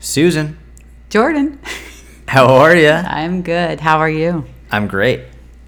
Susan, 0.00 0.58
Jordan. 1.10 1.58
how 2.28 2.46
are 2.46 2.74
you? 2.76 2.90
I'm 2.90 3.42
good. 3.42 3.80
How 3.80 3.98
are 3.98 4.10
you? 4.10 4.44
I'm 4.70 4.86
great. 4.86 5.22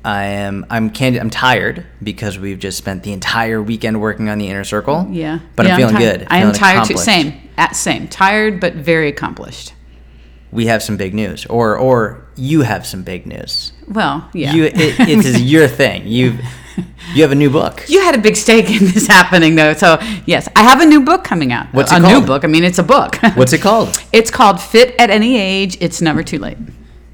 I 0.04 0.24
am. 0.24 0.64
I'm 0.70 0.90
candid. 0.90 1.20
I'm 1.20 1.30
tired 1.30 1.84
because 2.02 2.38
we've 2.38 2.58
just 2.58 2.78
spent 2.78 3.02
the 3.02 3.12
entire 3.12 3.60
weekend 3.60 4.00
working 4.00 4.28
on 4.28 4.38
the 4.38 4.48
inner 4.48 4.64
circle. 4.64 5.06
Yeah. 5.10 5.40
but 5.56 5.66
Yeah, 5.66 5.72
I'm 5.74 5.78
feeling 5.78 5.94
tired. 5.96 6.18
good. 6.20 6.28
I 6.30 6.38
am 6.38 6.52
tired 6.52 6.86
too. 6.86 6.96
Same. 6.96 7.34
At 7.58 7.76
same. 7.76 8.08
Tired 8.08 8.60
but 8.60 8.74
very 8.74 9.08
accomplished. 9.08 9.74
We 10.52 10.66
have 10.66 10.82
some 10.82 10.96
big 10.96 11.14
news, 11.14 11.46
or 11.46 11.76
or 11.76 12.26
you 12.34 12.62
have 12.62 12.84
some 12.86 13.02
big 13.04 13.24
news. 13.26 13.72
Well, 13.86 14.28
yeah. 14.32 14.52
You, 14.52 14.64
it, 14.64 14.74
it 14.76 15.08
is 15.24 15.42
your 15.42 15.68
thing. 15.68 16.06
You 16.08 16.38
you 17.14 17.22
have 17.22 17.32
a 17.32 17.36
new 17.36 17.50
book. 17.50 17.84
You 17.88 18.00
had 18.00 18.14
a 18.14 18.18
big 18.18 18.36
stake 18.36 18.70
in 18.70 18.86
this 18.86 19.06
happening, 19.06 19.54
though. 19.56 19.74
So 19.74 19.98
yes, 20.26 20.48
I 20.56 20.62
have 20.62 20.80
a 20.80 20.86
new 20.86 21.04
book 21.04 21.24
coming 21.24 21.52
out. 21.52 21.66
What's 21.72 21.92
a 21.92 21.96
it 21.96 22.00
new 22.00 22.24
book? 22.24 22.44
I 22.44 22.46
mean, 22.46 22.64
it's 22.64 22.78
a 22.78 22.82
book. 22.82 23.16
What's 23.34 23.52
it 23.52 23.60
called? 23.60 24.02
It's 24.12 24.30
called 24.30 24.60
"Fit 24.60 24.94
at 24.98 25.10
Any 25.10 25.38
Age. 25.38 25.76
It's 25.80 26.00
Never 26.00 26.22
Too 26.22 26.38
Late." 26.38 26.58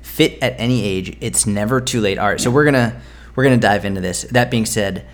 Fit 0.02 0.38
at 0.42 0.54
any 0.58 0.82
age. 0.82 1.14
It's 1.20 1.46
never 1.46 1.78
too 1.78 2.00
late. 2.00 2.16
All 2.18 2.26
right, 2.26 2.40
so 2.40 2.50
we're 2.50 2.64
gonna 2.64 3.02
we're 3.34 3.44
gonna 3.44 3.58
dive 3.58 3.84
into 3.84 4.00
this. 4.00 4.22
That 4.22 4.50
being 4.50 4.64
said, 4.64 5.04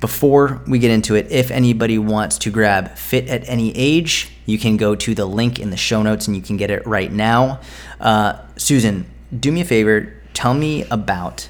before 0.00 0.60
we 0.66 0.80
get 0.80 0.90
into 0.90 1.14
it, 1.14 1.30
if 1.30 1.52
anybody 1.52 1.96
wants 1.96 2.36
to 2.38 2.50
grab 2.50 2.96
Fit 2.98 3.28
at 3.28 3.48
Any 3.48 3.70
Age, 3.76 4.32
you 4.44 4.58
can 4.58 4.76
go 4.76 4.96
to 4.96 5.14
the 5.14 5.24
link 5.24 5.60
in 5.60 5.70
the 5.70 5.76
show 5.76 6.02
notes 6.02 6.26
and 6.26 6.36
you 6.36 6.42
can 6.42 6.56
get 6.56 6.70
it 6.70 6.84
right 6.84 7.12
now. 7.12 7.60
Uh, 8.00 8.40
Susan, 8.56 9.06
do 9.38 9.52
me 9.52 9.60
a 9.60 9.64
favor. 9.64 10.14
Tell 10.34 10.52
me 10.52 10.84
about 10.90 11.48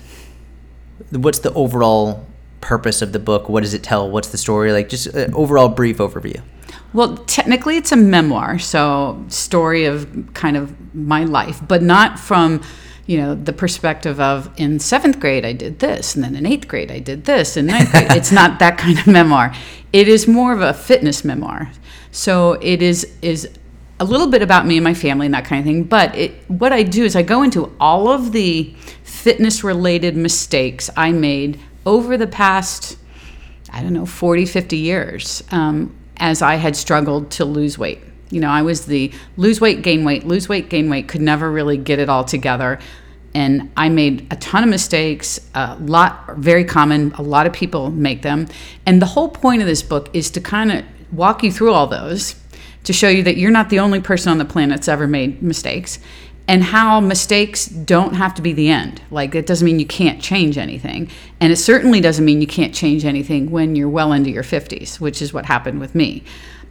what's 1.11 1.41
the 1.41 1.53
overall 1.55 2.27
purpose 2.61 3.01
of 3.01 3.13
the 3.13 3.19
book. 3.19 3.49
What 3.49 3.63
does 3.63 3.75
it 3.75 3.83
tell? 3.83 4.11
What's 4.11 4.29
the 4.29 4.39
story? 4.39 4.73
Like 4.73 4.89
just 4.89 5.07
an 5.07 5.33
overall 5.35 5.69
brief 5.69 5.99
overview. 5.99 6.43
Well, 6.93 7.17
technically, 7.19 7.77
it's 7.77 7.93
a 7.93 7.97
memoir, 7.97 8.59
so 8.59 9.25
story 9.29 9.85
of 9.85 10.31
kind 10.35 10.57
of 10.57 10.95
my 10.95 11.25
life, 11.25 11.61
but 11.67 11.83
not 11.83 12.19
from 12.19 12.63
you 13.07 13.19
know 13.19 13.37
the 13.37 13.53
perspective 13.53 14.19
of 14.19 14.51
in 14.57 14.81
seventh 14.81 15.21
grade 15.21 15.45
I 15.45 15.53
did 15.53 15.79
this, 15.79 16.15
and 16.15 16.25
then 16.25 16.35
in 16.35 16.45
eighth 16.45 16.67
grade 16.67 16.91
I 16.91 16.99
did 16.99 17.25
this, 17.25 17.57
and 17.57 17.69
ninth 17.69 17.91
grade. 17.93 18.13
it's 18.13 18.33
not 18.33 18.59
that 18.59 18.79
kind 18.79 18.99
of 18.99 19.07
memoir. 19.07 19.55
It 19.93 20.09
is 20.09 20.27
more 20.27 20.53
of 20.53 20.61
a 20.61 20.75
fitness 20.75 21.25
memoir. 21.25 21.71
So 22.11 22.55
it 22.55 22.83
is 22.83 23.07
is 23.23 23.49
a 23.99 24.05
little 24.05 24.29
bit 24.29 24.43
about 24.43 24.67
me 24.67 24.77
and 24.77 24.85
my 24.85 24.95
family 24.95 25.27
and 25.27 25.35
that 25.35 25.45
kind 25.45 25.61
of 25.61 25.67
thing. 25.67 25.85
But 25.85 26.15
it, 26.15 26.33
what 26.49 26.73
I 26.73 26.83
do 26.83 27.05
is 27.05 27.17
I 27.17 27.23
go 27.23 27.43
into 27.43 27.75
all 27.81 28.09
of 28.09 28.33
the 28.33 28.75
fitness 29.03 29.65
related 29.65 30.17
mistakes 30.17 30.91
I 30.97 31.13
made 31.13 31.59
over 31.85 32.17
the 32.17 32.27
past 32.27 32.99
I 33.77 33.83
don't 33.83 33.93
know, 33.93 34.07
40, 34.07 34.47
50 34.47 34.77
years 34.77 35.43
um, 35.51 35.95
as 36.17 36.41
I 36.41 36.55
had 36.55 36.77
struggled 36.77 37.31
to 37.33 37.45
lose 37.45 37.77
weight. 37.77 38.01
You 38.31 38.41
know, 38.41 38.49
I 38.49 38.63
was 38.63 38.87
the 38.87 39.13
lose 39.37 39.61
weight, 39.61 39.83
gain 39.83 40.03
weight, 40.03 40.25
lose 40.25 40.49
weight, 40.49 40.71
gain 40.71 40.89
weight, 40.89 41.09
could 41.09 41.21
never 41.21 41.51
really 41.51 41.77
get 41.77 41.99
it 41.99 42.09
all 42.09 42.25
together. 42.25 42.79
And 43.35 43.71
I 43.77 43.91
made 43.91 44.27
a 44.33 44.37
ton 44.37 44.65
of 44.65 44.71
mistakes, 44.71 45.39
a 45.55 45.77
lot, 45.77 46.37
very 46.37 46.65
common, 46.65 47.13
a 47.19 47.23
lot 47.23 47.47
of 47.47 47.53
people 47.53 47.91
make 47.91 48.23
them. 48.23 48.49
And 48.87 49.03
the 49.03 49.07
whole 49.07 49.29
point 49.29 49.61
of 49.61 49.69
this 49.69 49.83
book 49.83 50.09
is 50.15 50.31
to 50.31 50.41
kind 50.41 50.73
of 50.73 50.85
walk 51.13 51.43
you 51.43 51.53
through 51.53 51.73
all 51.73 51.87
those 51.87 52.35
to 52.87 52.93
show 52.93 53.09
you 53.09 53.23
that 53.25 53.37
you're 53.37 53.51
not 53.51 53.69
the 53.69 53.81
only 53.81 54.01
person 54.01 54.31
on 54.31 54.39
the 54.39 54.45
planet 54.45 54.77
that's 54.77 54.89
ever 54.89 55.07
made 55.07 55.43
mistakes 55.43 55.99
and 56.49 56.63
how 56.63 57.01
mistakes 57.01 57.67
don't 57.67 58.15
have 58.15 58.33
to 58.35 58.43
be 58.43 58.53
the 58.53 58.69
end. 58.69 59.03
Like, 59.11 59.35
it 59.35 59.47
doesn't 59.47 59.65
mean 59.65 59.81
you 59.81 59.87
can't 59.87 60.23
change 60.23 60.57
anything. 60.57 61.11
And 61.41 61.53
it 61.53 61.57
certainly 61.57 62.01
doesn't 62.01 62.25
mean 62.25 62.41
you 62.41 62.47
can't 62.47 62.73
change 62.73 63.05
anything 63.05 63.51
when 63.51 63.75
you're 63.75 63.89
well 63.89 64.13
into 64.13 64.31
your 64.31 64.45
50s, 64.45 65.01
which 65.01 65.21
is 65.21 65.33
what 65.33 65.47
happened 65.47 65.81
with 65.81 65.97
me. 65.97 66.23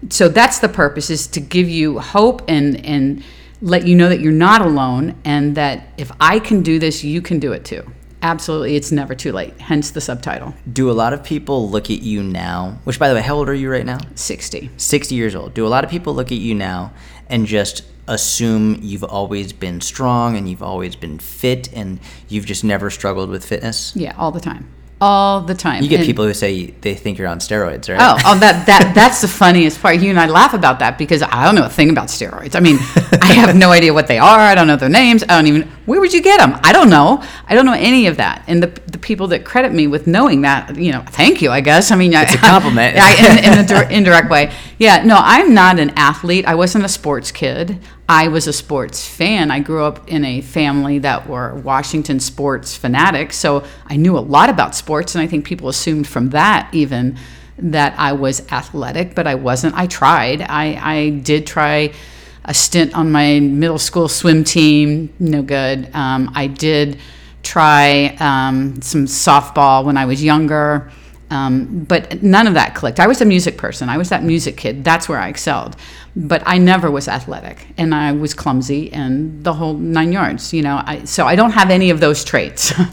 So 0.10 0.30
that's 0.30 0.60
the 0.60 0.70
purpose 0.70 1.10
is 1.10 1.28
to 1.28 1.42
give 1.42 1.68
you 1.68 2.00
hope 2.00 2.44
and 2.48 2.86
and 2.86 3.24
let 3.62 3.88
you 3.88 3.96
know 3.96 4.10
that 4.10 4.20
you're 4.20 4.32
not 4.32 4.62
alone 4.62 5.16
and 5.26 5.56
that 5.56 5.88
if 5.98 6.12
I 6.20 6.40
can 6.40 6.62
do 6.62 6.78
this, 6.78 7.04
you 7.04 7.22
can 7.22 7.40
do 7.40 7.52
it 7.52 7.66
too. 7.66 7.90
Absolutely, 8.26 8.76
it's 8.76 8.92
never 8.92 9.14
too 9.14 9.32
late. 9.32 9.54
Hence 9.62 9.92
the 9.92 10.02
subtitle. 10.02 10.56
Do 10.74 10.90
a 10.90 10.94
lot 10.94 11.14
of 11.14 11.24
people 11.24 11.70
look 11.70 11.92
at 11.92 12.02
you 12.02 12.24
now? 12.24 12.80
Which, 12.84 12.98
by 12.98 13.08
the 13.08 13.14
way, 13.14 13.22
how 13.22 13.36
old 13.36 13.48
are 13.48 13.54
you 13.54 13.70
right 13.70 13.86
now? 13.86 14.00
60. 14.16 14.72
60 14.78 15.14
years 15.14 15.36
old. 15.36 15.54
Do 15.54 15.64
a 15.64 15.70
lot 15.70 15.84
of 15.84 15.92
people 15.92 16.16
look 16.16 16.32
at 16.32 16.40
you 16.40 16.56
now 16.56 16.92
and 17.30 17.46
just 17.46 17.84
assume 18.08 18.80
you've 18.82 19.04
always 19.04 19.54
been 19.54 19.80
strong 19.80 20.36
and 20.36 20.50
you've 20.50 20.64
always 20.64 20.96
been 20.96 21.20
fit 21.20 21.72
and 21.72 22.00
you've 22.28 22.48
just 22.48 22.64
never 22.64 22.90
struggled 22.90 23.30
with 23.30 23.46
fitness? 23.46 23.96
Yeah, 23.96 24.16
all 24.18 24.32
the 24.32 24.40
time. 24.40 24.74
All 25.02 25.42
the 25.42 25.54
time. 25.54 25.84
You 25.84 25.90
get 25.90 26.00
And- 26.00 26.06
people 26.08 26.24
who 26.26 26.34
say 26.34 26.68
they 26.80 26.96
think 26.96 27.18
you're 27.18 27.28
on 27.28 27.40
steroids, 27.40 27.90
right? 27.90 28.00
Oh, 28.00 28.18
oh, 28.26 28.40
that 28.40 28.66
that 28.66 28.94
that's 28.96 29.20
the 29.20 29.28
funniest 29.28 29.82
part. 29.82 30.00
You 30.00 30.10
and 30.10 30.18
I 30.18 30.28
laugh 30.28 30.54
about 30.54 30.80
that 30.80 30.98
because 30.98 31.22
I 31.22 31.44
don't 31.44 31.54
know 31.56 31.66
a 31.66 31.70
thing 31.70 31.90
about 31.90 32.08
steroids. 32.08 32.56
I 32.56 32.62
mean, 32.62 32.78
I 33.22 33.34
have 33.34 33.58
no 33.58 33.72
idea 33.72 33.94
what 33.94 34.08
they 34.08 34.20
are. 34.20 34.40
I 34.40 34.56
don't 34.56 34.68
know 34.68 34.78
their 34.78 34.88
names. 34.88 35.22
I 35.24 35.28
don't 35.36 35.48
even. 35.48 35.64
Where 35.86 36.00
would 36.00 36.14
you 36.14 36.22
get 36.22 36.40
them? 36.40 36.58
I 36.64 36.72
don't 36.72 36.90
know. 36.90 37.22
I 37.46 37.56
don't 37.56 37.66
know 37.66 37.74
any 37.74 38.08
of 38.08 38.16
that. 38.18 38.44
And 38.48 38.64
the 38.64 38.68
the 38.90 38.98
people 38.98 39.28
that 39.28 39.44
credit 39.44 39.74
me 39.74 39.86
with 39.86 40.08
knowing 40.08 40.42
that, 40.44 40.78
you 40.78 40.94
know, 40.94 41.04
thank 41.10 41.42
you. 41.42 41.52
I 41.52 41.60
guess. 41.60 41.92
I 41.92 41.98
mean, 41.98 42.14
It's 42.14 42.34
a 42.34 42.38
a 42.38 42.40
compliment. 42.40 42.98
I, 43.00 43.12
in, 43.20 43.90
in 43.90 43.92
indirect 43.92 44.30
way. 44.32 44.54
Yeah. 44.78 45.04
No, 45.04 45.18
I'm 45.20 45.54
not 45.54 45.80
an 45.80 45.92
athlete. 45.96 46.46
I 46.46 46.56
wasn't 46.56 46.86
a 46.86 46.90
sports 46.90 47.32
kid. 47.32 47.80
I 48.08 48.28
was 48.28 48.46
a 48.48 48.54
sports 48.54 49.08
fan. 49.08 49.50
I 49.50 49.60
grew 49.60 49.84
up 49.84 50.08
in 50.08 50.26
a 50.26 50.42
family 50.42 51.00
that 51.00 51.28
were 51.28 51.56
Washington 51.56 52.20
sports 52.20 52.76
fanatics, 52.76 53.36
so 53.38 53.64
I 53.88 53.96
knew 53.96 54.18
a 54.18 54.20
lot 54.20 54.50
about 54.50 54.76
sports, 54.76 55.16
and 55.16 55.24
I 55.24 55.28
think 55.28 55.46
people 55.46 55.70
assumed 55.70 56.08
from 56.08 56.30
that 56.30 56.70
even 56.72 57.18
that 57.58 57.96
I 57.98 58.14
was 58.14 58.52
athletic, 58.52 59.16
but 59.16 59.26
I 59.28 59.36
wasn't. 59.36 59.76
I 59.76 59.88
tried. 59.88 60.42
I, 60.42 60.78
I 60.82 61.10
did 61.10 61.48
try 61.48 61.94
a 62.44 62.54
stint 62.54 62.94
on 62.94 63.12
my 63.12 63.40
middle 63.40 63.80
school 63.80 64.08
swim 64.08 64.44
team, 64.44 65.12
no 65.20 65.42
good. 65.42 65.90
Um, 65.96 66.32
I 66.36 66.48
did 66.48 67.00
try 67.42 68.16
um, 68.20 68.82
some 68.82 69.06
softball 69.06 69.86
when 69.86 69.98
I 69.98 70.06
was 70.06 70.24
younger. 70.24 70.92
Um, 71.32 71.84
but 71.86 72.22
none 72.22 72.46
of 72.46 72.54
that 72.54 72.76
clicked. 72.76 73.00
I 73.00 73.08
was 73.08 73.20
a 73.20 73.26
music 73.26 73.58
person. 73.58 73.90
I 73.90 73.98
was 73.98 74.10
that 74.10 74.24
music 74.24 74.58
kid. 74.58 74.84
That's 74.84 75.10
where 75.10 75.18
I 75.18 75.30
excelled. 75.30 75.76
But 76.16 76.44
I 76.46 76.60
never 76.60 76.92
was 76.92 77.08
athletic, 77.08 77.68
and 77.78 77.94
I 77.96 78.12
was 78.12 78.34
clumsy, 78.34 78.94
and 78.94 79.44
the 79.44 79.54
whole 79.54 79.74
nine 79.74 80.12
yards. 80.12 80.54
You 80.54 80.62
know, 80.62 80.82
I, 80.86 81.04
so 81.06 81.26
I 81.26 81.36
don't 81.36 81.52
have 81.52 81.70
any 81.72 81.90
of 81.90 82.00
those 82.00 82.24
traits. 82.24 82.74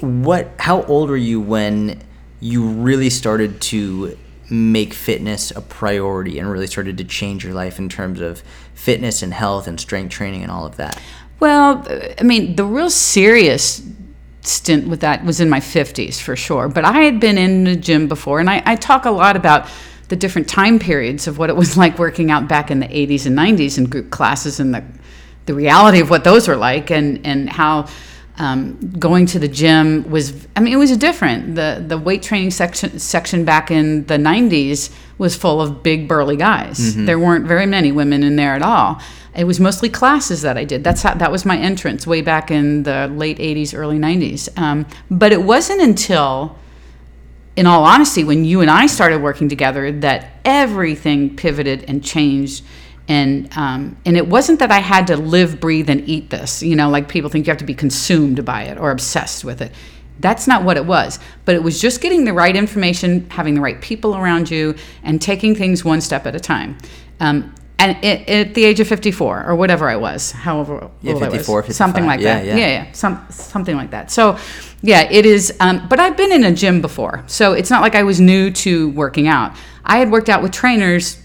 What? 0.00 0.50
How 0.58 0.82
old 0.82 1.08
were 1.08 1.16
you 1.16 1.40
when 1.40 2.02
you 2.40 2.66
really 2.66 3.10
started 3.10 3.60
to 3.62 4.16
make 4.50 4.92
fitness 4.92 5.50
a 5.50 5.60
priority 5.60 6.38
and 6.38 6.50
really 6.50 6.66
started 6.66 6.98
to 6.98 7.04
change 7.04 7.44
your 7.44 7.54
life 7.54 7.78
in 7.78 7.88
terms 7.88 8.20
of 8.20 8.42
fitness 8.74 9.22
and 9.22 9.32
health 9.32 9.66
and 9.66 9.80
strength 9.80 10.12
training 10.12 10.42
and 10.42 10.52
all 10.52 10.66
of 10.66 10.76
that? 10.76 11.00
Well, 11.40 11.84
I 12.18 12.22
mean, 12.22 12.56
the 12.56 12.64
real 12.64 12.90
serious 12.90 13.82
stint 14.46 14.88
with 14.88 15.00
that 15.00 15.24
was 15.24 15.40
in 15.40 15.48
my 15.48 15.60
50s 15.60 16.20
for 16.20 16.36
sure. 16.36 16.68
But 16.68 16.84
I 16.84 17.00
had 17.00 17.20
been 17.20 17.38
in 17.38 17.64
the 17.64 17.76
gym 17.76 18.08
before, 18.08 18.40
and 18.40 18.48
I, 18.48 18.62
I 18.64 18.76
talk 18.76 19.04
a 19.04 19.10
lot 19.10 19.36
about 19.36 19.68
the 20.08 20.16
different 20.16 20.48
time 20.48 20.78
periods 20.78 21.26
of 21.26 21.38
what 21.38 21.50
it 21.50 21.56
was 21.56 21.76
like 21.82 21.98
working 21.98 22.30
out 22.30 22.48
back 22.48 22.70
in 22.70 22.80
the 22.80 22.88
80s 22.88 23.26
and 23.26 23.36
90s 23.36 23.78
in 23.78 23.84
group 23.84 24.10
classes 24.10 24.60
and 24.60 24.74
the, 24.74 24.84
the 25.46 25.54
reality 25.54 26.00
of 26.00 26.10
what 26.10 26.24
those 26.24 26.48
were 26.48 26.56
like 26.56 26.90
and, 26.90 27.24
and 27.26 27.50
how. 27.50 27.88
Um, 28.38 28.76
going 28.98 29.24
to 29.26 29.38
the 29.38 29.48
gym 29.48 30.10
was 30.10 30.46
I 30.54 30.60
mean 30.60 30.72
it 30.74 30.76
was 30.76 30.94
different. 30.98 31.54
The 31.54 31.82
the 31.86 31.96
weight 31.96 32.22
training 32.22 32.50
section 32.50 32.98
section 32.98 33.44
back 33.46 33.70
in 33.70 34.04
the 34.06 34.18
90s 34.18 34.90
was 35.16 35.34
full 35.34 35.60
of 35.62 35.82
big 35.82 36.06
burly 36.06 36.36
guys. 36.36 36.94
There 37.06 37.18
weren't 37.18 37.46
very 37.46 37.64
many 37.64 37.92
women 37.92 38.22
in 38.22 38.36
there 38.36 38.54
at 38.54 38.62
all. 38.62 39.00
It 39.34 39.44
was 39.44 39.58
mostly 39.58 39.88
classes 39.88 40.42
that 40.42 40.56
I 40.58 40.64
did. 40.64 40.84
That's 40.84 41.02
how 41.02 41.14
that 41.14 41.32
was 41.32 41.44
my 41.44 41.56
entrance 41.56 42.06
way 42.06 42.20
back 42.22 42.50
in 42.50 42.82
the 42.82 43.08
late 43.08 43.38
80s, 43.38 43.74
early 43.74 43.98
90s. 43.98 44.48
Um, 44.58 44.86
but 45.10 45.32
it 45.32 45.42
wasn't 45.42 45.80
until 45.80 46.56
in 47.56 47.66
all 47.66 47.84
honesty, 47.84 48.22
when 48.22 48.44
you 48.44 48.60
and 48.60 48.70
I 48.70 48.86
started 48.86 49.22
working 49.22 49.48
together, 49.48 49.90
that 49.90 50.40
everything 50.44 51.36
pivoted 51.36 51.84
and 51.88 52.04
changed. 52.04 52.62
And 53.08 53.48
um, 53.56 53.96
and 54.04 54.16
it 54.16 54.26
wasn't 54.26 54.58
that 54.58 54.72
I 54.72 54.80
had 54.80 55.06
to 55.08 55.16
live, 55.16 55.60
breathe, 55.60 55.88
and 55.88 56.06
eat 56.08 56.30
this. 56.30 56.62
You 56.62 56.74
know, 56.74 56.90
like 56.90 57.08
people 57.08 57.30
think 57.30 57.46
you 57.46 57.50
have 57.52 57.58
to 57.58 57.64
be 57.64 57.74
consumed 57.74 58.44
by 58.44 58.62
it 58.62 58.78
or 58.78 58.90
obsessed 58.90 59.44
with 59.44 59.62
it. 59.62 59.72
That's 60.18 60.46
not 60.46 60.64
what 60.64 60.76
it 60.76 60.86
was. 60.86 61.18
But 61.44 61.54
it 61.54 61.62
was 61.62 61.80
just 61.80 62.00
getting 62.00 62.24
the 62.24 62.32
right 62.32 62.56
information, 62.56 63.28
having 63.30 63.54
the 63.54 63.60
right 63.60 63.80
people 63.80 64.16
around 64.16 64.50
you, 64.50 64.74
and 65.02 65.22
taking 65.22 65.54
things 65.54 65.84
one 65.84 66.00
step 66.00 66.26
at 66.26 66.34
a 66.34 66.40
time. 66.40 66.78
Um, 67.20 67.54
and 67.78 68.02
it, 68.02 68.28
at 68.28 68.54
the 68.54 68.64
age 68.64 68.80
of 68.80 68.88
54 68.88 69.44
or 69.46 69.54
whatever 69.54 69.88
I 69.88 69.96
was, 69.96 70.32
however 70.32 70.90
Yeah, 71.02 71.12
old 71.12 71.22
I 71.22 71.26
was, 71.26 71.34
54, 71.34 71.62
55, 71.62 71.76
something 71.76 72.06
like 72.06 72.20
yeah, 72.20 72.36
that. 72.36 72.46
yeah. 72.46 72.56
yeah, 72.56 72.66
yeah, 72.66 72.92
some 72.92 73.26
something 73.30 73.76
like 73.76 73.90
that. 73.90 74.10
So, 74.10 74.38
yeah, 74.82 75.02
it 75.10 75.26
is. 75.26 75.54
Um, 75.60 75.86
but 75.88 76.00
I've 76.00 76.16
been 76.16 76.32
in 76.32 76.44
a 76.44 76.52
gym 76.52 76.80
before, 76.80 77.22
so 77.26 77.52
it's 77.52 77.68
not 77.68 77.82
like 77.82 77.94
I 77.94 78.02
was 78.02 78.18
new 78.18 78.50
to 78.50 78.88
working 78.90 79.28
out. 79.28 79.54
I 79.84 79.98
had 79.98 80.10
worked 80.10 80.30
out 80.30 80.42
with 80.42 80.52
trainers 80.52 81.22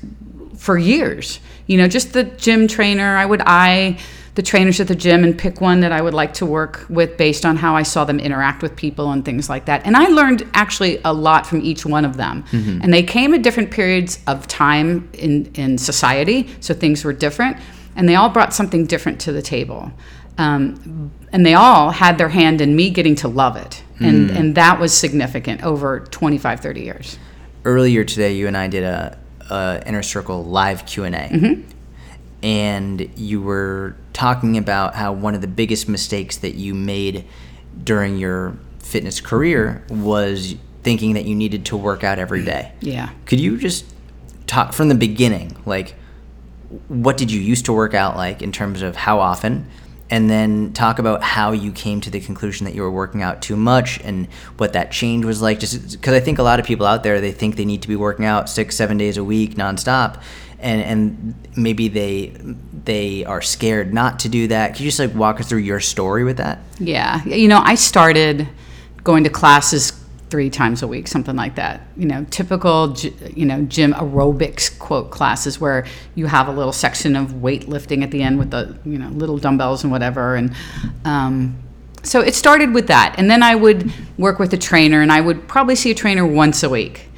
for 0.57 0.77
years. 0.77 1.39
You 1.67 1.77
know, 1.77 1.87
just 1.87 2.13
the 2.13 2.23
gym 2.23 2.67
trainer. 2.67 3.15
I 3.17 3.25
would 3.25 3.41
eye 3.45 3.97
the 4.35 4.41
trainers 4.41 4.79
at 4.79 4.87
the 4.87 4.95
gym 4.95 5.23
and 5.23 5.37
pick 5.37 5.59
one 5.59 5.81
that 5.81 5.91
I 5.91 6.01
would 6.01 6.13
like 6.13 6.33
to 6.35 6.45
work 6.45 6.85
with 6.89 7.17
based 7.17 7.45
on 7.45 7.57
how 7.57 7.75
I 7.75 7.83
saw 7.83 8.05
them 8.05 8.19
interact 8.19 8.61
with 8.61 8.75
people 8.75 9.11
and 9.11 9.25
things 9.25 9.49
like 9.49 9.65
that. 9.65 9.85
And 9.85 9.97
I 9.97 10.07
learned 10.07 10.47
actually 10.53 11.01
a 11.03 11.13
lot 11.13 11.45
from 11.45 11.61
each 11.61 11.85
one 11.85 12.05
of 12.05 12.15
them. 12.15 12.45
And 12.81 12.93
they 12.93 13.03
came 13.03 13.33
at 13.33 13.41
different 13.41 13.71
periods 13.71 14.19
of 14.27 14.47
time 14.47 15.09
in, 15.13 15.51
in 15.55 15.77
society, 15.77 16.49
so 16.61 16.73
things 16.73 17.03
were 17.03 17.13
different. 17.13 17.57
And 17.97 18.07
they 18.07 18.15
all 18.15 18.29
brought 18.29 18.53
something 18.53 18.85
different 18.85 19.19
to 19.21 19.33
the 19.33 19.41
table. 19.41 19.91
Um, 20.37 21.11
and 21.33 21.45
they 21.45 21.53
all 21.53 21.91
had 21.91 22.17
their 22.17 22.29
hand 22.29 22.61
in 22.61 22.73
me 22.73 22.89
getting 22.89 23.15
to 23.15 23.27
love 23.27 23.57
it. 23.57 23.83
And, 23.99 24.31
and 24.31 24.55
that 24.55 24.79
was 24.79 24.93
significant 24.93 25.61
over 25.63 25.99
25, 25.99 26.59
30 26.59 26.81
years. 26.81 27.19
Earlier 27.65 28.03
today, 28.03 28.33
you 28.33 28.47
and 28.47 28.57
I 28.57 28.67
did 28.67 28.83
a, 28.83 29.19
a 29.51 29.83
inner 29.85 30.03
circle 30.03 30.43
live 30.45 30.85
Q 30.85 31.03
and 31.03 31.15
A, 31.15 31.29
Mm-hmm. 31.29 31.61
and 32.43 33.09
you 33.17 33.41
were 33.41 33.95
talking 34.13 34.57
about 34.57 34.95
how 34.95 35.11
one 35.13 35.35
of 35.35 35.41
the 35.41 35.47
biggest 35.47 35.87
mistakes 35.87 36.37
that 36.37 36.55
you 36.55 36.73
made 36.73 37.25
during 37.83 38.17
your 38.17 38.57
fitness 38.79 39.21
career 39.21 39.83
was 39.89 40.55
thinking 40.83 41.13
that 41.13 41.25
you 41.25 41.35
needed 41.35 41.65
to 41.65 41.77
work 41.77 42.03
out 42.03 42.19
every 42.19 42.43
day. 42.43 42.71
Yeah. 42.81 43.09
Could 43.25 43.39
you 43.39 43.57
just 43.57 43.85
talk 44.47 44.73
from 44.73 44.89
the 44.89 44.95
beginning, 44.95 45.55
like 45.65 45.95
what 46.87 47.17
did 47.17 47.31
you 47.31 47.39
used 47.39 47.65
to 47.65 47.73
work 47.73 47.93
out 47.93 48.15
like 48.15 48.41
in 48.41 48.51
terms 48.51 48.81
of 48.81 48.95
how 48.95 49.19
often? 49.19 49.67
And 50.11 50.29
then 50.29 50.73
talk 50.73 50.99
about 50.99 51.23
how 51.23 51.53
you 51.53 51.71
came 51.71 52.01
to 52.01 52.11
the 52.11 52.19
conclusion 52.19 52.65
that 52.65 52.75
you 52.75 52.81
were 52.81 52.91
working 52.91 53.23
out 53.23 53.41
too 53.41 53.55
much 53.55 53.99
and 54.01 54.27
what 54.57 54.73
that 54.73 54.91
change 54.91 55.23
was 55.23 55.41
like. 55.41 55.59
Just 55.59 55.91
because 55.93 56.13
I 56.13 56.19
think 56.19 56.37
a 56.37 56.43
lot 56.43 56.59
of 56.59 56.65
people 56.65 56.85
out 56.85 57.01
there 57.01 57.21
they 57.21 57.31
think 57.31 57.55
they 57.55 57.65
need 57.65 57.81
to 57.83 57.87
be 57.87 57.95
working 57.95 58.25
out 58.25 58.49
six, 58.49 58.75
seven 58.75 58.97
days 58.97 59.15
a 59.15 59.23
week 59.23 59.55
nonstop, 59.55 60.21
and 60.59 60.81
and 60.81 61.35
maybe 61.55 61.87
they 61.87 62.35
they 62.83 63.23
are 63.25 63.41
scared 63.41 63.93
not 63.93 64.19
to 64.19 64.29
do 64.29 64.47
that. 64.47 64.73
Could 64.73 64.81
you 64.81 64.87
just 64.87 64.99
like 64.99 65.15
walk 65.15 65.39
us 65.39 65.47
through 65.47 65.59
your 65.59 65.79
story 65.79 66.25
with 66.25 66.37
that? 66.37 66.59
Yeah. 66.79 67.23
You 67.23 67.47
know, 67.47 67.61
I 67.63 67.75
started 67.75 68.49
going 69.03 69.23
to 69.23 69.29
classes 69.29 69.91
three 70.31 70.49
times 70.49 70.81
a 70.81 70.87
week, 70.87 71.07
something 71.07 71.35
like 71.35 71.55
that. 71.55 71.81
You 71.97 72.07
know, 72.07 72.25
typical, 72.31 72.95
you 73.35 73.45
know, 73.45 73.61
gym 73.63 73.93
aerobics 73.93 74.79
quote 74.79 75.11
classes 75.11 75.59
where 75.59 75.85
you 76.15 76.25
have 76.25 76.47
a 76.47 76.51
little 76.51 76.71
section 76.71 77.17
of 77.17 77.33
weightlifting 77.33 78.01
at 78.01 78.11
the 78.11 78.23
end 78.23 78.39
with 78.39 78.49
the, 78.49 78.79
you 78.85 78.97
know, 78.97 79.09
little 79.09 79.37
dumbbells 79.37 79.83
and 79.83 79.91
whatever. 79.91 80.35
And 80.35 80.55
um, 81.03 81.61
so 82.03 82.21
it 82.21 82.33
started 82.33 82.73
with 82.73 82.87
that. 82.87 83.15
And 83.17 83.29
then 83.29 83.43
I 83.43 83.55
would 83.55 83.91
work 84.17 84.39
with 84.39 84.53
a 84.53 84.57
trainer 84.57 85.01
and 85.01 85.11
I 85.11 85.19
would 85.19 85.47
probably 85.49 85.75
see 85.75 85.91
a 85.91 85.95
trainer 85.95 86.25
once 86.25 86.63
a 86.63 86.69
week. 86.69 87.09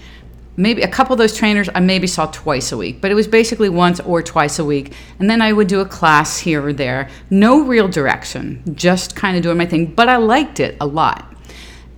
Maybe 0.58 0.82
a 0.82 0.88
couple 0.88 1.14
of 1.14 1.20
those 1.20 1.36
trainers 1.36 1.70
I 1.74 1.80
maybe 1.80 2.08
saw 2.08 2.28
twice 2.28 2.72
a 2.72 2.78
week, 2.78 3.00
but 3.00 3.10
it 3.12 3.16
was 3.16 3.28
basically 3.28 3.70
once 3.70 4.00
or 4.00 4.22
twice 4.22 4.60
a 4.60 4.66
week. 4.66 4.94
And 5.20 5.30
then 5.30 5.42
I 5.42 5.54
would 5.54 5.68
do 5.68 5.80
a 5.82 5.86
class 5.86 6.40
here 6.40 6.66
or 6.66 6.74
there. 6.74 7.10
No 7.30 7.64
real 7.64 7.88
direction, 7.88 8.64
just 8.76 9.16
kind 9.16 9.38
of 9.38 9.44
doing 9.44 9.58
my 9.58 9.66
thing, 9.66 9.86
but 9.88 10.10
I 10.10 10.18
liked 10.18 10.60
it 10.60 10.78
a 10.82 10.86
lot. 10.86 11.34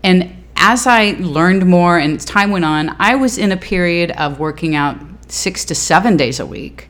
And 0.04 0.45
as 0.66 0.88
I 0.88 1.12
learned 1.20 1.68
more 1.68 2.00
and 2.00 2.16
as 2.16 2.26
time 2.26 2.50
went 2.50 2.66
on, 2.66 2.96
I 2.98 3.14
was 3.14 3.38
in 3.38 3.52
a 3.52 3.58
period 3.58 4.10
of 4.12 4.40
working 4.40 4.74
out 4.74 4.98
six 5.28 5.64
to 5.66 5.76
seven 5.76 6.18
days 6.18 6.40
a 6.40 6.46
week, 6.46 6.90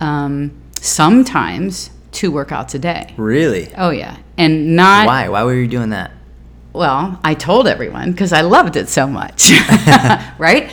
um, 0.00 0.52
sometimes 0.80 1.90
two 2.12 2.30
workouts 2.30 2.76
a 2.76 2.78
day. 2.78 3.12
Really? 3.16 3.74
Oh, 3.76 3.90
yeah. 3.90 4.18
And 4.36 4.76
not 4.76 5.06
Why? 5.08 5.28
Why 5.28 5.42
were 5.42 5.54
you 5.54 5.66
doing 5.66 5.90
that? 5.90 6.12
well, 6.72 7.18
I 7.24 7.34
told 7.34 7.66
everyone 7.66 8.12
because 8.12 8.32
I 8.32 8.42
loved 8.42 8.76
it 8.76 8.88
so 8.88 9.08
much, 9.08 9.50
right? 10.38 10.70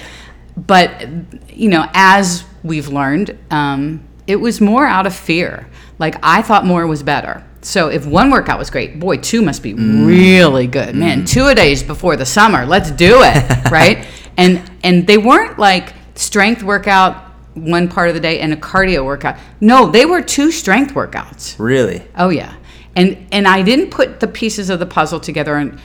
But 0.56 1.08
you 1.50 1.68
know, 1.70 1.90
as 1.96 2.44
we've 2.64 2.90
learned, 2.90 3.36
um, 3.50 4.06
it 4.28 4.36
was 4.36 4.62
more 4.62 4.86
out 4.86 5.08
of 5.08 5.16
fear. 5.16 5.68
Like 5.98 6.18
I 6.22 6.44
thought 6.44 6.64
more 6.64 6.86
was 6.86 7.02
better. 7.02 7.44
So 7.66 7.88
if 7.88 8.06
one 8.06 8.30
workout 8.30 8.60
was 8.60 8.70
great, 8.70 9.00
boy, 9.00 9.18
two 9.18 9.42
must 9.42 9.64
be 9.64 9.74
mm. 9.74 10.06
really 10.06 10.68
good. 10.68 10.96
Man, 10.96 11.24
mm. 11.24 11.28
two 11.28 11.48
a 11.48 11.56
days 11.56 11.82
before 11.82 12.16
the 12.16 12.26
summer. 12.26 12.64
Let's 12.64 12.92
do 12.92 13.24
it, 13.24 13.72
right? 13.72 14.08
And 14.38 14.62
and 14.84 15.08
they 15.08 15.18
weren't 15.18 15.58
like 15.58 15.94
strength 16.14 16.62
workout 16.62 17.24
one 17.56 17.88
part 17.88 18.10
of 18.10 18.14
the 18.14 18.22
day 18.22 18.40
and 18.40 18.54
a 18.54 18.56
cardio 18.56 19.04
workout. 19.04 19.38
No, 19.62 19.90
they 19.90 20.06
were 20.06 20.22
two 20.22 20.52
strength 20.52 20.94
workouts. 20.94 21.56
Really? 21.58 22.08
Oh 22.16 22.30
yeah, 22.30 22.56
and 22.96 23.26
and 23.32 23.48
I 23.48 23.64
didn't 23.64 23.90
put 23.90 24.20
the 24.20 24.28
pieces 24.28 24.70
of 24.70 24.78
the 24.78 24.86
puzzle 24.86 25.20
together 25.20 25.56
and 25.56 25.80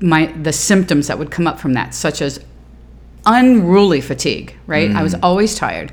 my 0.00 0.26
the 0.26 0.52
symptoms 0.52 1.08
that 1.08 1.18
would 1.18 1.32
come 1.32 1.48
up 1.48 1.58
from 1.58 1.72
that, 1.72 1.94
such 1.94 2.22
as 2.22 2.38
unruly 3.26 4.00
fatigue. 4.00 4.54
Right, 4.68 4.92
I 4.92 5.02
was 5.02 5.14
mm. 5.14 5.20
always 5.24 5.56
tired. 5.56 5.90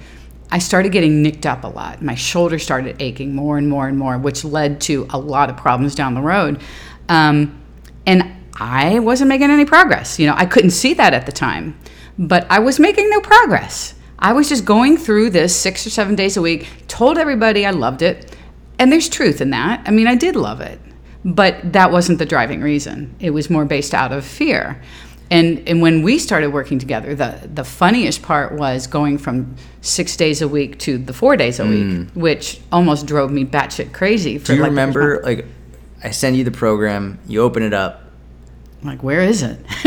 I 0.56 0.60
started 0.60 0.94
getting 0.94 1.22
nicked 1.22 1.46
up 1.46 1.66
a 1.66 1.68
lot. 1.68 2.02
My 2.02 2.16
shoulder 2.16 2.60
started 2.60 3.02
aching 3.02 3.36
more 3.36 3.58
and 3.58 3.68
more 3.68 3.90
and 3.90 4.00
more, 4.00 4.18
which 4.18 4.46
led 4.46 4.80
to 4.82 5.06
a 5.10 5.20
lot 5.20 5.50
of 5.50 5.58
problems 5.58 5.96
down 5.96 6.14
the 6.14 6.22
road. 6.22 6.62
Um, 7.10 7.62
and 8.06 8.34
I 8.58 9.00
wasn't 9.00 9.28
making 9.28 9.50
any 9.50 9.66
progress. 9.66 10.18
You 10.18 10.28
know, 10.28 10.34
I 10.34 10.46
couldn't 10.46 10.70
see 10.70 10.94
that 10.94 11.14
at 11.14 11.26
the 11.26 11.34
time, 11.34 11.78
but 12.18 12.48
I 12.50 12.60
was 12.60 12.80
making 12.80 13.10
no 13.10 13.20
progress. 13.20 13.96
I 14.18 14.32
was 14.32 14.48
just 14.48 14.64
going 14.64 14.96
through 14.96 15.32
this 15.32 15.54
six 15.54 15.86
or 15.86 15.90
seven 15.90 16.16
days 16.16 16.38
a 16.38 16.42
week, 16.42 16.70
told 16.88 17.18
everybody 17.18 17.66
I 17.66 17.72
loved 17.72 18.02
it. 18.02 18.34
And 18.80 18.90
there's 18.90 19.10
truth 19.10 19.42
in 19.42 19.50
that. 19.50 19.82
I 19.86 19.92
mean, 19.92 20.08
I 20.08 20.16
did 20.16 20.38
love 20.38 20.62
it, 20.62 20.80
but 21.26 21.74
that 21.74 21.92
wasn't 21.92 22.20
the 22.20 22.26
driving 22.26 22.62
reason. 22.62 23.14
It 23.20 23.32
was 23.32 23.50
more 23.50 23.66
based 23.66 23.94
out 23.94 24.14
of 24.14 24.24
fear. 24.24 24.82
And, 25.36 25.68
and 25.68 25.82
when 25.82 26.02
we 26.02 26.18
started 26.18 26.54
working 26.54 26.80
together, 26.80 27.14
the, 27.14 27.50
the 27.54 27.66
funniest 27.66 28.22
part 28.22 28.54
was 28.54 28.88
going 28.88 29.18
from 29.18 29.58
six 29.82 30.16
days 30.16 30.42
a 30.42 30.48
week 30.48 30.80
to 30.80 30.98
the 30.98 31.12
four 31.12 31.36
days 31.36 31.60
a 31.60 31.66
hmm. 31.66 32.00
week, 32.00 32.08
which 32.14 32.62
almost 32.72 33.06
drove 33.06 33.34
me 33.34 33.44
batshit 33.44 33.92
crazy. 33.92 34.38
For 34.38 34.48
Do 34.48 34.56
you 34.56 34.62
like, 34.62 34.70
remember 34.70 35.22
like 35.24 35.46
I 36.02 36.12
send 36.12 36.38
you 36.38 36.46
the 36.46 36.52
program, 36.52 37.20
you 37.28 37.42
open 37.42 37.64
it 37.64 37.74
up. 37.74 38.04
I'm 38.82 38.88
like, 38.88 39.04
where 39.04 39.24
is 39.24 39.44
it? 39.44 39.60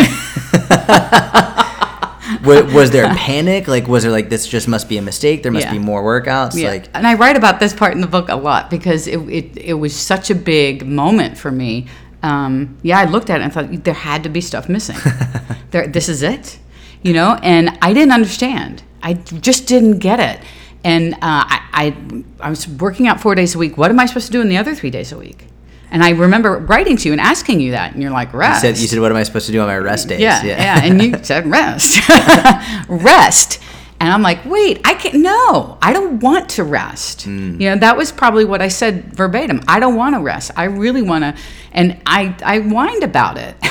was, 2.44 2.74
was 2.74 2.90
there 2.90 3.08
panic? 3.14 3.68
Like 3.68 3.88
was 3.88 4.02
there 4.02 4.12
like 4.12 4.28
this 4.28 4.46
just 4.46 4.68
must 4.68 4.86
be 4.86 4.98
a 4.98 5.02
mistake? 5.02 5.42
There 5.42 5.52
must 5.52 5.64
Yeah. 5.64 5.72
be 5.72 5.78
more 5.78 6.02
workouts. 6.02 6.60
Yeah. 6.60 6.68
Like 6.68 6.90
and 6.92 7.06
I 7.06 7.14
write 7.14 7.38
about 7.38 7.58
this 7.58 7.72
part 7.72 7.94
in 7.94 8.02
the 8.02 8.06
book 8.06 8.28
a 8.28 8.36
lot 8.36 8.68
because 8.68 9.06
it, 9.06 9.16
it, 9.30 9.56
it 9.56 9.74
was 9.74 9.96
such 9.96 10.28
a 10.28 10.34
big 10.34 10.86
moment 10.86 11.38
for 11.38 11.50
me. 11.50 11.86
Um, 12.22 12.78
yeah, 12.82 12.98
I 12.98 13.04
looked 13.04 13.30
at 13.30 13.40
it 13.40 13.44
and 13.44 13.52
thought 13.52 13.84
there 13.84 13.94
had 13.94 14.22
to 14.24 14.28
be 14.28 14.40
stuff 14.40 14.68
missing. 14.68 14.96
there, 15.70 15.86
this 15.86 16.08
is 16.08 16.22
it, 16.22 16.58
you 17.02 17.12
know. 17.12 17.38
And 17.42 17.78
I 17.80 17.92
didn't 17.92 18.12
understand. 18.12 18.82
I 19.02 19.14
just 19.14 19.66
didn't 19.66 19.98
get 19.98 20.20
it. 20.20 20.44
And 20.84 21.14
uh, 21.14 21.18
I, 21.22 21.60
I 21.72 22.24
I 22.40 22.50
was 22.50 22.68
working 22.68 23.08
out 23.08 23.20
four 23.20 23.34
days 23.34 23.54
a 23.54 23.58
week. 23.58 23.76
What 23.76 23.90
am 23.90 23.98
I 24.00 24.06
supposed 24.06 24.26
to 24.26 24.32
do 24.32 24.40
in 24.40 24.48
the 24.48 24.56
other 24.56 24.74
three 24.74 24.90
days 24.90 25.12
a 25.12 25.18
week? 25.18 25.46
And 25.90 26.04
I 26.04 26.10
remember 26.10 26.58
writing 26.58 26.96
to 26.98 27.08
you 27.08 27.12
and 27.12 27.20
asking 27.20 27.60
you 27.60 27.70
that, 27.70 27.94
and 27.94 28.02
you're 28.02 28.10
like, 28.10 28.32
you 28.32 28.38
rest. 28.40 28.60
said, 28.60 28.76
you 28.76 28.86
said, 28.86 29.00
what 29.00 29.10
am 29.10 29.16
I 29.16 29.22
supposed 29.22 29.46
to 29.46 29.52
do 29.52 29.60
on 29.60 29.68
my 29.68 29.78
rest 29.78 30.08
days? 30.08 30.20
Yeah, 30.20 30.44
yeah, 30.44 30.84
and 30.84 31.00
you 31.00 31.14
said 31.22 31.46
rest, 31.46 32.06
rest, 32.88 33.60
and 34.00 34.12
I'm 34.12 34.22
like, 34.22 34.44
wait, 34.44 34.80
I 34.84 34.94
can't. 34.94 35.16
No, 35.16 35.76
I 35.82 35.92
don't 35.92 36.20
want 36.20 36.50
to 36.50 36.64
rest. 36.64 37.26
Mm. 37.26 37.60
You 37.60 37.70
know, 37.70 37.76
that 37.76 37.96
was 37.96 38.12
probably 38.12 38.44
what 38.44 38.62
I 38.62 38.68
said 38.68 39.12
verbatim. 39.14 39.60
I 39.66 39.80
don't 39.80 39.96
want 39.96 40.14
to 40.14 40.20
rest. 40.20 40.52
I 40.56 40.64
really 40.64 41.02
want 41.02 41.24
to, 41.24 41.34
and 41.72 42.00
I 42.06 42.36
I 42.44 42.60
whined 42.60 43.02
about 43.02 43.38
it, 43.38 43.56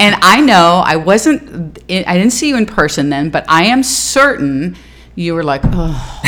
and 0.00 0.16
I 0.22 0.40
know 0.40 0.82
I 0.84 0.96
wasn't. 0.96 1.78
I 1.90 2.16
didn't 2.16 2.32
see 2.32 2.48
you 2.48 2.56
in 2.56 2.66
person 2.66 3.10
then, 3.10 3.30
but 3.30 3.44
I 3.48 3.64
am 3.64 3.82
certain 3.82 4.76
you 5.16 5.34
were 5.34 5.42
like, 5.42 5.62
oh, 5.64 6.22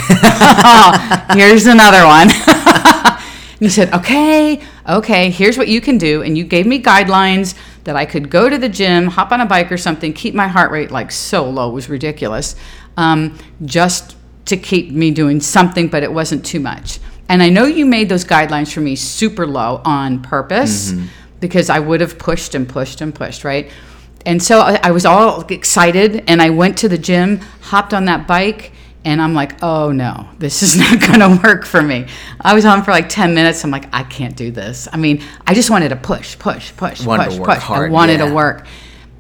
here's 1.35 1.67
another 1.67 2.05
one. 2.07 2.29
And 2.31 3.61
you 3.61 3.71
said, 3.71 3.93
okay, 3.93 4.63
okay, 4.89 5.31
here's 5.31 5.59
what 5.59 5.69
you 5.69 5.81
can 5.81 5.99
do. 5.99 6.23
And 6.23 6.37
you 6.37 6.45
gave 6.45 6.67
me 6.67 6.83
guidelines 6.83 7.55
that 7.85 7.97
I 7.97 8.07
could 8.07 8.31
go 8.31 8.49
to 8.49 8.59
the 8.59 8.69
gym, 8.69 9.07
hop 9.07 9.33
on 9.33 9.41
a 9.41 9.47
bike 9.47 9.71
or 9.71 9.77
something, 9.77 10.13
keep 10.13 10.35
my 10.35 10.49
heart 10.49 10.71
rate 10.71 10.91
like 10.91 11.13
so 11.13 11.49
low, 11.49 11.71
it 11.71 11.75
was 11.75 11.89
ridiculous, 11.89 12.57
um, 12.97 13.39
just 13.65 14.17
to 14.47 14.57
keep 14.57 14.91
me 14.91 15.11
doing 15.11 15.41
something, 15.41 15.89
but 15.89 16.03
it 16.03 16.13
wasn't 16.13 16.45
too 16.45 16.61
much. 16.61 17.01
And 17.29 17.43
I 17.43 17.51
know 17.51 17.65
you 17.65 17.85
made 17.85 18.09
those 18.09 18.25
guidelines 18.25 18.73
for 18.73 18.81
me 18.81 18.97
super 18.97 19.47
low 19.47 19.83
on 19.85 20.23
purpose 20.23 20.93
because 21.41 21.69
I 21.69 21.79
would 21.79 22.01
have 22.01 22.19
pushed 22.19 22.55
and 22.55 22.67
pushed 22.67 23.01
and 23.01 23.15
pushed, 23.15 23.45
right? 23.45 23.71
And 24.25 24.43
so 24.43 24.61
I, 24.61 24.81
I 24.83 24.91
was 24.91 25.05
all 25.05 25.43
excited 25.43 26.25
and 26.27 26.41
I 26.43 26.51
went 26.51 26.79
to 26.79 26.89
the 26.89 26.99
gym, 26.99 27.41
hopped 27.61 27.93
on 27.93 28.07
that 28.07 28.27
bike, 28.27 28.73
and 29.09 29.23
I'm 29.23 29.33
like, 29.33 29.63
oh 29.63 29.91
no, 29.91 30.29
this 30.39 30.63
is 30.63 30.77
not 30.79 31.01
to 31.01 31.41
work 31.43 31.65
for 31.65 31.81
me. 31.81 32.07
I 32.43 32.53
was 32.53 32.67
on 32.67 32.85
for 32.85 32.91
like 32.91 33.09
10 33.09 33.35
minutes. 33.35 33.65
I'm 33.65 33.71
like, 33.71 33.89
I 33.91 34.03
can't 34.03 34.37
do 34.37 34.51
this. 34.51 34.87
I 34.93 34.99
mean, 34.99 35.23
I 35.47 35.55
just 35.55 35.71
wanted 35.71 35.89
to 35.89 35.97
push, 35.97 36.39
push, 36.39 36.77
push, 36.77 37.07
Wanted 37.07 37.25
to 37.25 37.31
push, 37.31 37.39
work 37.39 37.59
push. 37.61 37.71
I 37.71 37.89
wanted 37.89 38.21
yeah. 38.21 38.29
to 38.29 38.35
work. 38.35 38.67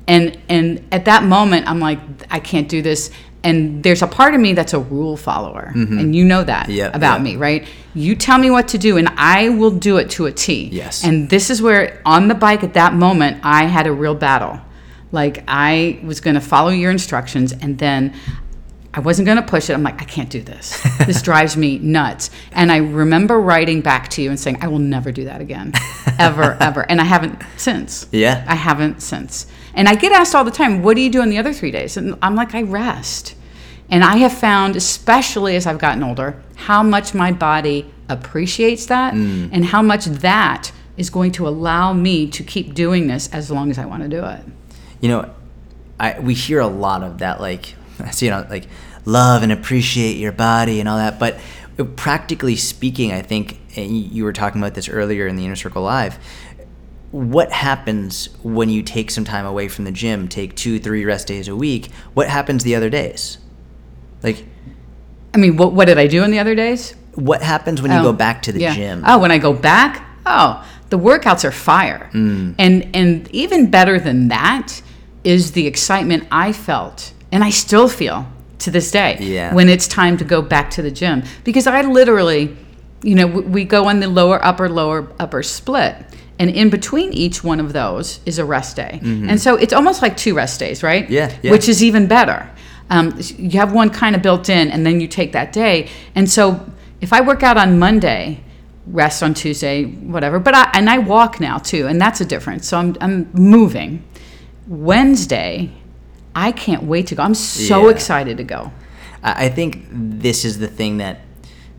And 0.06 0.38
and 0.50 0.86
at 0.92 1.06
that 1.06 1.22
moment, 1.24 1.68
I'm 1.68 1.80
like, 1.80 2.00
I 2.30 2.38
can't 2.38 2.68
do 2.68 2.82
this. 2.82 3.10
And 3.42 3.82
there's 3.82 4.02
a 4.02 4.06
part 4.06 4.34
of 4.34 4.40
me 4.40 4.52
that's 4.52 4.74
a 4.74 4.78
rule 4.78 5.16
follower, 5.16 5.70
and 5.74 6.14
you 6.14 6.24
know 6.24 6.42
that 6.44 6.66
Mm-hmm. 6.66 6.94
About 6.94 7.18
yeah. 7.18 7.24
me, 7.24 7.36
right? 7.36 7.68
You 7.94 8.16
tell 8.16 8.36
me 8.36 8.50
what 8.50 8.68
to 8.68 8.78
do, 8.78 8.96
and 8.96 9.08
I 9.16 9.50
will 9.50 9.70
do 9.70 9.96
it 9.98 10.10
to 10.10 10.26
a 10.26 10.32
T. 10.32 10.68
Yes. 10.72 11.04
And 11.04 11.30
this 11.30 11.48
is 11.48 11.62
where, 11.62 12.02
on 12.04 12.28
the 12.28 12.34
bike 12.34 12.64
at 12.64 12.74
that 12.74 12.94
moment, 12.94 13.40
I 13.44 13.64
had 13.64 13.86
a 13.86 13.92
real 13.92 14.14
battle. 14.14 14.60
Like 15.12 15.44
I 15.46 16.00
was 16.02 16.20
going 16.20 16.34
to 16.34 16.40
follow 16.40 16.70
your 16.70 16.90
instructions, 16.90 17.52
and 17.52 17.78
then 17.78 18.12
I 18.98 19.00
wasn't 19.00 19.26
going 19.26 19.36
to 19.36 19.44
push 19.44 19.70
it. 19.70 19.74
I'm 19.74 19.84
like, 19.84 20.02
I 20.02 20.04
can't 20.04 20.28
do 20.28 20.42
this. 20.42 20.84
This 21.06 21.22
drives 21.22 21.56
me 21.56 21.78
nuts. 21.78 22.30
And 22.50 22.72
I 22.72 22.78
remember 22.78 23.40
writing 23.40 23.80
back 23.80 24.08
to 24.08 24.22
you 24.22 24.28
and 24.28 24.38
saying, 24.38 24.58
I 24.60 24.66
will 24.66 24.80
never 24.80 25.12
do 25.12 25.24
that 25.26 25.40
again, 25.40 25.72
ever, 26.18 26.56
ever. 26.60 26.82
And 26.90 27.00
I 27.00 27.04
haven't 27.04 27.40
since. 27.56 28.08
Yeah. 28.10 28.44
I 28.48 28.56
haven't 28.56 29.00
since. 29.00 29.46
And 29.72 29.88
I 29.88 29.94
get 29.94 30.10
asked 30.10 30.34
all 30.34 30.44
the 30.44 30.50
time, 30.50 30.82
what 30.82 30.96
do 30.96 31.02
you 31.02 31.10
do 31.10 31.22
on 31.22 31.30
the 31.30 31.38
other 31.38 31.52
three 31.52 31.70
days? 31.70 31.96
And 31.96 32.18
I'm 32.20 32.34
like, 32.34 32.56
I 32.56 32.62
rest. 32.62 33.36
And 33.88 34.02
I 34.02 34.16
have 34.16 34.36
found, 34.36 34.74
especially 34.74 35.54
as 35.54 35.64
I've 35.64 35.78
gotten 35.78 36.02
older, 36.02 36.42
how 36.56 36.82
much 36.82 37.14
my 37.14 37.30
body 37.30 37.88
appreciates 38.08 38.86
that 38.86 39.14
mm. 39.14 39.48
and 39.52 39.64
how 39.64 39.80
much 39.80 40.06
that 40.06 40.72
is 40.96 41.08
going 41.08 41.30
to 41.32 41.46
allow 41.46 41.92
me 41.92 42.28
to 42.30 42.42
keep 42.42 42.74
doing 42.74 43.06
this 43.06 43.28
as 43.28 43.48
long 43.48 43.70
as 43.70 43.78
I 43.78 43.86
want 43.86 44.02
to 44.02 44.08
do 44.08 44.24
it. 44.24 44.40
You 45.00 45.08
know, 45.10 45.34
I 46.00 46.18
we 46.18 46.34
hear 46.34 46.58
a 46.58 46.66
lot 46.66 47.04
of 47.04 47.18
that, 47.18 47.40
like 47.40 47.76
you 48.18 48.30
know, 48.30 48.46
like 48.48 48.66
love 49.08 49.42
and 49.42 49.50
appreciate 49.52 50.16
your 50.16 50.32
body 50.32 50.80
and 50.80 50.88
all 50.88 50.98
that. 50.98 51.18
But 51.18 51.38
practically 51.96 52.56
speaking, 52.56 53.12
I 53.12 53.22
think 53.22 53.60
and 53.76 53.96
you 53.96 54.24
were 54.24 54.32
talking 54.32 54.60
about 54.60 54.74
this 54.74 54.88
earlier 54.88 55.26
in 55.26 55.36
the 55.36 55.44
Inner 55.44 55.56
Circle 55.56 55.82
Live. 55.82 56.18
What 57.10 57.50
happens 57.52 58.28
when 58.42 58.68
you 58.68 58.82
take 58.82 59.10
some 59.10 59.24
time 59.24 59.46
away 59.46 59.68
from 59.68 59.84
the 59.84 59.92
gym, 59.92 60.28
take 60.28 60.54
two, 60.54 60.78
three 60.78 61.04
rest 61.04 61.26
days 61.26 61.48
a 61.48 61.56
week? 61.56 61.90
What 62.12 62.28
happens 62.28 62.64
the 62.64 62.74
other 62.74 62.90
days? 62.90 63.38
Like, 64.22 64.44
I 65.32 65.38
mean, 65.38 65.56
what, 65.56 65.72
what 65.72 65.86
did 65.86 65.96
I 65.98 66.06
do 66.06 66.22
in 66.24 66.30
the 66.30 66.38
other 66.38 66.54
days? 66.54 66.94
what 67.18 67.42
happens 67.42 67.82
when 67.82 67.90
you 67.90 67.98
Oh, 67.98 68.02
go 68.04 68.12
back 68.12 68.42
to 68.42 68.52
the 68.52 68.60
yeah. 68.60 68.74
gym? 68.74 69.02
Oh, 69.06 69.18
when 69.18 69.32
I 69.32 69.38
go 69.38 69.52
back, 69.52 70.06
oh, 70.24 70.64
the 70.90 70.98
workouts 70.98 71.44
are 71.44 71.50
fire. 71.50 72.08
Mm. 72.12 72.54
And 72.58 72.90
and 72.94 73.28
even 73.34 73.70
better 73.70 73.98
than 73.98 74.28
that 74.28 74.80
is 75.24 75.52
the 75.52 75.66
excitement 75.66 76.28
I 76.30 76.52
felt 76.52 77.12
and 77.32 77.42
I 77.42 77.50
still 77.50 77.88
feel 77.88 78.26
to 78.58 78.70
this 78.70 78.90
day 78.90 79.16
Yeah. 79.20 79.54
when 79.54 79.68
it's 79.68 79.86
time 79.86 80.16
to 80.18 80.24
go 80.24 80.42
back 80.42 80.70
to 80.72 80.82
the 80.82 80.90
gym 80.90 81.22
because 81.44 81.66
I 81.66 81.82
literally, 81.82 82.56
you 83.02 83.14
know, 83.14 83.26
we 83.26 83.64
go 83.64 83.86
on 83.86 84.00
the 84.00 84.08
lower 84.08 84.44
upper 84.44 84.68
lower 84.68 85.08
upper 85.20 85.42
split. 85.42 85.94
And 86.40 86.50
in 86.50 86.70
between 86.70 87.12
each 87.12 87.42
one 87.42 87.58
of 87.58 87.72
those 87.72 88.20
is 88.24 88.38
a 88.38 88.44
rest 88.44 88.76
day. 88.76 89.00
And 89.02 89.40
so 89.40 89.56
it's 89.56 89.72
almost 89.72 90.02
like 90.02 90.16
two 90.16 90.34
rest 90.34 90.60
days, 90.60 90.84
right? 90.84 91.02
Mm-hmm. 91.04 91.12
Yeah, 91.12 91.32
yeah. 91.42 91.50
Which 91.50 91.68
is 91.68 91.82
even 91.82 92.06
better. 92.06 92.48
Um, 92.90 93.18
you 93.36 93.58
have 93.58 93.72
one 93.72 93.90
kind 93.90 94.14
of 94.14 94.22
built 94.22 94.48
in, 94.48 94.70
and 94.70 94.86
then 94.86 95.00
you 95.00 95.08
take 95.08 95.32
that 95.32 95.52
day. 95.52 95.88
And 96.14 96.30
so 96.30 96.64
if 97.00 97.12
I 97.12 97.20
work 97.22 97.42
out 97.42 97.56
on 97.56 97.78
Monday, 97.80 98.40
rest 98.86 99.20
on 99.22 99.34
Tuesday, 99.34 99.84
whatever. 99.84 100.38
But 100.38 100.54
I 100.54 100.70
and 100.74 100.88
I 100.88 100.98
walk 100.98 101.40
now 101.40 101.58
too, 101.58 101.88
and 101.88 102.00
that's 102.00 102.20
a 102.20 102.24
difference. 102.24 102.68
So 102.68 102.78
I'm 102.78 102.96
I'm 103.00 103.28
moving. 103.32 104.04
Wednesday, 104.68 105.70
I 106.34 106.52
can't 106.52 106.84
wait 106.84 107.06
to 107.08 107.14
go. 107.14 107.22
I'm 107.22 107.34
so 107.34 107.84
Yeah. 107.84 107.90
excited 107.94 108.36
to 108.38 108.44
go. 108.44 108.72
I 109.22 109.48
think 109.48 109.86
this 109.90 110.44
is 110.44 110.58
the 110.58 110.68
thing 110.68 110.98
that 110.98 111.20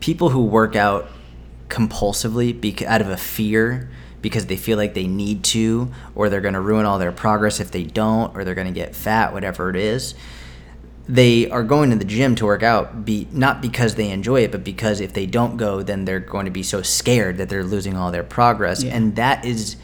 people 0.00 0.30
who 0.30 0.44
work 0.44 0.76
out 0.76 1.08
compulsively 1.68 2.84
out 2.86 3.00
of 3.00 3.08
a 3.08 3.16
fear 3.16 3.88
because 4.22 4.46
they 4.46 4.56
feel 4.56 4.76
like 4.76 4.92
they 4.92 5.06
need 5.06 5.42
to, 5.42 5.90
or 6.14 6.28
they're 6.28 6.42
going 6.42 6.54
to 6.54 6.60
ruin 6.60 6.84
all 6.84 6.98
their 6.98 7.12
progress 7.12 7.58
if 7.60 7.70
they 7.70 7.84
don't, 7.84 8.36
or 8.36 8.44
they're 8.44 8.54
going 8.54 8.66
to 8.66 8.72
get 8.72 8.94
fat, 8.94 9.32
whatever 9.32 9.70
it 9.70 9.76
is. 9.76 10.14
They 11.08 11.50
are 11.50 11.62
going 11.62 11.90
to 11.90 11.96
the 11.96 12.04
gym 12.04 12.34
to 12.36 12.44
work 12.44 12.62
out, 12.62 13.04
be 13.04 13.26
not 13.32 13.62
because 13.62 13.94
they 13.94 14.10
enjoy 14.10 14.42
it, 14.42 14.52
but 14.52 14.62
because 14.62 15.00
if 15.00 15.14
they 15.14 15.24
don't 15.26 15.56
go, 15.56 15.82
then 15.82 16.04
they're 16.04 16.20
going 16.20 16.44
to 16.44 16.50
be 16.50 16.62
so 16.62 16.82
scared 16.82 17.38
that 17.38 17.48
they're 17.48 17.64
losing 17.64 17.96
all 17.96 18.10
their 18.12 18.22
progress, 18.22 18.82
Yeah. 18.82 18.94
and 18.94 19.16
that 19.16 19.44
is 19.44 19.76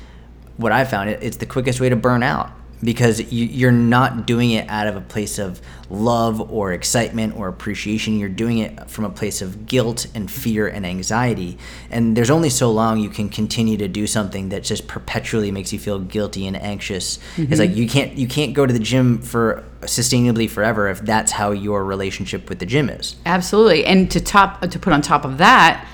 what 0.59 0.71
I 0.71 0.85
found. 0.85 1.09
It's 1.11 1.39
the 1.39 1.47
quickest 1.47 1.81
way 1.81 1.89
to 1.89 1.97
burn 1.97 2.23
out 2.23 2.51
because 2.83 3.33
you, 3.33 3.47
you're 3.47 3.73
not 3.73 4.26
doing 4.26 4.50
it 4.50 4.68
out 4.68 4.87
of 4.87 4.97
a 4.97 5.00
place 5.00 5.38
of 5.38 5.61
love 5.88 6.50
or 6.50 6.73
excitement 6.73 7.37
or 7.37 7.49
appreciation. 7.49 8.18
You're 8.18 8.28
doing 8.28 8.59
it 8.59 8.90
from 8.90 9.04
a 9.04 9.11
place 9.11 9.40
of 9.40 9.66
guilt 9.66 10.06
and 10.14 10.30
fear 10.30 10.68
and 10.68 10.85
anxiety. 10.85 11.59
And 11.90 12.16
there's 12.16 12.30
only 12.30 12.50
so 12.50 12.71
long 12.71 12.99
you 12.99 13.09
can 13.09 13.28
continue 13.28 13.76
to 13.78 13.88
do 13.88 14.06
something 14.06 14.50
that 14.50 14.62
just 14.62 14.87
perpetually 14.88 15.50
makes 15.50 15.73
you 15.73 15.78
feel 15.78 15.99
guilty 15.99 16.47
and 16.47 16.56
anxious. 16.56 17.18
It's 17.37 17.59
like 17.59 17.71
mm-hmm. 17.71 17.78
you 17.78 17.88
can't 17.88 18.12
you 18.18 18.28
can't 18.28 18.52
go 18.54 18.66
to 18.66 18.73
the 18.73 18.78
gym 18.78 19.21
for 19.23 19.64
sustainably 19.83 20.49
forever 20.49 20.88
if 20.88 21.00
that's 21.00 21.33
how 21.33 21.52
your 21.52 21.85
relationship 21.85 22.49
with 22.49 22.59
the 22.59 22.66
gym 22.66 22.90
is. 22.90 23.16
Absolutely. 23.25 23.85
And 23.85 24.11
to 24.11 24.21
top 24.21 24.61
to 24.61 24.78
put 24.78 24.92
on 24.92 25.02
top 25.02 25.25
of 25.25 25.38
that, 25.38 25.87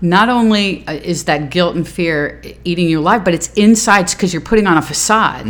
not 0.00 0.28
only 0.28 0.86
uh, 0.86 0.92
is 0.92 1.24
that 1.24 1.50
guilt 1.50 1.76
and 1.76 1.86
fear 1.86 2.40
eating 2.64 2.88
you 2.88 3.00
alive, 3.00 3.24
but 3.24 3.34
it's 3.34 3.52
inside 3.54 4.10
because 4.10 4.32
you're 4.32 4.42
putting 4.42 4.66
on 4.66 4.76
a 4.78 4.82
facade 4.82 5.46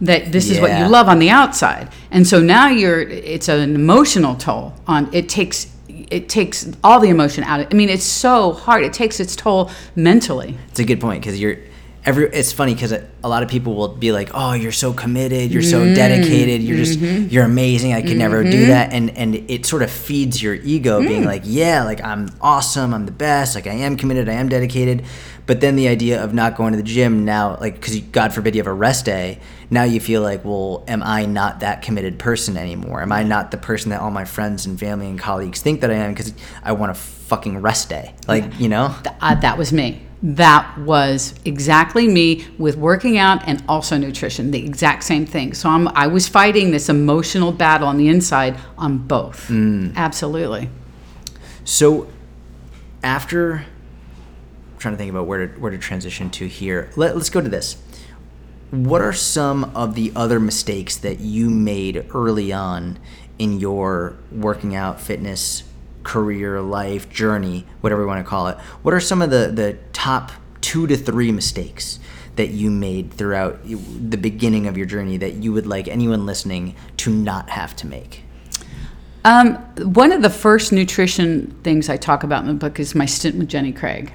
that 0.00 0.32
this 0.32 0.50
is 0.50 0.60
what 0.60 0.78
you 0.78 0.86
love 0.86 1.08
on 1.08 1.18
the 1.18 1.30
outside. 1.30 1.88
And 2.10 2.26
so 2.26 2.40
now 2.40 2.68
you're 2.68 3.00
it's 3.00 3.48
an 3.48 3.74
emotional 3.74 4.34
toll 4.34 4.74
on 4.86 5.12
it 5.12 5.28
takes 5.28 5.72
it 5.88 6.28
takes 6.28 6.70
all 6.84 7.00
the 7.00 7.08
emotion 7.08 7.42
out 7.44 7.60
of 7.60 7.68
I 7.70 7.74
mean 7.74 7.88
it's 7.88 8.04
so 8.04 8.52
hard. 8.52 8.84
It 8.84 8.92
takes 8.92 9.20
its 9.20 9.34
toll 9.34 9.70
mentally. 9.94 10.56
It's 10.68 10.80
a 10.80 10.84
good 10.84 11.00
point 11.00 11.22
because 11.22 11.40
you're 11.40 11.58
every. 12.06 12.28
It's 12.28 12.52
funny 12.52 12.72
because 12.72 12.92
a 12.92 13.28
lot 13.28 13.42
of 13.42 13.50
people 13.50 13.74
will 13.74 13.88
be 13.88 14.12
like, 14.12 14.30
"Oh, 14.32 14.54
you're 14.54 14.72
so 14.72 14.92
committed, 14.92 15.50
you're 15.50 15.62
so 15.62 15.94
dedicated, 15.94 16.62
you're 16.62 16.78
just 16.78 16.98
mm-hmm. 16.98 17.28
you're 17.28 17.44
amazing. 17.44 17.92
I 17.92 18.00
could 18.00 18.16
never 18.16 18.42
do 18.42 18.66
that," 18.66 18.90
mm-hmm. 18.90 19.18
and 19.18 19.36
and 19.36 19.50
it 19.50 19.66
sort 19.66 19.82
of 19.82 19.90
feeds 19.90 20.40
your 20.40 20.54
ego, 20.54 21.00
being 21.00 21.24
mm. 21.24 21.26
like, 21.26 21.42
"Yeah, 21.44 21.84
like 21.84 22.02
I'm 22.02 22.30
awesome, 22.40 22.94
I'm 22.94 23.04
the 23.04 23.12
best, 23.12 23.54
like 23.54 23.66
I 23.66 23.72
am 23.72 23.96
committed, 23.96 24.28
I 24.28 24.34
am 24.34 24.48
dedicated." 24.48 25.04
But 25.46 25.60
then 25.60 25.76
the 25.76 25.86
idea 25.86 26.22
of 26.24 26.34
not 26.34 26.56
going 26.56 26.72
to 26.72 26.76
the 26.76 26.82
gym 26.82 27.24
now, 27.24 27.56
like 27.60 27.74
because 27.74 28.00
God 28.00 28.32
forbid 28.32 28.54
you 28.54 28.60
have 28.60 28.66
a 28.66 28.72
rest 28.72 29.04
day, 29.04 29.38
now 29.70 29.84
you 29.84 30.00
feel 30.00 30.22
like, 30.22 30.44
well, 30.44 30.84
am 30.88 31.04
I 31.04 31.26
not 31.26 31.60
that 31.60 31.82
committed 31.82 32.18
person 32.18 32.56
anymore? 32.56 33.00
Am 33.02 33.12
I 33.12 33.22
not 33.22 33.52
the 33.52 33.56
person 33.56 33.90
that 33.90 34.00
all 34.00 34.10
my 34.10 34.24
friends 34.24 34.66
and 34.66 34.78
family 34.78 35.08
and 35.08 35.18
colleagues 35.18 35.60
think 35.60 35.82
that 35.82 35.90
I 35.90 35.94
am 35.94 36.12
because 36.12 36.32
I 36.64 36.72
want 36.72 36.90
a 36.90 36.94
fucking 36.94 37.62
rest 37.62 37.88
day? 37.88 38.14
Like 38.26 38.58
you 38.58 38.68
know. 38.68 38.94
Th- 39.02 39.14
uh, 39.20 39.34
that 39.36 39.58
was 39.58 39.72
me. 39.72 40.05
That 40.22 40.78
was 40.78 41.34
exactly 41.44 42.08
me 42.08 42.46
with 42.58 42.76
working 42.76 43.18
out 43.18 43.46
and 43.46 43.62
also 43.68 43.98
nutrition, 43.98 44.50
the 44.50 44.64
exact 44.64 45.04
same 45.04 45.26
thing. 45.26 45.52
So 45.54 45.68
I'm, 45.68 45.88
I 45.88 46.06
was 46.06 46.26
fighting 46.26 46.70
this 46.70 46.88
emotional 46.88 47.52
battle 47.52 47.86
on 47.86 47.98
the 47.98 48.08
inside 48.08 48.58
on 48.78 48.98
both. 48.98 49.48
Mm. 49.48 49.94
Absolutely. 49.94 50.70
So, 51.64 52.08
after 53.02 53.64
I'm 54.76 54.80
trying 54.80 54.94
to 54.94 54.98
think 54.98 55.10
about 55.10 55.26
where 55.26 55.46
to 55.46 55.58
where 55.58 55.70
to 55.70 55.78
transition 55.78 56.28
to 56.32 56.46
here. 56.46 56.90
Let, 56.96 57.16
let's 57.16 57.30
go 57.30 57.40
to 57.40 57.48
this. 57.48 57.78
What 58.70 59.00
are 59.00 59.14
some 59.14 59.64
of 59.74 59.94
the 59.94 60.12
other 60.14 60.38
mistakes 60.38 60.96
that 60.96 61.18
you 61.18 61.48
made 61.48 62.04
early 62.14 62.52
on 62.52 62.98
in 63.38 63.58
your 63.58 64.18
working 64.30 64.74
out, 64.74 65.00
fitness, 65.00 65.62
career, 66.02 66.60
life 66.60 67.08
journey, 67.08 67.64
whatever 67.80 68.02
you 68.02 68.06
want 68.06 68.22
to 68.22 68.28
call 68.28 68.48
it? 68.48 68.58
What 68.82 68.92
are 68.92 69.00
some 69.00 69.22
of 69.22 69.30
the 69.30 69.50
the 69.50 69.78
top 70.06 70.30
two 70.60 70.86
to 70.86 70.96
three 70.96 71.32
mistakes 71.32 71.98
that 72.36 72.50
you 72.50 72.70
made 72.70 73.12
throughout 73.12 73.58
the 73.64 74.16
beginning 74.16 74.68
of 74.68 74.76
your 74.76 74.86
journey 74.86 75.16
that 75.16 75.32
you 75.34 75.52
would 75.52 75.66
like 75.66 75.88
anyone 75.88 76.24
listening 76.26 76.76
to 76.96 77.10
not 77.10 77.50
have 77.50 77.74
to 77.74 77.86
make? 77.88 78.22
Um, 79.24 79.56
one 80.00 80.12
of 80.12 80.22
the 80.22 80.30
first 80.30 80.70
nutrition 80.72 81.50
things 81.64 81.88
I 81.88 81.96
talk 81.96 82.22
about 82.22 82.42
in 82.42 82.46
the 82.46 82.54
book 82.54 82.78
is 82.78 82.94
my 82.94 83.06
stint 83.06 83.34
with 83.36 83.48
Jenny 83.48 83.72
Craig. 83.72 84.12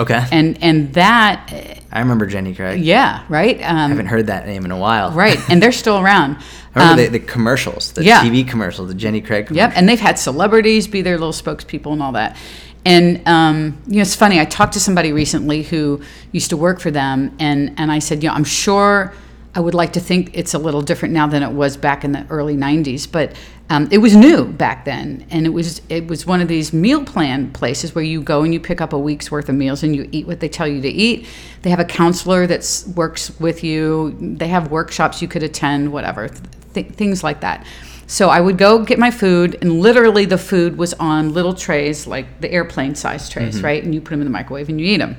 Okay. 0.00 0.24
And, 0.32 0.60
and 0.62 0.92
that, 0.94 1.52
I 1.92 2.00
remember 2.00 2.26
Jenny 2.26 2.52
Craig. 2.54 2.80
yeah, 2.80 3.24
right? 3.28 3.56
Um, 3.62 3.76
I 3.76 3.88
haven't 3.88 4.06
heard 4.06 4.26
that 4.26 4.44
name 4.46 4.64
in 4.64 4.72
a 4.72 4.76
while. 4.78 5.12
right. 5.12 5.38
And 5.48 5.62
they're 5.62 5.70
still 5.72 6.00
around. 6.00 6.38
I 6.74 6.80
remember 6.80 7.02
Um, 7.06 7.12
the, 7.12 7.18
the 7.18 7.24
commercials, 7.26 7.92
the 7.92 8.04
yeah. 8.04 8.22
TV 8.24 8.46
commercials, 8.48 8.88
the 8.88 8.94
Jenny 8.94 9.20
Craig. 9.20 9.48
Yep, 9.52 9.72
and 9.76 9.88
they've 9.88 10.00
had 10.00 10.18
celebrities 10.18 10.88
be 10.88 11.00
their 11.02 11.18
little 11.18 11.32
spokespeople 11.32 11.92
and 11.92 12.02
all 12.02 12.12
that. 12.12 12.36
And 12.84 13.26
um, 13.26 13.80
you 13.86 13.96
know, 13.96 14.02
it's 14.02 14.14
funny. 14.14 14.40
I 14.40 14.44
talked 14.44 14.72
to 14.74 14.80
somebody 14.80 15.12
recently 15.12 15.62
who 15.62 16.00
used 16.32 16.50
to 16.50 16.56
work 16.56 16.80
for 16.80 16.90
them, 16.90 17.34
and 17.38 17.74
and 17.76 17.92
I 17.92 17.98
said, 17.98 18.22
you 18.22 18.28
know, 18.28 18.34
I'm 18.34 18.44
sure 18.44 19.12
I 19.54 19.60
would 19.60 19.74
like 19.74 19.92
to 19.94 20.00
think 20.00 20.30
it's 20.34 20.54
a 20.54 20.58
little 20.58 20.82
different 20.82 21.12
now 21.12 21.26
than 21.26 21.42
it 21.42 21.50
was 21.50 21.76
back 21.76 22.04
in 22.04 22.12
the 22.12 22.26
early 22.30 22.56
'90s, 22.56 23.10
but 23.10 23.34
um, 23.70 23.88
it 23.90 23.98
was 23.98 24.16
new 24.16 24.46
back 24.46 24.86
then, 24.86 25.26
and 25.30 25.44
it 25.44 25.50
was 25.50 25.82
it 25.90 26.06
was 26.06 26.24
one 26.24 26.40
of 26.40 26.48
these 26.48 26.72
meal 26.72 27.04
plan 27.04 27.50
places 27.52 27.94
where 27.94 28.04
you 28.04 28.22
go 28.22 28.42
and 28.42 28.54
you 28.54 28.60
pick 28.60 28.80
up 28.80 28.94
a 28.94 28.98
week's 28.98 29.30
worth 29.30 29.48
of 29.48 29.54
meals 29.54 29.82
and 29.82 29.94
you 29.94 30.08
eat 30.10 30.26
what 30.26 30.40
they 30.40 30.48
tell 30.48 30.66
you 30.66 30.80
to 30.80 30.88
eat. 30.88 31.26
They 31.62 31.70
have 31.70 31.80
a 31.80 31.84
counselor 31.84 32.46
that 32.46 32.84
works 32.96 33.38
with 33.38 33.62
you. 33.62 34.16
They 34.20 34.48
have 34.48 34.70
workshops 34.70 35.20
you 35.20 35.28
could 35.28 35.42
attend, 35.42 35.92
whatever, 35.92 36.30
th- 36.72 36.92
things 36.92 37.22
like 37.22 37.40
that. 37.40 37.66
So 38.10 38.30
I 38.30 38.40
would 38.40 38.56
go 38.58 38.82
get 38.84 38.98
my 38.98 39.10
food, 39.10 39.56
and 39.60 39.80
literally 39.80 40.24
the 40.24 40.38
food 40.38 40.76
was 40.78 40.94
on 40.94 41.32
little 41.34 41.52
trays, 41.54 42.06
like 42.06 42.40
the 42.40 42.50
airplane 42.50 42.94
size 42.94 43.28
trays, 43.28 43.56
Mm-hmm. 43.56 43.64
right? 43.64 43.84
And 43.84 43.94
you 43.94 44.00
put 44.00 44.10
them 44.10 44.20
in 44.22 44.26
the 44.26 44.30
microwave 44.32 44.68
and 44.70 44.80
you 44.80 44.86
eat 44.86 44.96
them. 44.96 45.16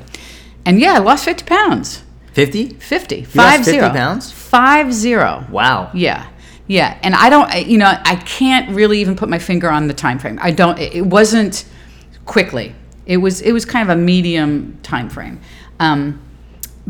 And 0.65 0.79
yeah, 0.79 0.93
I 0.95 0.97
lost 0.97 1.23
50 1.23 1.45
pounds. 1.45 2.03
50? 2.33 2.73
50. 2.73 3.21
lost 3.21 3.31
Five 3.31 3.57
50 3.59 3.71
zero. 3.71 3.89
pounds? 3.91 4.31
Five 4.31 4.91
zero. 4.93 5.45
Wow. 5.49 5.91
Yeah. 5.93 6.27
Yeah. 6.67 6.97
And 7.03 7.13
I 7.15 7.29
don't, 7.29 7.65
you 7.67 7.77
know, 7.77 7.85
I 8.03 8.15
can't 8.25 8.69
really 8.75 8.99
even 9.01 9.15
put 9.15 9.29
my 9.29 9.39
finger 9.39 9.69
on 9.69 9.87
the 9.87 9.93
time 9.93 10.19
frame. 10.19 10.37
I 10.41 10.51
don't, 10.51 10.77
it 10.79 10.93
it 10.95 11.05
wasn't 11.05 11.65
quickly. 12.25 12.75
It 13.05 13.17
was, 13.17 13.41
it 13.41 13.51
was 13.51 13.65
kind 13.65 13.89
of 13.89 13.97
a 13.97 13.99
medium 14.01 14.77
time 14.83 15.09
frame. 15.09 15.39
Um, 15.79 16.19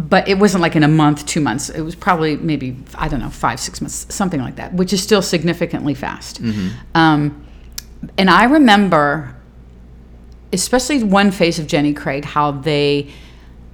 but 0.07 0.27
it 0.29 0.39
wasn't 0.39 0.61
like 0.61 0.75
in 0.77 0.83
a 0.83 0.87
month, 0.87 1.25
two 1.25 1.41
months. 1.41 1.69
It 1.69 1.81
was 1.81 1.93
probably 1.93 2.37
maybe, 2.37 2.77
I 2.95 3.09
don't 3.09 3.19
know, 3.19 3.29
five, 3.29 3.59
six 3.59 3.81
months, 3.81 4.05
something 4.13 4.39
like 4.39 4.55
that, 4.55 4.73
which 4.73 4.93
is 4.93 5.03
still 5.03 5.21
significantly 5.21 5.93
fast. 5.93 6.39
Um, 6.95 7.45
and 8.17 8.29
I 8.29 8.45
remember, 8.45 9.35
especially 10.53 11.03
one 11.03 11.31
phase 11.31 11.59
of 11.59 11.67
Jenny 11.67 11.93
Craig, 11.93 12.23
how 12.23 12.51
they 12.51 13.09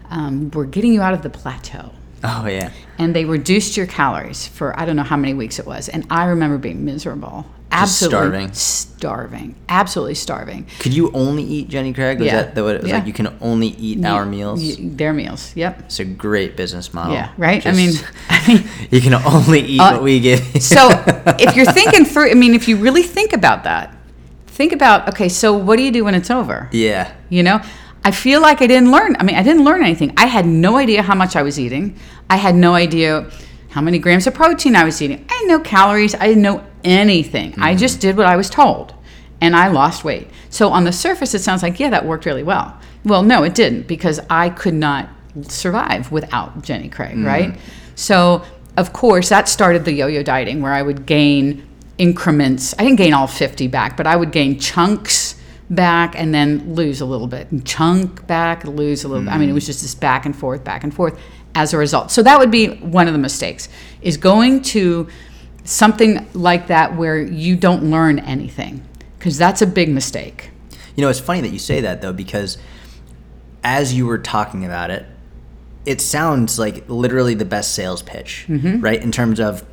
um, 0.10 0.50
were 0.52 0.66
getting 0.66 0.94
you 0.94 1.02
out 1.02 1.14
of 1.14 1.22
the 1.22 1.30
plateau 1.30 1.92
Oh 2.24 2.48
yeah. 2.48 2.72
and 2.98 3.16
they 3.16 3.26
reduced 3.26 3.78
your 3.78 3.86
calories 3.86 4.48
for 4.48 4.78
I 4.80 4.86
don't 4.86 4.96
know 4.96 5.04
how 5.04 5.18
many 5.18 5.34
weeks 5.36 5.60
it 5.60 5.66
was. 5.68 5.90
And 5.90 6.08
I 6.10 6.26
remember 6.26 6.58
being 6.58 6.84
miserable. 6.86 7.46
Absolutely 7.82 8.18
starving. 8.54 8.54
starving. 8.54 9.56
Absolutely 9.70 10.16
starving. 10.16 10.66
Could 10.80 10.94
you 10.94 11.12
only 11.14 11.44
eat 11.44 11.70
Jenny 11.70 11.94
Craig? 11.94 12.20
Was 12.20 12.28
Yeah. 12.28 12.44
that 12.44 12.64
what 12.64 12.76
it 12.76 12.82
was 12.82 12.90
Yeah. 12.90 12.98
like? 12.98 13.08
You 13.08 13.14
can 13.14 13.36
only 13.42 13.68
eat 13.68 14.04
our 14.06 14.26
meals. 14.26 14.78
Their 14.80 15.14
meals. 15.14 15.52
Yep. 15.56 15.80
It's 15.86 16.00
a 16.00 16.06
great 16.06 16.56
business 16.58 16.94
model. 16.94 17.14
Yeah, 17.14 17.30
right? 17.38 17.66
I 17.66 17.72
Just- 17.72 17.78
mean, 17.78 17.94
I 18.30 18.48
mean, 18.48 18.64
you 18.92 19.02
can 19.02 19.14
only 19.14 19.62
eat 19.62 19.80
Uh, 19.82 19.92
what 19.94 20.04
we 20.04 20.20
give. 20.20 20.42
you. 20.56 20.62
so 20.62 20.90
if 21.40 21.56
you're 21.56 21.72
thinking 21.72 22.06
through, 22.06 22.32
I 22.32 22.34
mean, 22.36 22.54
if 22.54 22.68
you 22.68 22.78
really 22.78 23.04
think 23.04 23.34
about 23.34 23.64
that, 23.66 23.94
think 24.48 24.72
about, 24.72 25.10
okay, 25.10 25.28
so 25.30 25.54
what 25.54 25.76
do 25.78 25.84
you 25.84 25.92
do 25.92 26.04
when 26.06 26.16
it's 26.16 26.32
over? 26.32 26.70
yeah, 26.72 27.10
You 27.30 27.44
know, 27.44 27.60
I 28.06 28.12
feel 28.12 28.40
like 28.40 28.62
I 28.62 28.68
didn't 28.68 28.92
learn. 28.92 29.16
I 29.20 29.24
mean, 29.24 29.36
I 29.36 29.44
didn't 29.44 29.64
learn 29.66 29.82
anything. 29.84 30.14
I 30.16 30.28
had 30.28 30.46
no 30.46 30.78
idea 30.78 31.02
how 31.02 31.16
much 31.16 31.36
I 31.36 31.42
was 31.42 31.60
eating. 31.60 31.96
I 32.30 32.38
had 32.38 32.56
no 32.56 32.74
idea 32.76 33.26
how 33.72 33.82
many 33.82 33.98
grams 34.00 34.26
of 34.28 34.34
protein 34.34 34.76
I 34.76 34.84
was 34.86 35.02
eating. 35.02 35.26
I 35.30 35.34
had 35.34 35.48
no 35.48 35.60
calories. 35.60 36.14
I 36.16 36.28
didn't 36.28 36.44
know 36.44 36.62
anything. 36.86 37.54
I 37.58 37.72
mm-hmm. 37.72 37.80
just 37.80 38.00
did 38.00 38.16
what 38.16 38.26
I 38.26 38.36
was 38.36 38.50
told 38.50 38.94
and 39.42 39.56
I 39.56 39.68
lost 39.68 40.04
weight. 40.04 40.28
So 40.50 40.70
on 40.70 40.86
the 40.86 40.94
surface, 40.94 41.34
it 41.34 41.40
sounds 41.40 41.62
like, 41.64 41.80
yeah, 41.80 41.90
that 41.90 42.06
worked 42.06 42.26
really 42.26 42.44
well. 42.44 42.80
Well, 43.04 43.24
no, 43.24 43.44
it 43.44 43.54
didn't 43.54 43.88
because 43.88 44.20
I 44.30 44.50
could 44.50 44.74
not 44.74 45.10
survive 45.44 46.12
without 46.12 46.62
Jenny 46.64 46.90
Craig, 46.90 47.16
mm-hmm. 47.16 47.26
right? 47.26 47.58
So, 47.96 48.44
of 48.78 48.94
course, 48.94 49.30
that 49.30 49.48
started 49.48 49.86
the 49.86 49.94
yo 49.94 50.08
yo 50.08 50.24
dieting 50.24 50.62
where 50.62 50.74
I 50.74 50.82
would 50.82 51.06
gain 51.06 51.68
increments. 51.98 52.74
I 52.78 52.84
didn't 52.84 52.98
gain 52.98 53.14
all 53.14 53.28
50 53.28 53.68
back, 53.68 53.98
but 53.98 54.08
I 54.08 54.16
would 54.16 54.32
gain 54.32 54.60
chunks 54.60 55.36
back 55.70 56.18
and 56.18 56.34
then 56.34 56.76
lose 56.76 57.02
a 57.02 57.06
little 57.06 57.28
bit 57.28 57.52
and 57.52 57.66
chunk 57.66 58.28
back 58.28 58.64
lose 58.66 59.04
a 59.04 59.08
little 59.08 59.24
bit 59.24 59.32
i 59.32 59.38
mean 59.38 59.44
it 59.44 59.48
mm-hmm. 59.48 59.56
was 59.56 59.66
just 59.66 59.82
this 59.82 59.96
back 59.96 60.24
and 60.26 60.36
forth 60.36 60.64
back 60.64 60.84
and 60.84 60.94
forth 60.94 61.20
as 61.56 61.74
a 61.74 61.78
result 61.78 62.12
so 62.12 62.22
that 62.22 62.38
would 62.38 62.52
be 62.52 62.68
one 62.68 63.08
of 63.08 63.14
the 63.14 63.20
mistakes 63.20 63.68
is 64.04 64.16
going 64.16 64.62
to 64.62 65.08
something 65.66 66.28
like 66.34 66.68
that 66.68 66.96
where 66.96 67.20
you 67.20 67.56
don't 67.56 67.84
learn 67.84 68.20
anything 68.20 68.82
because 69.20 69.38
that's 69.38 69.62
a 69.62 69.68
big 69.68 69.90
mistake 69.90 70.52
You 70.96 71.02
know, 71.04 71.10
it's 71.10 71.20
funny 71.20 71.42
that 71.42 71.52
you 71.52 71.60
say 71.60 71.82
that 71.82 72.02
though, 72.02 72.14
because 72.14 72.58
as 73.64 73.94
you 73.94 74.06
were 74.06 74.18
talking 74.20 74.64
about 74.64 74.92
it, 74.92 75.06
it 75.86 76.00
sounds 76.02 76.58
like 76.60 76.88
literally 76.88 77.34
the 77.36 77.46
best 77.46 77.74
sales 77.74 78.02
pitch, 78.02 78.46
Mm-hmm. 78.48 78.80
right? 78.82 79.02
In 79.02 79.12
terms 79.12 79.40
of 79.40 79.64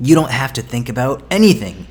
you 0.00 0.14
don't 0.14 0.30
have 0.30 0.52
to 0.54 0.62
think 0.62 0.88
about 0.88 1.22
anything. 1.30 1.86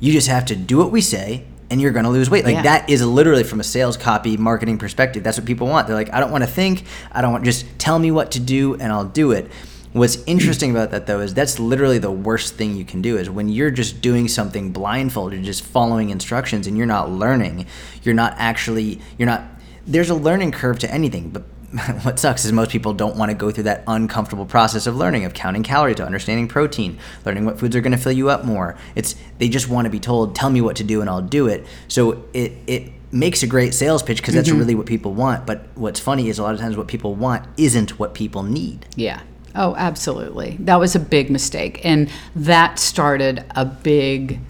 You 0.00 0.12
just 0.12 0.28
have 0.28 0.44
to 0.46 0.56
do 0.56 0.76
what 0.78 0.90
we 0.92 1.00
say 1.00 1.44
and 1.70 1.80
you're 1.80 1.90
going 1.92 2.04
to 2.04 2.10
lose 2.10 2.30
weight. 2.30 2.44
Like 2.44 2.54
Yeah. 2.56 2.62
that 2.62 2.88
is 2.90 3.04
literally 3.04 3.42
from 3.44 3.60
a 3.60 3.64
sales 3.64 3.96
copy 3.96 4.36
marketing 4.36 4.78
perspective. 4.78 5.22
That's 5.24 5.38
what 5.38 5.46
people 5.46 5.66
want. 5.66 5.86
They're 5.88 5.96
like, 5.96 6.12
I 6.12 6.20
don't 6.20 6.30
want 6.30 6.44
to 6.44 6.50
think. 6.50 6.84
I 7.12 7.22
don't 7.22 7.32
want 7.32 7.44
just 7.44 7.66
tell 7.78 7.98
me 7.98 8.10
what 8.10 8.30
to 8.32 8.40
do 8.40 8.74
and 8.74 8.92
I'll 8.92 9.04
do 9.06 9.32
it. 9.32 9.50
What's 9.96 10.22
interesting 10.26 10.70
about 10.72 10.90
that 10.90 11.06
though 11.06 11.20
is 11.20 11.32
that's 11.32 11.58
literally 11.58 11.96
the 11.96 12.10
worst 12.10 12.54
thing 12.56 12.76
you 12.76 12.84
can 12.84 13.00
do 13.00 13.16
is 13.16 13.30
when 13.30 13.48
you're 13.48 13.70
just 13.70 14.02
doing 14.02 14.28
something 14.28 14.70
blindfolded, 14.70 15.42
just 15.42 15.64
following 15.64 16.10
instructions 16.10 16.66
and 16.66 16.76
you're 16.76 16.86
not 16.86 17.10
learning, 17.10 17.66
you're 18.02 18.14
not 18.14 18.34
actually 18.36 19.00
you're 19.16 19.26
not 19.26 19.42
there's 19.86 20.10
a 20.10 20.14
learning 20.14 20.52
curve 20.52 20.78
to 20.80 20.92
anything, 20.92 21.30
but 21.30 21.44
what 22.02 22.18
sucks 22.18 22.44
is 22.44 22.52
most 22.52 22.70
people 22.70 22.92
don't 22.92 23.16
want 23.16 23.30
to 23.30 23.34
go 23.34 23.50
through 23.50 23.64
that 23.64 23.84
uncomfortable 23.86 24.44
process 24.44 24.86
of 24.86 24.96
learning 24.96 25.24
of 25.24 25.32
counting 25.32 25.62
calories 25.62 25.96
to 25.96 26.04
understanding 26.04 26.46
protein 26.46 26.98
learning 27.24 27.46
what 27.46 27.58
foods 27.58 27.74
are 27.74 27.80
going 27.80 27.92
to 27.92 27.98
fill 27.98 28.12
you 28.12 28.28
up 28.28 28.44
more. 28.44 28.76
It's 28.96 29.14
they 29.38 29.48
just 29.48 29.70
want 29.70 29.86
to 29.86 29.90
be 29.90 29.98
told 29.98 30.34
tell 30.34 30.50
me 30.50 30.60
what 30.60 30.76
to 30.76 30.84
do 30.84 31.00
and 31.00 31.08
i'll 31.08 31.22
do 31.22 31.46
it. 31.46 31.66
So 31.88 32.22
it 32.34 32.52
it 32.66 32.92
makes 33.12 33.42
a 33.42 33.46
great 33.46 33.72
sales 33.72 34.02
pitch 34.02 34.18
because 34.18 34.34
that's 34.34 34.50
mm-hmm. 34.50 34.58
really 34.58 34.74
what 34.74 34.84
people 34.84 35.14
want 35.14 35.46
but 35.46 35.68
what's 35.74 36.00
funny 36.00 36.28
is 36.28 36.38
a 36.38 36.42
lot 36.42 36.54
of 36.54 36.60
times 36.60 36.76
what 36.76 36.86
people 36.86 37.14
want 37.14 37.46
isn't 37.56 37.98
what 37.98 38.12
people 38.12 38.42
need. 38.42 38.84
Yeah. 38.94 39.22
Oh, 39.56 39.74
absolutely. 39.76 40.56
That 40.60 40.78
was 40.78 40.94
a 40.94 41.00
big 41.00 41.30
mistake. 41.30 41.84
And 41.84 42.10
that 42.34 42.78
started 42.78 43.44
a 43.54 43.64
big 43.64 44.40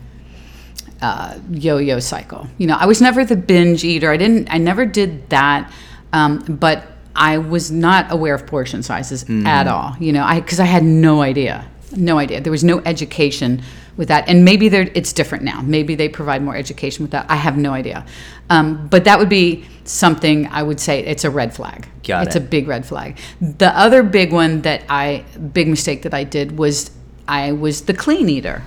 uh, 1.01 1.39
yo-yo 1.51 2.01
cycle. 2.01 2.49
You 2.59 2.67
know, 2.67 2.77
I 2.77 2.87
was 2.87 3.01
never 3.01 3.25
the 3.25 3.37
binge 3.37 3.85
eater. 3.85 4.11
I 4.11 4.17
didn't. 4.17 4.49
I 4.51 4.59
never 4.59 4.85
did 4.85 5.29
that. 5.31 5.73
Um, 6.13 6.39
but 6.49 6.87
I 7.15 7.39
was 7.39 7.71
not 7.71 8.13
aware 8.13 8.35
of 8.35 8.47
portion 8.47 8.83
sizes 8.83 9.25
at 9.47 9.67
all. 9.67 9.97
You 9.99 10.13
know, 10.13 10.25
I 10.25 10.41
because 10.41 10.61
I 10.61 10.65
had 10.65 10.85
no 10.85 11.23
idea, 11.23 11.65
no 11.97 12.19
idea. 12.19 12.41
There 12.41 12.51
was 12.51 12.65
no 12.65 12.81
education 12.81 13.63
with 13.97 14.09
that, 14.09 14.29
and 14.29 14.45
maybe 14.45 14.67
it's 14.67 15.13
different 15.13 15.45
now. 15.45 15.63
Maybe 15.63 15.95
they 15.95 16.09
provide 16.09 16.43
more 16.43 16.57
education 16.57 17.03
with 17.03 17.13
that. 17.13 17.27
I 17.31 17.37
have 17.37 17.57
no 17.57 17.73
idea. 17.73 18.05
Um, 18.51 18.89
but 18.89 19.05
that 19.05 19.19
would 19.19 19.29
be 19.29 19.65
something 19.85 20.47
I 20.49 20.63
would 20.63 20.81
say 20.81 21.01
it's 21.01 21.25
a 21.25 21.31
red 21.31 21.55
flag. 21.55 21.89
Got 22.05 22.27
it's 22.27 22.37
it. 22.37 22.43
a 22.43 22.45
big 22.45 22.69
red 22.69 22.85
flag. 22.85 23.19
The 23.41 23.69
other 23.79 24.03
big 24.03 24.33
one 24.33 24.63
that 24.63 24.83
I 24.89 25.25
big 25.53 25.69
mistake 25.69 26.03
that 26.03 26.15
I 26.15 26.25
did 26.25 26.59
was 26.59 26.91
I 27.27 27.53
was 27.53 27.83
the 27.83 27.95
clean 27.95 28.29
eater. 28.29 28.63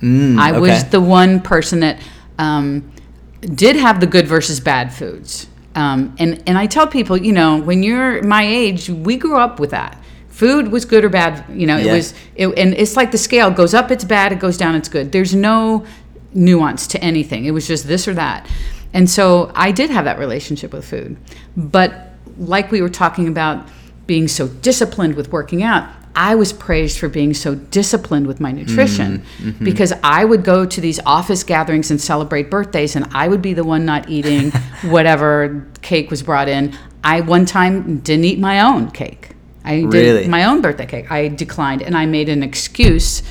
Mm, 0.00 0.38
I 0.38 0.58
was 0.58 0.84
the 0.90 1.00
one 1.00 1.40
person 1.40 1.80
that 1.80 2.00
um, 2.38 2.92
did 3.40 3.76
have 3.76 4.00
the 4.00 4.06
good 4.06 4.26
versus 4.26 4.60
bad 4.60 4.92
foods. 4.92 5.46
Um, 5.74 6.14
and 6.18 6.42
and 6.46 6.58
I 6.58 6.66
tell 6.66 6.86
people, 6.86 7.16
you 7.16 7.32
know, 7.32 7.60
when 7.60 7.82
you're 7.82 8.22
my 8.22 8.44
age, 8.44 8.88
we 8.88 9.16
grew 9.16 9.36
up 9.36 9.58
with 9.58 9.70
that. 9.70 9.98
Food 10.34 10.72
was 10.72 10.84
good 10.84 11.04
or 11.04 11.08
bad. 11.08 11.44
You 11.48 11.68
know, 11.68 11.78
it 11.78 11.92
was. 11.92 12.12
It, 12.34 12.48
and 12.58 12.74
it's 12.74 12.96
like 12.96 13.12
the 13.12 13.18
scale 13.18 13.52
goes 13.52 13.72
up, 13.72 13.92
it's 13.92 14.02
bad. 14.02 14.32
It 14.32 14.40
goes 14.40 14.56
down, 14.56 14.74
it's 14.74 14.88
good. 14.88 15.12
There's 15.12 15.32
no 15.32 15.86
nuance 16.32 16.88
to 16.88 17.00
anything. 17.00 17.44
It 17.44 17.52
was 17.52 17.68
just 17.68 17.86
this 17.86 18.08
or 18.08 18.14
that. 18.14 18.44
And 18.92 19.08
so 19.08 19.52
I 19.54 19.70
did 19.70 19.90
have 19.90 20.06
that 20.06 20.18
relationship 20.18 20.72
with 20.72 20.84
food. 20.84 21.16
But 21.56 22.10
like 22.36 22.72
we 22.72 22.82
were 22.82 22.88
talking 22.88 23.28
about 23.28 23.68
being 24.08 24.26
so 24.26 24.48
disciplined 24.48 25.14
with 25.14 25.30
working 25.30 25.62
out, 25.62 25.88
I 26.16 26.34
was 26.34 26.52
praised 26.52 26.98
for 26.98 27.08
being 27.08 27.32
so 27.32 27.54
disciplined 27.54 28.26
with 28.26 28.40
my 28.40 28.50
mm-hmm. 28.50 28.66
nutrition 28.66 29.24
mm-hmm. 29.38 29.64
because 29.64 29.92
I 30.02 30.24
would 30.24 30.42
go 30.42 30.66
to 30.66 30.80
these 30.80 30.98
office 31.06 31.44
gatherings 31.44 31.92
and 31.92 32.00
celebrate 32.00 32.50
birthdays, 32.50 32.96
and 32.96 33.06
I 33.12 33.28
would 33.28 33.42
be 33.42 33.54
the 33.54 33.62
one 33.62 33.84
not 33.84 34.08
eating 34.08 34.50
whatever 34.82 35.64
cake 35.82 36.10
was 36.10 36.24
brought 36.24 36.48
in. 36.48 36.76
I 37.04 37.20
one 37.20 37.46
time 37.46 38.00
didn't 38.00 38.24
eat 38.24 38.40
my 38.40 38.60
own 38.60 38.90
cake. 38.90 39.33
I 39.64 39.80
did 39.80 39.92
Really? 39.92 40.28
my 40.28 40.44
own 40.44 40.60
birthday 40.60 40.86
cake. 40.86 41.10
I 41.10 41.28
declined, 41.28 41.82
and 41.82 41.96
I 41.96 42.06
made 42.06 42.28
an 42.28 42.42
excuse. 42.42 43.22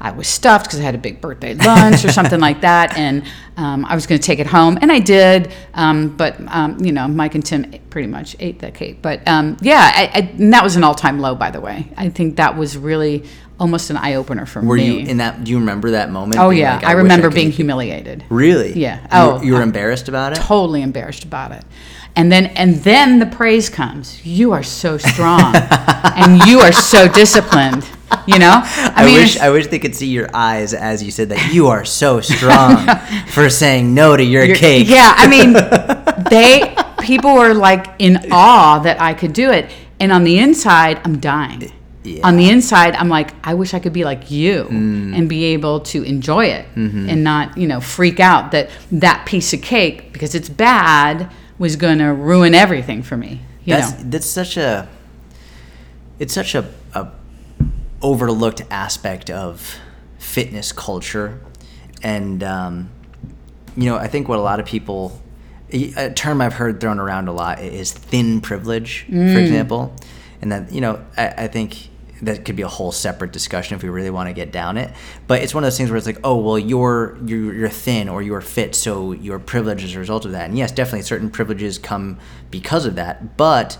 I 0.00 0.10
was 0.10 0.26
stuffed 0.26 0.64
because 0.66 0.80
I 0.80 0.82
had 0.82 0.94
a 0.96 0.98
big 0.98 1.20
birthday 1.20 1.54
lunch 1.66 2.04
or 2.04 2.10
something 2.12 2.40
like 2.40 2.62
that, 2.62 2.96
and 2.96 3.22
um, 3.56 3.84
I 3.84 3.94
was 3.94 4.06
going 4.06 4.20
to 4.20 4.26
take 4.26 4.38
it 4.40 4.46
home, 4.46 4.78
and 4.80 4.90
I 4.90 4.98
did. 4.98 5.52
Um, 5.74 6.16
but 6.16 6.40
um, 6.48 6.78
you 6.84 6.90
know, 6.92 7.06
Mike 7.08 7.34
and 7.36 7.44
Tim 7.44 7.72
pretty 7.90 8.08
much 8.08 8.34
ate 8.40 8.60
that 8.60 8.74
cake. 8.74 9.00
But 9.02 9.26
um, 9.28 9.56
yeah, 9.60 9.92
I, 9.94 10.04
I, 10.06 10.18
and 10.38 10.52
that 10.52 10.64
was 10.64 10.74
an 10.76 10.82
all-time 10.84 11.20
low, 11.20 11.34
by 11.34 11.50
the 11.50 11.60
way. 11.60 11.88
I 11.96 12.08
think 12.08 12.36
that 12.36 12.56
was 12.56 12.76
really 12.76 13.24
almost 13.60 13.90
an 13.90 13.96
eye-opener 13.96 14.44
for 14.46 14.60
were 14.60 14.76
me. 14.76 14.90
Were 14.92 14.98
you 15.02 15.06
in 15.08 15.16
that 15.18 15.44
do 15.44 15.50
you 15.52 15.58
remember 15.60 15.92
that 15.92 16.10
moment 16.10 16.40
oh 16.40 16.50
yeah, 16.50 16.76
like, 16.76 16.84
I, 16.84 16.94
wish 16.96 17.02
remember 17.02 17.28
could 17.28 17.36
being 17.36 17.52
humiliated. 17.52 18.24
really 18.28 18.72
Yeah. 18.72 19.00
You 19.02 19.06
Oh, 19.12 19.38
were, 19.38 19.44
you 19.44 19.52
were 19.52 19.60
I- 19.60 19.62
embarrassed 19.62 20.08
about 20.08 20.32
it 20.32 20.36
totally 20.40 20.82
embarrassed 20.82 21.22
about 21.22 21.52
it. 21.52 21.62
And 22.14 22.30
then 22.30 22.46
and 22.46 22.76
then 22.84 23.18
the 23.20 23.26
praise 23.26 23.70
comes. 23.70 24.24
You 24.24 24.52
are 24.52 24.62
so 24.62 24.98
strong, 24.98 25.54
and 25.56 26.42
you 26.46 26.60
are 26.60 26.72
so 26.72 27.08
disciplined. 27.08 27.88
You 28.26 28.38
know, 28.38 28.60
I, 28.64 29.06
mean, 29.06 29.14
wish 29.14 29.38
I 29.38 29.48
wish 29.48 29.68
they 29.68 29.78
could 29.78 29.94
see 29.96 30.08
your 30.08 30.28
eyes 30.34 30.74
as 30.74 31.02
you 31.02 31.10
said 31.10 31.30
that 31.30 31.54
you 31.54 31.68
are 31.68 31.86
so 31.86 32.20
strong 32.20 32.86
for 33.28 33.48
saying 33.48 33.94
no 33.94 34.14
to 34.16 34.22
your 34.22 34.54
cake. 34.54 34.86
Yeah, 34.88 35.14
I 35.16 35.26
mean, 35.26 35.54
they 36.30 36.74
people 37.02 37.34
were 37.34 37.54
like 37.54 37.86
in 37.98 38.18
awe 38.30 38.78
that 38.80 39.00
I 39.00 39.14
could 39.14 39.32
do 39.32 39.50
it, 39.50 39.70
and 39.98 40.12
on 40.12 40.24
the 40.24 40.38
inside, 40.38 41.00
I'm 41.04 41.18
dying. 41.18 41.72
Yeah. 42.04 42.26
On 42.26 42.36
the 42.36 42.50
inside, 42.50 42.94
I'm 42.96 43.08
like, 43.08 43.30
I 43.42 43.54
wish 43.54 43.72
I 43.74 43.78
could 43.78 43.92
be 43.94 44.04
like 44.04 44.30
you 44.30 44.64
Mm. 44.64 45.16
and 45.16 45.28
be 45.28 45.44
able 45.54 45.80
to 45.80 46.02
enjoy 46.02 46.46
it 46.46 46.66
Mm-hmm. 46.74 47.08
and 47.08 47.22
not, 47.24 47.56
you 47.56 47.68
know, 47.68 47.80
freak 47.80 48.18
out 48.20 48.50
that 48.52 48.68
that 48.90 49.24
piece 49.24 49.54
of 49.54 49.62
cake 49.62 50.12
because 50.12 50.34
it's 50.34 50.48
bad 50.50 51.30
was 51.62 51.76
going 51.76 51.98
to 51.98 52.06
ruin 52.12 52.54
everything 52.54 53.02
for 53.04 53.16
me. 53.16 53.40
You 53.64 53.74
that's 53.76 53.92
know, 53.92 54.10
that's 54.10 54.26
such 54.26 54.56
a 54.56 54.88
it's 56.18 56.34
such 56.34 56.54
a, 56.56 56.68
a 56.94 57.08
overlooked 58.02 58.62
aspect 58.70 59.30
of 59.30 59.78
fitness 60.18 60.72
culture 60.72 61.38
and 62.02 62.42
um, 62.42 62.90
you 63.76 63.84
know 63.88 63.96
i 63.96 64.08
think 64.08 64.28
what 64.28 64.38
a 64.38 64.42
lot 64.42 64.58
of 64.60 64.66
people 64.66 65.20
a 65.72 66.10
term 66.10 66.40
i've 66.40 66.54
heard 66.54 66.80
thrown 66.80 66.98
around 66.98 67.28
a 67.28 67.32
lot 67.32 67.60
is 67.60 67.92
thin 67.92 68.40
privilege 68.40 69.06
Mm. 69.08 69.32
for 69.32 69.38
example 69.38 69.94
and 70.40 70.50
that 70.52 70.72
you 70.72 70.80
know 70.80 71.00
I, 71.16 71.28
I 71.44 71.48
think 71.48 71.88
that 72.22 72.44
could 72.44 72.56
be 72.56 72.62
a 72.62 72.68
whole 72.68 72.92
separate 72.92 73.32
discussion 73.32 73.76
if 73.76 73.82
we 73.82 73.88
really 73.88 74.10
want 74.10 74.28
to 74.28 74.32
get 74.32 74.52
down 74.52 74.78
it 74.78 74.90
but 75.26 75.42
it's 75.42 75.54
one 75.54 75.62
of 75.64 75.66
those 75.66 75.76
things 75.76 75.90
where 75.90 75.96
it's 75.96 76.06
like 76.06 76.20
oh 76.24 76.36
well 76.36 76.58
you're 76.58 77.18
you're, 77.24 77.52
you're 77.52 77.68
thin 77.68 78.08
or 78.08 78.22
you're 78.22 78.40
fit 78.40 78.74
so 78.74 79.12
you're 79.12 79.38
privileged 79.38 79.84
as 79.84 79.94
a 79.94 79.98
result 79.98 80.24
of 80.24 80.32
that 80.32 80.48
and 80.48 80.56
yes 80.56 80.72
definitely 80.72 81.02
certain 81.02 81.30
privileges 81.30 81.78
come 81.78 82.18
because 82.50 82.86
of 82.86 82.94
that 82.94 83.36
but 83.36 83.76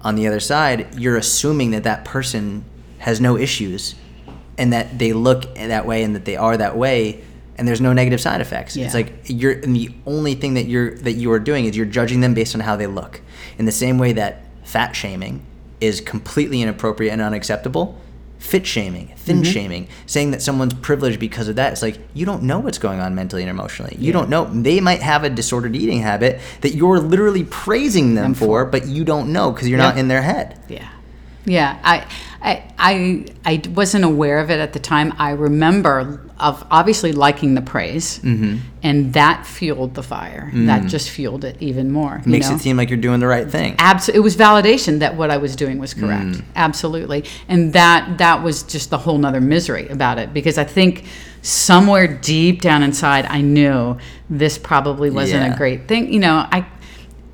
on 0.00 0.14
the 0.16 0.26
other 0.26 0.40
side 0.40 0.94
you're 0.98 1.16
assuming 1.16 1.70
that 1.70 1.84
that 1.84 2.04
person 2.04 2.64
has 2.98 3.20
no 3.20 3.36
issues 3.36 3.94
and 4.58 4.72
that 4.72 4.98
they 4.98 5.12
look 5.12 5.54
that 5.54 5.86
way 5.86 6.02
and 6.02 6.14
that 6.14 6.24
they 6.24 6.36
are 6.36 6.56
that 6.56 6.76
way 6.76 7.22
and 7.56 7.68
there's 7.68 7.80
no 7.80 7.92
negative 7.92 8.20
side 8.20 8.40
effects. 8.40 8.76
It's 8.86 8.94
like 8.94 9.12
you're 9.26 9.52
and 9.52 9.76
the 9.76 9.90
only 10.06 10.34
thing 10.34 10.54
that 10.54 10.66
you're 10.66 10.96
that 10.98 11.12
you 11.12 11.30
are 11.32 11.38
doing 11.38 11.66
is 11.66 11.76
you're 11.76 11.86
judging 11.86 12.20
them 12.20 12.34
based 12.34 12.54
on 12.54 12.60
how 12.60 12.76
they 12.76 12.86
look. 12.86 13.20
In 13.58 13.66
the 13.66 13.72
same 13.72 13.98
way 13.98 14.12
that 14.14 14.44
fat 14.64 14.96
shaming 14.96 15.44
is 15.82 16.00
completely 16.00 16.62
inappropriate 16.62 17.12
and 17.12 17.20
unacceptable, 17.20 17.98
fit 18.38 18.66
shaming, 18.66 19.08
thin 19.16 19.42
Mm-hmm. 19.42 19.52
shaming, 19.52 19.88
saying 20.06 20.30
that 20.32 20.42
someone's 20.42 20.74
privileged 20.74 21.18
because 21.20 21.48
of 21.48 21.56
that, 21.56 21.72
it's 21.72 21.82
like 21.82 21.98
you 22.14 22.24
don't 22.26 22.42
know 22.42 22.58
what's 22.60 22.78
going 22.78 23.00
on 23.00 23.14
mentally 23.14 23.42
and 23.42 23.50
emotionally. 23.50 23.96
You 23.98 24.12
don't 24.12 24.28
know. 24.28 24.44
They 24.46 24.80
might 24.80 25.00
have 25.02 25.24
a 25.24 25.30
disordered 25.30 25.76
eating 25.76 26.00
habit 26.00 26.40
that 26.60 26.74
you're 26.74 26.98
literally 26.98 27.44
praising 27.44 28.14
them 28.14 28.34
for, 28.34 28.64
but 28.64 28.86
you 28.86 29.04
don't 29.04 29.32
know 29.32 29.52
because 29.52 29.68
you're 29.68 29.78
not 29.78 29.98
in 29.98 30.08
their 30.08 30.22
head. 30.22 30.58
Yeah. 30.68 30.88
Yeah, 31.44 31.76
I, 31.82 32.06
I, 32.44 32.64
I, 32.76 33.24
I 33.44 33.62
wasn't 33.70 34.04
aware 34.04 34.40
of 34.40 34.50
it 34.50 34.58
at 34.58 34.72
the 34.72 34.80
time. 34.80 35.14
I 35.16 35.30
remember 35.30 36.28
of 36.40 36.66
obviously 36.72 37.12
liking 37.12 37.54
the 37.54 37.62
praise, 37.62 38.18
Mm-hmm. 38.18 38.56
and 38.82 39.12
that 39.12 39.46
fueled 39.46 39.94
the 39.94 40.02
fire. 40.02 40.50
That 40.52 40.86
just 40.88 41.08
fueled 41.10 41.44
it 41.44 41.56
even 41.60 41.92
more. 41.92 42.20
you 42.26 42.32
Makes 42.32 42.48
know? 42.48 42.56
it 42.56 42.60
seem 42.60 42.76
like 42.76 42.90
you're 42.90 42.96
doing 42.98 43.20
the 43.20 43.28
right 43.28 43.48
thing. 43.48 43.76
Abs- 43.78 44.08
it 44.08 44.18
was 44.18 44.36
validation 44.36 44.98
that 44.98 45.16
what 45.16 45.30
I 45.30 45.36
was 45.36 45.54
doing 45.54 45.78
was 45.78 45.94
correct. 45.94 46.24
Mm. 46.26 46.44
Absolutely. 46.56 47.24
And 47.46 47.72
that 47.74 48.18
that 48.18 48.42
was 48.42 48.64
just 48.64 48.90
the 48.90 48.98
whole 48.98 49.18
nother 49.18 49.40
misery 49.40 49.86
about 49.88 50.18
it 50.18 50.34
because 50.34 50.58
I 50.58 50.64
think 50.64 51.04
somewhere 51.42 52.06
deep 52.08 52.60
down 52.60 52.82
inside 52.82 53.26
I 53.26 53.40
knew 53.40 53.98
this 54.30 54.58
probably 54.58 55.10
wasn't 55.10 55.42
Yeah. 55.44 55.54
a 55.54 55.56
great 55.56 55.86
thing. 55.86 56.12
You 56.12 56.18
know, 56.20 56.46
I 56.50 56.66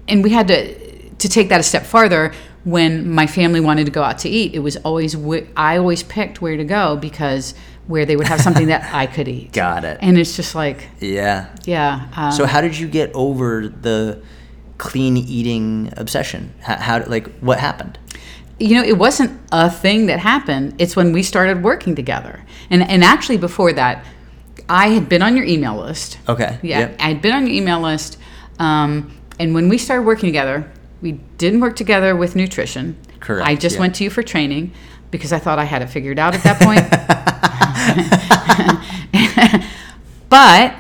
and 0.07 0.23
we 0.23 0.31
had 0.31 0.49
to 0.49 0.75
to 1.17 1.29
take 1.29 1.49
that 1.49 1.61
a 1.61 1.65
step 1.65 1.85
farther 1.87 2.33
when 2.69 3.11
my 3.11 3.27
family 3.27 3.61
wanted 3.61 3.85
to 3.87 3.91
go 3.93 4.03
out 4.03 4.19
to 4.19 4.29
eat. 4.29 4.55
It 4.55 4.59
was 4.61 4.77
always 4.79 5.15
wh- 5.15 5.47
I 5.57 5.79
always 5.79 6.03
picked 6.03 6.43
where 6.43 6.57
to 6.57 6.65
go 6.65 6.97
because 6.97 7.55
where 7.87 8.05
they 8.05 8.17
would 8.17 8.27
have 8.29 8.41
something 8.41 8.67
that 8.67 8.93
I 8.93 9.07
could 9.07 9.29
eat. 9.29 9.53
Got 9.65 9.85
it. 9.85 9.99
And 10.03 10.19
it's 10.19 10.37
just 10.37 10.55
like, 10.55 10.89
Yeah. 11.01 11.49
yeah. 11.65 12.09
Um, 12.17 12.33
So 12.33 12.45
how 12.45 12.61
did 12.61 12.79
you 12.79 12.87
get 12.89 13.11
over 13.15 13.69
the 13.69 14.21
clean 14.77 15.17
eating 15.17 15.93
obsession? 15.97 16.53
How, 16.61 16.77
how 16.77 17.05
like 17.07 17.27
what 17.41 17.59
happened? 17.59 17.99
you 18.61 18.75
know, 18.75 18.83
it 18.83 18.99
wasn't 18.99 19.31
a 19.53 19.71
thing 19.71 20.07
that 20.07 20.19
happened. 20.19 20.75
It's 20.79 20.97
when 20.97 21.13
we 21.13 21.23
started 21.23 21.63
working 21.63 21.95
together. 21.95 22.45
And 22.71 22.83
and 22.83 23.05
actually 23.05 23.39
before 23.39 23.73
that, 23.75 24.05
I 24.69 24.89
had 24.89 25.09
been 25.09 25.23
on 25.23 25.37
your 25.37 25.47
email 25.47 25.77
list. 25.77 26.19
Okay. 26.29 26.59
Yeah, 26.63 26.81
Yep. 26.81 26.97
I 27.01 27.09
had 27.09 27.23
been 27.23 27.33
on 27.35 27.47
your 27.47 27.55
email 27.55 27.81
list. 27.81 28.19
Um, 28.59 29.13
and 29.39 29.55
when 29.55 29.69
we 29.69 29.79
started 29.79 30.03
working 30.05 30.27
together, 30.29 30.71
we 31.01 31.13
didn't 31.39 31.61
work 31.61 31.77
together 31.77 32.15
with 32.17 32.35
nutrition. 32.37 32.97
Correct, 33.21 33.47
I 33.49 33.55
just 33.55 33.77
yeah. 33.77 33.81
went 33.81 33.95
to 33.97 34.05
you 34.05 34.11
for 34.11 34.23
training 34.23 34.73
because 35.11 35.33
I 35.33 35.39
thought 35.39 35.59
I 35.59 35.65
had 35.65 35.83
it 35.83 35.87
figured 35.89 36.19
out 36.19 36.35
at 36.35 36.43
that 36.43 36.61
point. 36.61 36.85
but 40.29 40.75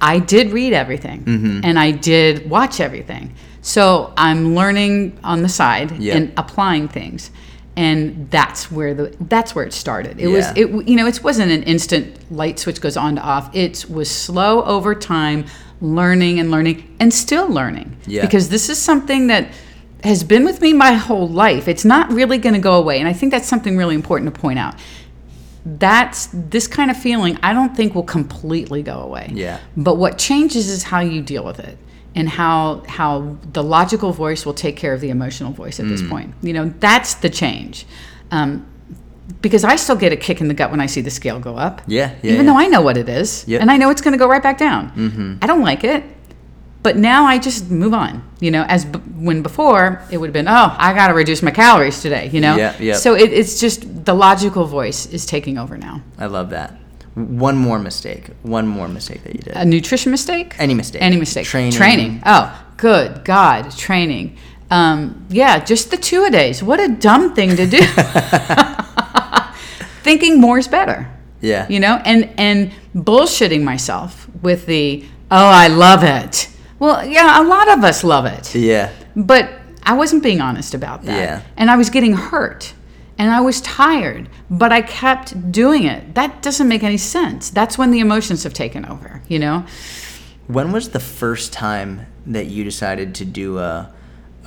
I 0.00 0.18
did 0.18 0.52
read 0.52 0.72
everything 0.72 1.24
Mm-hmm. 1.24 1.60
and 1.64 1.78
I 1.78 1.90
did 1.90 2.48
watch 2.48 2.80
everything. 2.80 3.34
So 3.62 4.12
I'm 4.16 4.54
learning 4.54 5.18
on 5.24 5.42
the 5.42 5.48
side 5.48 5.90
Yeah. 5.98 6.16
and 6.16 6.32
applying 6.36 6.88
things. 6.88 7.30
And 7.76 8.30
that's 8.30 8.70
where 8.70 8.94
the 8.94 9.14
that's 9.20 9.54
where 9.54 9.64
it 9.64 9.72
started. 9.74 10.18
It 10.18 10.28
was 10.28 10.46
it 10.56 10.70
you 10.88 10.96
know 10.96 11.06
it 11.06 11.22
wasn't 11.22 11.52
an 11.52 11.62
instant 11.64 12.32
light 12.32 12.58
switch 12.58 12.80
goes 12.80 12.96
on 12.96 13.16
to 13.16 13.20
off. 13.22 13.54
It 13.54 13.84
was 13.90 14.10
slow 14.10 14.62
over 14.64 14.94
time, 14.94 15.44
learning 15.80 16.40
and 16.40 16.50
learning 16.50 16.96
and 17.00 17.12
still 17.12 17.48
learning. 17.48 17.96
Yeah. 18.06 18.22
Because 18.22 18.48
this 18.48 18.68
is 18.68 18.78
something 18.78 19.26
that 19.28 19.48
has 20.04 20.22
been 20.24 20.44
with 20.44 20.60
me 20.60 20.72
my 20.72 20.92
whole 20.92 21.28
life. 21.28 21.68
It's 21.68 21.84
not 21.84 22.10
really 22.12 22.38
going 22.38 22.54
to 22.54 22.60
go 22.60 22.74
away, 22.74 22.98
and 23.00 23.08
I 23.08 23.12
think 23.12 23.32
that's 23.32 23.48
something 23.48 23.76
really 23.76 23.94
important 23.94 24.32
to 24.34 24.40
point 24.40 24.58
out. 24.58 24.74
That's 25.64 26.28
this 26.32 26.68
kind 26.68 26.90
of 26.90 26.96
feeling. 26.96 27.38
I 27.42 27.52
don't 27.52 27.76
think 27.76 27.94
will 27.94 28.04
completely 28.04 28.82
go 28.82 29.00
away. 29.00 29.30
Yeah. 29.34 29.58
But 29.76 29.96
what 29.96 30.16
changes 30.16 30.68
is 30.68 30.84
how 30.84 31.00
you 31.00 31.20
deal 31.22 31.44
with 31.44 31.58
it, 31.58 31.76
and 32.14 32.28
how 32.28 32.84
how 32.86 33.36
the 33.52 33.64
logical 33.64 34.12
voice 34.12 34.46
will 34.46 34.54
take 34.54 34.76
care 34.76 34.92
of 34.92 35.00
the 35.00 35.10
emotional 35.10 35.52
voice 35.52 35.80
at 35.80 35.88
this 35.88 36.02
Mm. 36.02 36.08
point. 36.10 36.34
You 36.42 36.52
know, 36.52 36.72
that's 36.78 37.14
the 37.14 37.28
change. 37.30 37.84
Um, 38.30 38.64
because 39.40 39.64
I 39.64 39.76
still 39.76 39.96
get 39.96 40.12
a 40.12 40.16
kick 40.16 40.40
in 40.40 40.48
the 40.48 40.54
gut 40.54 40.70
when 40.70 40.80
I 40.80 40.86
see 40.86 41.00
the 41.00 41.10
scale 41.10 41.38
go 41.40 41.56
up. 41.56 41.82
Yeah, 41.86 42.14
yeah, 42.22 42.32
Even 42.32 42.46
yeah. 42.46 42.52
though 42.52 42.58
I 42.58 42.66
know 42.68 42.80
what 42.80 42.96
it 42.96 43.08
is, 43.08 43.44
Yep. 43.48 43.60
and 43.60 43.70
I 43.70 43.76
know 43.76 43.90
it's 43.90 44.00
going 44.00 44.12
to 44.12 44.18
go 44.18 44.28
right 44.28 44.42
back 44.42 44.58
down. 44.58 44.90
Mm-hmm. 44.92 45.38
I 45.42 45.46
don't 45.46 45.62
like 45.62 45.84
it, 45.84 46.04
but 46.82 46.96
now 46.96 47.24
I 47.24 47.38
just 47.38 47.70
move 47.70 47.92
on. 47.94 48.22
You 48.40 48.50
know, 48.50 48.64
as 48.68 48.84
b- 48.84 48.98
when 48.98 49.42
before 49.42 50.02
it 50.10 50.18
would 50.18 50.26
have 50.28 50.32
been, 50.34 50.48
oh, 50.48 50.76
I 50.78 50.92
got 50.94 51.08
to 51.08 51.14
reduce 51.14 51.42
my 51.42 51.50
calories 51.50 52.00
today. 52.02 52.28
You 52.32 52.40
know, 52.40 52.56
Yeah, 52.56 52.74
yeah. 52.78 52.94
So 52.96 53.14
it, 53.14 53.32
it's 53.32 53.58
just 53.60 54.04
the 54.04 54.14
logical 54.14 54.64
voice 54.66 55.06
is 55.06 55.26
taking 55.26 55.58
over 55.58 55.76
now. 55.76 56.02
I 56.18 56.26
love 56.26 56.50
that. 56.50 56.74
One 57.14 57.56
more 57.56 57.78
mistake. 57.78 58.28
One 58.42 58.66
more 58.68 58.88
mistake 58.88 59.24
that 59.24 59.34
you 59.34 59.40
did. 59.40 59.54
A 59.56 59.64
nutrition 59.64 60.10
mistake? 60.12 60.54
Any 60.58 60.74
mistake. 60.74 61.00
Any 61.02 61.16
mistake. 61.16 61.46
Training. 61.46 61.72
Training. 61.72 62.22
Oh, 62.26 62.62
good 62.76 63.24
God, 63.24 63.70
training. 63.70 64.36
Um, 64.70 65.24
yeah, 65.30 65.64
just 65.64 65.90
the 65.90 65.96
two 65.96 66.24
a 66.24 66.30
days. 66.30 66.62
What 66.62 66.78
a 66.78 66.88
dumb 66.88 67.34
thing 67.34 67.56
to 67.56 67.66
do. 67.66 67.78
Thinking 70.06 70.40
more 70.40 70.56
is 70.56 70.68
better. 70.68 71.10
Yeah. 71.40 71.66
You 71.68 71.80
know, 71.80 72.00
and 72.04 72.32
and 72.38 72.70
bullshitting 72.94 73.64
myself 73.64 74.28
with 74.40 74.66
the 74.66 75.04
oh, 75.32 75.48
I 75.64 75.66
love 75.66 76.04
it. 76.04 76.48
Well, 76.78 77.04
yeah, 77.04 77.42
a 77.42 77.44
lot 77.44 77.68
of 77.68 77.82
us 77.82 78.04
love 78.04 78.24
it. 78.24 78.54
Yeah. 78.54 78.92
But 79.16 79.50
I 79.82 79.94
wasn't 79.94 80.22
being 80.22 80.40
honest 80.40 80.74
about 80.74 81.02
that. 81.06 81.18
Yeah. 81.18 81.42
And 81.56 81.72
I 81.72 81.76
was 81.76 81.90
getting 81.90 82.12
hurt. 82.14 82.72
And 83.18 83.32
I 83.32 83.40
was 83.40 83.60
tired, 83.62 84.28
but 84.48 84.70
I 84.72 84.82
kept 84.82 85.50
doing 85.50 85.84
it. 85.84 86.14
That 86.14 86.42
doesn't 86.42 86.68
make 86.68 86.82
any 86.82 86.98
sense. 86.98 87.50
That's 87.50 87.78
when 87.78 87.90
the 87.90 88.00
emotions 88.00 88.44
have 88.44 88.52
taken 88.52 88.84
over, 88.84 89.22
you 89.26 89.38
know? 89.38 89.64
When 90.48 90.70
was 90.70 90.90
the 90.90 91.00
first 91.00 91.50
time 91.50 92.06
that 92.26 92.46
you 92.46 92.62
decided 92.62 93.14
to 93.16 93.24
do 93.24 93.58
a 93.58 93.90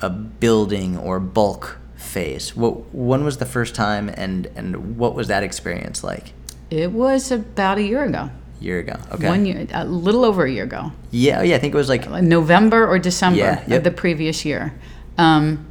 a 0.02 0.10
building 0.10 0.96
or 0.96 1.20
bulk 1.20 1.79
phase? 2.10 2.54
What 2.56 2.92
when 2.94 3.24
was 3.24 3.38
the 3.38 3.46
first 3.46 3.74
time 3.74 4.10
and 4.14 4.46
and 4.56 4.98
what 4.98 5.14
was 5.14 5.28
that 5.28 5.42
experience 5.42 6.04
like? 6.04 6.32
It 6.70 6.92
was 6.92 7.30
about 7.30 7.78
a 7.78 7.82
year 7.82 8.04
ago. 8.04 8.30
year 8.60 8.78
ago. 8.78 8.96
Okay. 9.12 9.26
One 9.28 9.46
year, 9.46 9.66
a 9.72 9.84
little 9.84 10.24
over 10.24 10.44
a 10.44 10.50
year 10.50 10.64
ago. 10.64 10.92
Yeah, 11.10 11.42
yeah, 11.42 11.56
I 11.56 11.58
think 11.58 11.74
it 11.74 11.76
was 11.76 11.88
like 11.88 12.08
November 12.08 12.86
or 12.86 12.98
December 12.98 13.38
Yeah, 13.38 13.64
yep. 13.66 13.78
of 13.78 13.84
the 13.84 13.90
previous 13.90 14.44
year. 14.44 14.72
Um, 15.18 15.66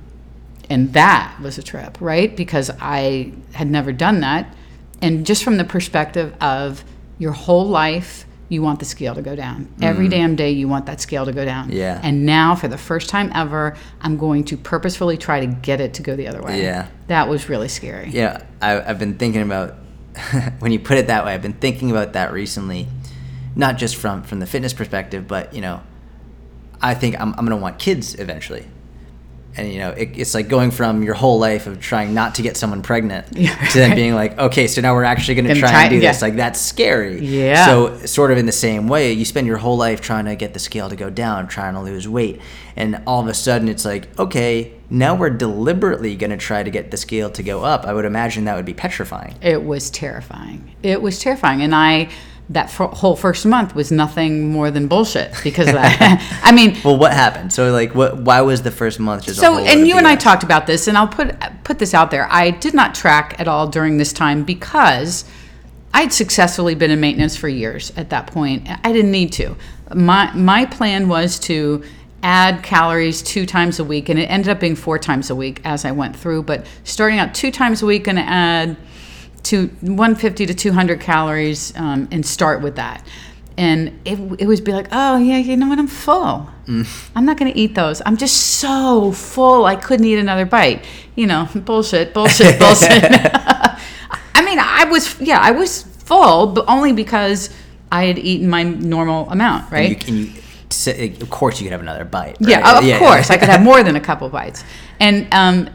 and 0.69 0.93
that 0.93 1.39
was 1.41 1.57
a 1.57 1.63
trip, 1.63 1.97
right? 2.01 2.35
Because 2.35 2.69
I 2.79 3.33
had 3.53 3.69
never 3.69 3.91
done 3.91 4.19
that. 4.21 4.53
And 5.01 5.25
just 5.25 5.43
from 5.43 5.57
the 5.57 5.63
perspective 5.63 6.35
of 6.41 6.83
your 7.17 7.31
whole 7.31 7.67
life, 7.67 8.25
you 8.49 8.63
want 8.63 8.79
the 8.79 8.85
scale 8.85 9.13
to 9.13 9.21
go 9.21 9.35
down. 9.35 9.71
Every 9.79 10.07
damn 10.09 10.35
day, 10.35 10.51
you 10.51 10.67
want 10.67 10.87
that 10.87 10.99
scale 10.99 11.25
to 11.25 11.31
go 11.31 11.45
down. 11.45 11.69
Mm. 11.69 11.75
Yeah. 11.75 12.01
And 12.03 12.25
now, 12.25 12.55
for 12.55 12.67
the 12.67 12.79
first 12.79 13.07
time 13.07 13.31
ever, 13.33 13.77
I'm 14.01 14.17
going 14.17 14.43
to 14.45 14.57
purposefully 14.57 15.17
try 15.17 15.39
to 15.39 15.45
get 15.45 15.79
it 15.79 15.93
to 15.95 16.01
go 16.01 16.15
the 16.15 16.27
other 16.27 16.41
way. 16.41 16.61
Yeah. 16.61 16.87
That 17.07 17.29
was 17.29 17.47
really 17.47 17.67
scary. 17.67 18.09
Yeah, 18.09 18.43
I, 18.59 18.81
I've 18.81 18.97
been 18.97 19.17
thinking 19.17 19.43
about 19.43 19.75
when 20.59 20.71
you 20.71 20.79
put 20.79 20.97
it 20.97 21.07
that 21.07 21.25
way. 21.25 21.33
I've 21.33 21.43
been 21.43 21.53
thinking 21.53 21.91
about 21.91 22.13
that 22.13 22.33
recently, 22.33 22.87
not 23.55 23.77
just 23.77 23.95
from 23.95 24.23
from 24.23 24.39
the 24.39 24.47
fitness 24.47 24.73
perspective, 24.73 25.27
but 25.27 25.53
you 25.53 25.61
know, 25.61 25.81
I 26.81 26.95
think 26.95 27.19
I'm 27.19 27.33
I'm 27.37 27.45
gonna 27.45 27.57
want 27.57 27.77
kids 27.79 28.15
eventually, 28.15 28.65
and 29.59 29.71
you 29.73 29.79
know, 29.79 29.89
it, 29.91 30.17
it's 30.17 30.33
like 30.33 30.47
going 30.47 30.71
from 30.71 31.03
your 31.03 31.13
whole 31.13 31.37
life 31.39 31.67
of 31.67 31.79
trying 31.79 32.13
not 32.13 32.35
to 32.35 32.41
get 32.41 32.57
someone 32.57 32.81
pregnant 32.81 33.27
Yeah, 33.35 33.55
to 33.69 33.77
then 33.77 33.95
being 33.95 34.15
like, 34.15 34.37
okay, 34.37 34.67
so 34.67 34.81
now 34.81 34.93
we're 34.95 35.03
actually 35.03 35.35
Gonna 35.35 35.55
try, 35.55 35.69
try- 35.69 35.81
and 35.83 35.89
do 35.91 35.97
yeah. 35.97 36.11
this. 36.11 36.21
Like 36.21 36.35
that's 36.35 36.59
scary. 36.59 37.19
Yeah. 37.19 37.65
So 37.65 37.97
sort 38.05 38.31
of 38.31 38.37
in 38.37 38.45
the 38.45 38.51
same 38.51 38.87
way, 38.87 39.13
you 39.13 39.25
spend 39.25 39.47
your 39.47 39.57
whole 39.57 39.77
life 39.77 40.01
trying 40.01 40.25
to 40.25 40.35
get 40.35 40.53
the 40.53 40.59
scale 40.59 40.89
to 40.89 40.95
go 40.95 41.09
down, 41.09 41.47
trying 41.47 41.73
to 41.73 41.81
lose 41.81 42.07
weight, 42.07 42.41
and 42.75 43.01
all 43.05 43.21
of 43.21 43.27
a 43.27 43.33
sudden 43.33 43.67
it's 43.67 43.85
like, 43.85 44.07
okay, 44.17 44.73
now 44.89 45.13
we're 45.15 45.29
deliberately 45.29 46.15
going 46.15 46.31
to 46.31 46.37
try 46.37 46.63
to 46.63 46.69
get 46.71 46.89
the 46.91 46.97
scale 46.97 47.29
to 47.31 47.43
go 47.43 47.63
up. 47.63 47.85
I 47.85 47.93
would 47.93 48.05
imagine 48.05 48.45
that 48.45 48.55
would 48.55 48.65
be 48.65 48.73
petrifying. 48.73 49.35
It 49.41 49.63
was 49.63 49.89
terrifying. 49.91 50.75
It 50.81 51.01
was 51.01 51.19
terrifying, 51.19 51.61
and 51.61 51.75
I 51.75 52.09
that 52.49 52.65
f- 52.65 52.91
whole 52.93 53.15
first 53.15 53.45
month 53.45 53.75
was 53.75 53.91
nothing 53.91 54.51
more 54.51 54.71
than 54.71 54.87
bullshit 54.87 55.33
because 55.43 55.67
that. 55.67 56.39
I 56.43 56.51
mean, 56.51 56.77
Well, 56.83 56.97
what 56.97 57.13
happened? 57.13 57.53
So 57.53 57.71
like, 57.71 57.93
what? 57.93 58.17
Why 58.17 58.41
was 58.41 58.63
the 58.63 58.71
first 58.71 58.99
month 58.99 59.25
just 59.25 59.37
a 59.37 59.41
so 59.41 59.59
and 59.59 59.87
you 59.87 59.97
and 59.97 60.07
I 60.07 60.15
talked 60.15 60.43
about 60.43 60.65
this, 60.65 60.87
and 60.87 60.97
I'll 60.97 61.07
put 61.07 61.35
put 61.63 61.79
this 61.79 61.93
out 61.93 62.11
there. 62.11 62.27
I 62.31 62.51
did 62.51 62.73
not 62.73 62.95
track 62.95 63.35
at 63.39 63.47
all 63.47 63.67
during 63.67 63.97
this 63.97 64.11
time 64.11 64.43
because 64.43 65.25
I'd 65.93 66.11
successfully 66.11 66.75
been 66.75 66.91
in 66.91 66.99
maintenance 66.99 67.35
for 67.35 67.47
years 67.47 67.91
at 67.95 68.09
that 68.09 68.27
point. 68.27 68.67
I 68.67 68.91
didn't 68.91 69.11
need 69.11 69.31
to. 69.33 69.55
My 69.93 70.33
my 70.33 70.65
plan 70.65 71.07
was 71.07 71.39
to 71.41 71.83
add 72.21 72.63
calories 72.63 73.21
two 73.21 73.45
times 73.45 73.79
a 73.79 73.83
week, 73.83 74.09
and 74.09 74.19
it 74.19 74.25
ended 74.25 74.49
up 74.49 74.59
being 74.59 74.75
four 74.75 74.97
times 74.97 75.29
a 75.29 75.35
week 75.35 75.61
as 75.63 75.85
I 75.85 75.91
went 75.91 76.15
through. 76.15 76.43
But 76.43 76.65
starting 76.83 77.19
out 77.19 77.35
two 77.35 77.51
times 77.51 77.81
a 77.83 77.85
week, 77.85 78.07
and 78.07 78.17
add 78.17 78.75
to 79.43 79.67
150 79.81 80.45
to 80.45 80.53
200 80.53 80.99
calories 80.99 81.75
um, 81.75 82.07
and 82.11 82.25
start 82.25 82.61
with 82.61 82.75
that. 82.75 83.05
And 83.57 83.99
it, 84.05 84.17
it 84.39 84.47
was 84.47 84.61
be 84.61 84.71
like, 84.71 84.87
oh, 84.91 85.17
yeah, 85.17 85.37
you 85.37 85.57
know 85.57 85.67
what? 85.67 85.79
I'm 85.79 85.87
full. 85.87 86.49
I'm 87.13 87.25
not 87.25 87.37
going 87.37 87.51
to 87.51 87.59
eat 87.59 87.75
those. 87.75 88.01
I'm 88.05 88.15
just 88.15 88.37
so 88.37 89.11
full. 89.11 89.65
I 89.65 89.75
couldn't 89.75 90.05
eat 90.05 90.17
another 90.17 90.45
bite. 90.45 90.85
You 91.15 91.27
know, 91.27 91.49
bullshit, 91.53 92.13
bullshit, 92.13 92.57
bullshit. 92.59 93.03
I 93.03 94.41
mean, 94.45 94.59
I 94.59 94.85
was, 94.85 95.19
yeah, 95.19 95.39
I 95.39 95.51
was 95.51 95.83
full, 95.83 96.47
but 96.47 96.65
only 96.69 96.93
because 96.93 97.49
I 97.91 98.05
had 98.05 98.17
eaten 98.17 98.49
my 98.49 98.63
normal 98.63 99.29
amount, 99.29 99.71
right? 99.71 100.01
And 100.07 100.17
you, 100.17 100.25
and 100.25 100.35
you 100.35 100.41
of 100.87 101.29
course, 101.29 101.59
you 101.59 101.65
could 101.65 101.71
have 101.71 101.81
another 101.81 102.05
bite. 102.05 102.37
Yeah, 102.39 102.59
right? 102.61 102.83
of 102.93 102.99
course. 102.99 103.29
I 103.29 103.37
could 103.37 103.49
have 103.49 103.61
more 103.61 103.83
than 103.83 103.95
a 103.95 104.01
couple 104.09 104.29
bites. 104.29 104.63
And 104.99 105.27
um, 105.33 105.69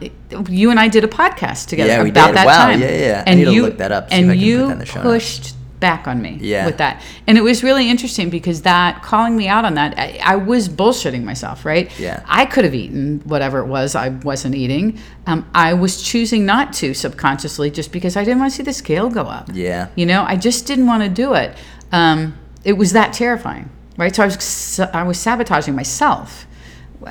you 0.49 0.69
and 0.71 0.79
I 0.79 0.87
did 0.87 1.03
a 1.03 1.07
podcast 1.07 1.67
together 1.67 1.89
Yeah, 1.89 2.03
we 2.03 2.09
about 2.09 2.27
did. 2.27 2.35
that 2.37 2.45
Wow, 2.45 2.65
time. 2.67 2.79
yeah, 2.81 2.89
yeah, 2.89 2.97
yeah. 2.99 3.23
I 3.25 3.29
And 3.31 3.39
need 3.39 3.45
to 3.45 3.51
you 3.51 3.61
look 3.63 3.77
that 3.77 3.91
up, 3.91 4.09
see 4.09 4.15
if 4.17 4.21
and 4.21 4.31
I 4.31 4.33
can 4.33 4.39
put 4.39 4.45
you 4.45 4.57
that 4.67 4.71
in 4.71 4.79
the 4.79 4.85
show 4.85 5.03
notes. 5.03 5.05
pushed 5.39 5.55
back 5.79 6.07
on 6.07 6.21
me 6.21 6.37
Yeah. 6.41 6.65
with 6.65 6.77
that, 6.77 7.01
and 7.27 7.37
it 7.37 7.41
was 7.41 7.61
really 7.61 7.89
interesting 7.89 8.29
because 8.29 8.61
that 8.61 9.03
calling 9.03 9.35
me 9.35 9.47
out 9.47 9.65
on 9.65 9.73
that, 9.75 9.93
I, 9.99 10.19
I 10.23 10.35
was 10.37 10.69
bullshitting 10.69 11.23
myself, 11.23 11.65
right? 11.65 11.91
Yeah. 11.99 12.23
I 12.27 12.45
could 12.45 12.63
have 12.63 12.73
eaten 12.73 13.21
whatever 13.25 13.59
it 13.59 13.65
was 13.67 13.93
I 13.93 14.09
wasn't 14.09 14.55
eating. 14.55 14.97
Um, 15.27 15.47
I 15.53 15.73
was 15.73 16.01
choosing 16.01 16.45
not 16.45 16.71
to 16.75 16.93
subconsciously 16.93 17.71
just 17.71 17.91
because 17.91 18.15
I 18.15 18.23
didn't 18.23 18.39
want 18.39 18.51
to 18.51 18.57
see 18.57 18.63
the 18.63 18.73
scale 18.73 19.09
go 19.09 19.23
up. 19.23 19.49
Yeah. 19.53 19.89
You 19.95 20.05
know, 20.05 20.23
I 20.25 20.37
just 20.37 20.65
didn't 20.65 20.87
want 20.87 21.03
to 21.03 21.09
do 21.09 21.33
it. 21.33 21.55
Um, 21.91 22.37
it 22.63 22.73
was 22.73 22.93
that 22.93 23.13
terrifying, 23.13 23.69
right? 23.97 24.15
So 24.15 24.23
I 24.23 24.25
was 24.27 24.79
I 24.79 25.03
was 25.03 25.19
sabotaging 25.19 25.75
myself, 25.75 26.47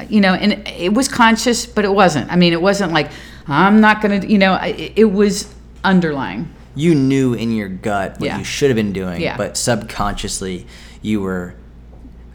you 0.08 0.20
know, 0.20 0.34
and 0.34 0.66
it 0.68 0.92
was 0.92 1.08
conscious, 1.08 1.66
but 1.66 1.84
it 1.84 1.92
wasn't. 1.92 2.30
I 2.32 2.36
mean, 2.36 2.52
it 2.52 2.60
wasn't 2.62 2.92
like 2.92 3.10
I'm 3.46 3.80
not 3.80 4.00
gonna, 4.00 4.24
you 4.26 4.38
know, 4.38 4.52
I- 4.54 4.92
it 4.96 5.12
was 5.12 5.52
underlying. 5.82 6.48
You 6.74 6.94
knew 6.94 7.34
in 7.34 7.52
your 7.52 7.68
gut 7.68 8.12
what 8.18 8.26
Yeah. 8.26 8.38
you 8.38 8.44
should 8.44 8.70
have 8.70 8.76
been 8.76 8.92
doing, 8.92 9.20
Yeah. 9.20 9.36
but 9.36 9.56
subconsciously, 9.56 10.66
you 11.02 11.20
were 11.20 11.54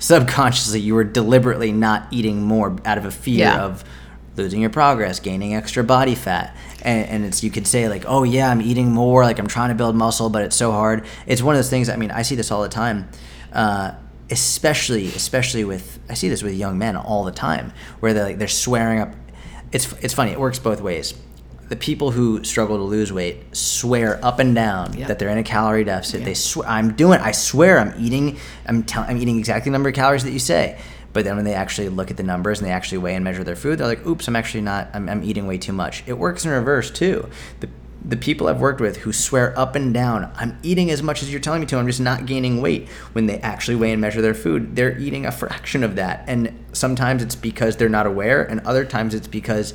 subconsciously 0.01 0.79
you 0.79 0.95
were 0.95 1.03
deliberately 1.03 1.71
not 1.73 2.07
eating 2.11 2.41
more 2.43 2.77
out 2.85 2.97
of 2.97 3.05
a 3.05 3.11
fear 3.11 3.39
Yeah. 3.39 3.61
of 3.61 3.83
losing 4.37 4.61
your 4.61 4.69
progress, 4.69 5.19
gaining 5.19 5.53
extra 5.53 5.83
body 5.83 6.15
fat. 6.15 6.55
And, 6.83 7.05
and 7.09 7.25
it's 7.25 7.43
you 7.43 7.51
could 7.51 7.67
say 7.67 7.89
like, 7.89 8.05
oh 8.07 8.23
yeah, 8.23 8.49
I'm 8.49 8.61
eating 8.61 8.93
more, 8.93 9.23
like 9.23 9.37
I'm 9.39 9.47
trying 9.47 9.69
to 9.69 9.75
build 9.75 9.95
muscle, 9.97 10.29
but 10.29 10.43
it's 10.43 10.55
so 10.55 10.71
hard. 10.71 11.03
It's 11.27 11.41
one 11.41 11.55
of 11.55 11.59
those 11.59 11.69
things. 11.69 11.89
I 11.89 11.97
mean, 11.97 12.11
I 12.11 12.21
see 12.21 12.35
this 12.35 12.49
all 12.51 12.61
the 12.61 12.69
time, 12.69 13.09
uh, 13.51 13.91
especially 14.31 15.07
especially 15.07 15.63
with 15.63 15.99
I 16.09 16.13
see 16.13 16.29
this 16.29 16.43
with 16.43 16.53
young 16.53 16.77
men 16.77 16.95
all 16.95 17.23
the 17.23 17.31
time, 17.31 17.73
where 17.99 18.13
they're 18.13 18.23
like 18.25 18.37
they're 18.39 18.47
swearing 18.47 18.99
up. 18.99 19.13
It's 19.71 19.91
it's 20.01 20.13
funny. 20.13 20.31
It 20.31 20.39
works 20.39 20.59
both 20.59 20.81
ways. 20.81 21.13
The 21.69 21.75
people 21.75 22.09
who 22.09 22.43
struggle 22.43 22.77
to 22.77 22.83
lose 22.83 23.13
weight 23.13 23.55
swear 23.55 24.19
up 24.25 24.39
and 24.39 24.55
down 24.55 24.97
Yeah. 24.97 25.05
that 25.07 25.19
they're 25.19 25.29
in 25.29 25.37
a 25.37 25.43
calorie 25.43 25.83
deficit. 25.83 26.25
They 26.25 26.33
swear, 26.33 26.67
I'm 26.67 26.93
doing. 26.95 27.19
I 27.19 27.31
swear, 27.31 27.77
I'm 27.79 27.93
eating. 27.99 28.37
I'm 28.65 28.81
tell, 28.83 29.03
I'm 29.07 29.17
eating 29.17 29.37
exactly 29.37 29.69
the 29.69 29.73
number 29.73 29.89
of 29.89 29.95
calories 29.95 30.23
that 30.23 30.31
you 30.31 30.39
say. 30.39 30.79
But 31.13 31.25
then 31.25 31.35
when 31.35 31.45
they 31.45 31.53
actually 31.55 31.89
look 31.89 32.11
at 32.11 32.17
the 32.17 32.23
numbers 32.23 32.59
and 32.59 32.67
they 32.67 32.71
actually 32.71 32.99
weigh 32.99 33.15
and 33.15 33.23
measure 33.23 33.43
their 33.43 33.55
food, 33.55 33.79
they're 33.79 33.87
like, 33.87 34.05
"Oops, 34.05 34.27
I'm 34.27 34.35
actually 34.35 34.61
not. 34.61 34.89
I'm, 34.93 35.09
I'm 35.09 35.23
eating 35.23 35.45
way 35.47 35.57
too 35.57 35.73
much." 35.73 36.03
It 36.07 36.13
works 36.13 36.45
in 36.45 36.51
reverse 36.51 36.89
too. 36.91 37.27
The 37.59 37.69
the 38.03 38.17
people 38.17 38.47
I've 38.47 38.61
worked 38.61 38.81
with 38.81 38.97
who 38.97 39.11
swear 39.11 39.57
up 39.57 39.75
and 39.75 39.93
down, 39.93 40.31
"I'm 40.35 40.57
eating 40.63 40.89
as 40.89 41.03
much 41.03 41.21
as 41.21 41.31
you're 41.31 41.41
telling 41.41 41.61
me 41.61 41.67
to. 41.67 41.77
I'm 41.77 41.87
just 41.87 41.99
not 41.99 42.25
gaining 42.25 42.61
weight." 42.61 42.87
When 43.13 43.25
they 43.25 43.39
actually 43.39 43.75
weigh 43.75 43.91
and 43.91 44.01
measure 44.01 44.21
their 44.21 44.33
food, 44.33 44.75
they're 44.75 44.97
eating 44.97 45.25
a 45.25 45.31
fraction 45.31 45.83
of 45.83 45.95
that. 45.95 46.23
And 46.27 46.51
sometimes 46.71 47.21
it's 47.21 47.35
because 47.35 47.75
they're 47.75 47.89
not 47.89 48.05
aware, 48.05 48.43
and 48.43 48.61
other 48.61 48.85
times 48.85 49.13
it's 49.13 49.27
because 49.27 49.73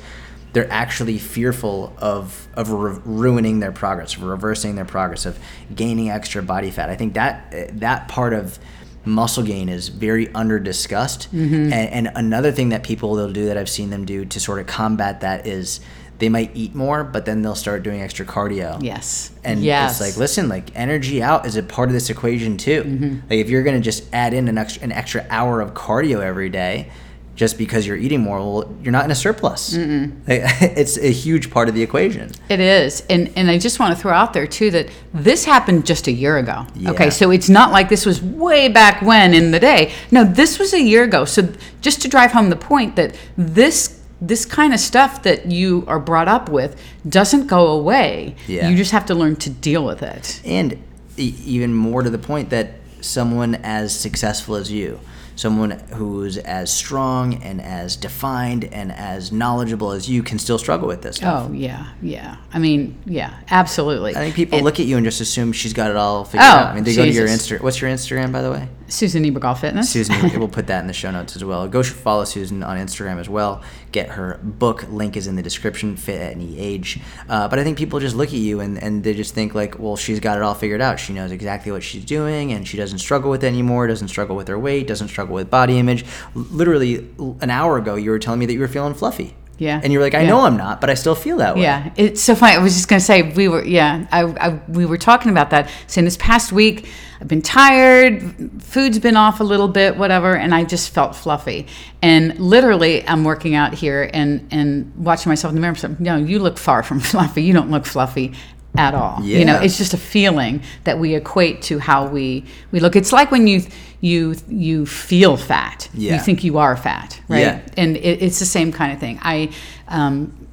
they're 0.53 0.71
actually 0.71 1.17
fearful 1.17 1.93
of 1.97 2.47
of 2.55 2.71
ru- 2.71 3.01
ruining 3.03 3.59
their 3.59 3.73
progress, 3.73 4.15
of 4.15 4.23
reversing 4.23 4.75
their 4.75 4.85
progress, 4.85 5.25
of 5.25 5.37
gaining 5.75 6.09
extra 6.09 6.41
body 6.41 6.71
fat. 6.71 6.89
I 6.89 6.95
think 6.95 7.13
that 7.13 7.79
that 7.79 8.07
part 8.07 8.33
of 8.33 8.57
muscle 9.03 9.43
gain 9.43 9.69
is 9.69 9.89
very 9.89 10.33
under 10.33 10.59
discussed. 10.59 11.27
Mm-hmm. 11.33 11.71
And, 11.73 12.07
and 12.07 12.11
another 12.15 12.51
thing 12.51 12.69
that 12.69 12.83
people 12.83 13.11
will 13.11 13.31
do 13.31 13.45
that 13.45 13.57
I've 13.57 13.69
seen 13.69 13.89
them 13.89 14.05
do 14.05 14.25
to 14.25 14.39
sort 14.39 14.59
of 14.59 14.67
combat 14.67 15.21
that 15.21 15.45
is 15.45 15.79
they 16.17 16.29
might 16.29 16.51
eat 16.55 16.73
more, 16.73 17.03
but 17.03 17.25
then 17.25 17.41
they'll 17.41 17.55
start 17.55 17.83
doing 17.83 18.01
extra 18.01 18.25
cardio. 18.25 18.81
Yes. 18.81 19.31
And 19.43 19.61
yes. 19.61 19.91
it's 19.91 20.01
like, 20.01 20.17
listen, 20.17 20.47
like 20.47 20.75
energy 20.75 21.21
out 21.21 21.45
is 21.45 21.57
a 21.57 21.63
part 21.63 21.89
of 21.89 21.93
this 21.93 22.09
equation 22.09 22.57
too. 22.57 22.83
Mm-hmm. 22.83 23.13
Like 23.29 23.39
if 23.39 23.49
you're 23.49 23.63
gonna 23.63 23.81
just 23.81 24.05
add 24.13 24.33
in 24.33 24.47
an 24.47 24.57
extra 24.57 24.83
an 24.83 24.91
extra 24.91 25.25
hour 25.29 25.61
of 25.61 25.73
cardio 25.73 26.21
every 26.21 26.49
day, 26.49 26.89
just 27.35 27.57
because 27.57 27.85
you're 27.85 27.97
eating 27.97 28.21
more, 28.21 28.37
well, 28.37 28.75
you're 28.81 28.93
not 28.93 29.03
in 29.03 29.11
a 29.11 29.15
surplus. 29.15 29.75
Like, 29.75 30.17
it's 30.27 30.97
a 30.97 31.11
huge 31.11 31.51
part 31.51 31.67
of 31.67 31.75
the 31.75 31.83
equation. 31.83 32.31
It 32.49 32.61
is. 32.61 33.05
And 33.09 33.31
and 33.35 33.51
I 33.51 33.57
just 33.59 33.79
want 33.79 33.93
to 33.95 34.01
throw 34.01 34.13
out 34.13 34.33
there 34.33 34.47
too 34.47 34.71
that 34.71 34.89
this 35.13 35.43
happened 35.43 35.85
just 35.85 36.07
a 36.07 36.11
year 36.11 36.37
ago. 36.37 36.65
Yeah. 36.75 36.91
Okay, 36.91 37.09
so 37.09 37.31
it's 37.31 37.49
not 37.49 37.71
like 37.71 37.89
this 37.89 38.05
was 38.05 38.21
way 38.21 38.69
back 38.69 39.01
when 39.01 39.33
in 39.33 39.51
the 39.51 39.59
day. 39.59 39.93
No, 40.11 40.23
this 40.23 40.59
was 40.59 40.73
a 40.73 40.81
year 40.81 41.03
ago. 41.03 41.25
So 41.25 41.51
just 41.81 42.01
to 42.03 42.07
drive 42.07 42.31
home 42.31 42.49
the 42.49 42.55
point 42.55 42.95
that 42.95 43.15
this 43.37 44.01
this 44.27 44.45
kind 44.45 44.73
of 44.73 44.79
stuff 44.79 45.23
that 45.23 45.45
you 45.51 45.83
are 45.87 45.99
brought 45.99 46.27
up 46.27 46.49
with 46.49 46.79
doesn't 47.07 47.47
go 47.47 47.67
away. 47.67 48.35
Yeah. 48.47 48.69
You 48.69 48.75
just 48.77 48.91
have 48.91 49.05
to 49.07 49.15
learn 49.15 49.35
to 49.37 49.49
deal 49.49 49.85
with 49.85 50.01
it. 50.01 50.41
and 50.45 50.73
e- 51.17 51.35
even 51.45 51.73
more 51.73 52.01
to 52.03 52.09
the 52.09 52.17
point 52.17 52.49
that 52.49 52.73
someone 53.01 53.55
as 53.55 53.97
successful 53.97 54.55
as 54.55 54.71
you 54.71 54.99
someone 55.37 55.71
who's 55.95 56.37
as 56.37 56.71
strong 56.71 57.33
and 57.43 57.61
as 57.61 57.97
defined 57.97 58.63
and 58.63 58.89
as 58.89 59.33
knowledgeable 59.33 59.91
as 59.91 60.09
you 60.09 60.23
can 60.23 60.39
still 60.39 60.57
struggle 60.57 60.87
with 60.87 61.01
this 61.01 61.17
stuff 61.17 61.49
Oh 61.49 61.53
yeah, 61.53 61.87
yeah. 62.01 62.37
I 62.53 62.57
mean, 62.59 62.97
yeah, 63.05 63.33
absolutely. 63.51 64.15
i 64.15 64.19
think 64.19 64.33
people 64.35 64.57
It- 64.59 64.63
look 64.63 64.79
at 64.79 64.85
you 64.85 64.95
and 64.95 65.05
just 65.05 65.19
assume 65.19 65.51
she's 65.51 65.73
got 65.73 65.91
it 65.91 65.97
all 65.97 66.23
figured 66.23 66.41
Oh, 66.45 66.47
out 66.47 66.67
i 66.67 66.73
mean 66.75 66.85
they 66.85 66.95
go 66.95 67.03
to 67.03 67.11
your 67.11 67.27
Jesus. 67.27 67.51
insta 67.51 67.61
what's 67.61 67.81
your 67.81 67.91
instagram 67.91 68.31
by 68.31 68.41
the 68.41 68.49
way 68.51 68.69
Susan 68.87 69.23
Niebergall 69.23 69.57
Fitness. 69.57 69.89
Susan, 69.89 70.15
we'll 70.39 70.47
put 70.47 70.67
that 70.67 70.81
in 70.81 70.87
the 70.87 70.93
show 70.93 71.11
notes 71.11 71.35
as 71.35 71.43
well. 71.43 71.67
Go 71.67 71.81
follow 71.83 72.23
Susan 72.23 72.63
on 72.63 72.77
Instagram 72.77 73.19
as 73.19 73.27
well. 73.27 73.63
Get 73.91 74.09
her 74.09 74.39
book. 74.43 74.87
Link 74.89 75.17
is 75.17 75.27
in 75.27 75.35
the 75.35 75.41
description. 75.41 75.95
Fit 75.95 76.21
at 76.21 76.31
any 76.33 76.59
age. 76.59 76.99
Uh, 77.27 77.47
but 77.47 77.59
I 77.59 77.63
think 77.63 77.77
people 77.77 77.99
just 77.99 78.15
look 78.15 78.29
at 78.29 78.35
you 78.35 78.59
and, 78.59 78.81
and 78.81 79.03
they 79.03 79.13
just 79.13 79.33
think 79.33 79.55
like, 79.55 79.79
well, 79.79 79.95
she's 79.95 80.19
got 80.19 80.37
it 80.37 80.43
all 80.43 80.53
figured 80.53 80.81
out. 80.81 80.99
She 80.99 81.13
knows 81.13 81.31
exactly 81.31 81.71
what 81.71 81.83
she's 81.83 82.05
doing, 82.05 82.51
and 82.51 82.67
she 82.67 82.77
doesn't 82.77 82.99
struggle 82.99 83.31
with 83.31 83.43
it 83.43 83.47
anymore. 83.47 83.87
Doesn't 83.87 84.09
struggle 84.09 84.35
with 84.35 84.47
her 84.47 84.59
weight. 84.59 84.87
Doesn't 84.87 85.07
struggle 85.07 85.35
with 85.35 85.49
body 85.49 85.79
image. 85.79 86.05
Literally 86.35 87.07
an 87.41 87.49
hour 87.49 87.77
ago, 87.77 87.95
you 87.95 88.11
were 88.11 88.19
telling 88.19 88.39
me 88.39 88.45
that 88.45 88.53
you 88.53 88.59
were 88.59 88.67
feeling 88.67 88.93
fluffy. 88.93 89.35
Yeah. 89.57 89.79
And 89.83 89.93
you're 89.93 90.01
like, 90.01 90.13
I 90.13 90.21
Yeah. 90.23 90.29
know 90.29 90.41
I'm 90.41 90.57
not, 90.57 90.81
but 90.81 90.89
I 90.89 90.95
still 90.95 91.15
feel 91.15 91.37
that 91.37 91.55
way. 91.55 91.61
Yeah, 91.61 91.91
it's 91.95 92.21
so 92.21 92.35
funny. 92.35 92.55
I 92.55 92.59
was 92.59 92.73
just 92.75 92.87
gonna 92.89 92.99
say 92.99 93.21
we 93.21 93.47
were 93.47 93.63
yeah, 93.63 94.05
I, 94.11 94.23
I 94.23 94.59
we 94.67 94.85
were 94.85 94.97
talking 94.97 95.31
about 95.31 95.49
that. 95.51 95.69
Saying 95.87 96.05
this 96.05 96.17
past 96.17 96.51
week 96.51 96.87
I've 97.21 97.29
been 97.29 97.41
tired, 97.41 98.51
food's 98.61 98.99
been 98.99 99.15
off 99.15 99.39
a 99.39 99.43
little 99.45 99.69
bit, 99.69 99.95
whatever, 99.95 100.35
and 100.35 100.53
I 100.53 100.65
just 100.65 100.89
felt 100.89 101.15
fluffy. 101.15 101.65
And 102.01 102.37
literally, 102.37 103.07
I'm 103.07 103.23
working 103.23 103.55
out 103.55 103.73
here 103.73 104.09
and 104.13 104.45
and 104.51 104.91
watching 104.97 105.29
myself 105.29 105.51
in 105.51 105.55
the 105.55 105.61
mirror. 105.61 105.69
and 105.71 105.79
saying, 105.79 105.95
No, 105.99 106.17
you 106.17 106.39
look 106.39 106.57
far 106.57 106.83
from 106.83 106.99
fluffy. 107.11 107.43
You 107.43 107.53
don't 107.53 107.71
look 107.71 107.85
fluffy 107.85 108.33
at 108.77 108.93
all. 108.93 109.21
You 109.21 109.45
know, 109.45 109.59
it's 109.59 109.77
just 109.77 109.93
a 109.93 109.97
feeling 109.97 110.61
that 110.83 110.99
we 110.99 111.15
equate 111.15 111.61
to 111.63 111.79
how 111.79 112.07
we 112.07 112.45
we 112.71 112.79
look. 112.79 112.95
It's 112.95 113.11
like 113.11 113.31
when 113.31 113.47
you 113.47 113.61
you 114.01 114.35
you 114.47 114.85
feel 114.85 115.37
fat. 115.37 115.89
Yeah. 115.93 116.13
You 116.13 116.19
think 116.19 116.43
you 116.43 116.57
are 116.57 116.77
fat, 116.77 117.19
right? 117.27 117.39
Yeah. 117.39 117.61
and 117.77 117.97
it, 117.97 118.21
it's 118.21 118.39
the 118.39 118.45
same 118.45 118.71
kind 118.71 118.93
of 118.93 118.99
thing. 118.99 119.19
I, 119.21 119.51
um, 119.87 120.47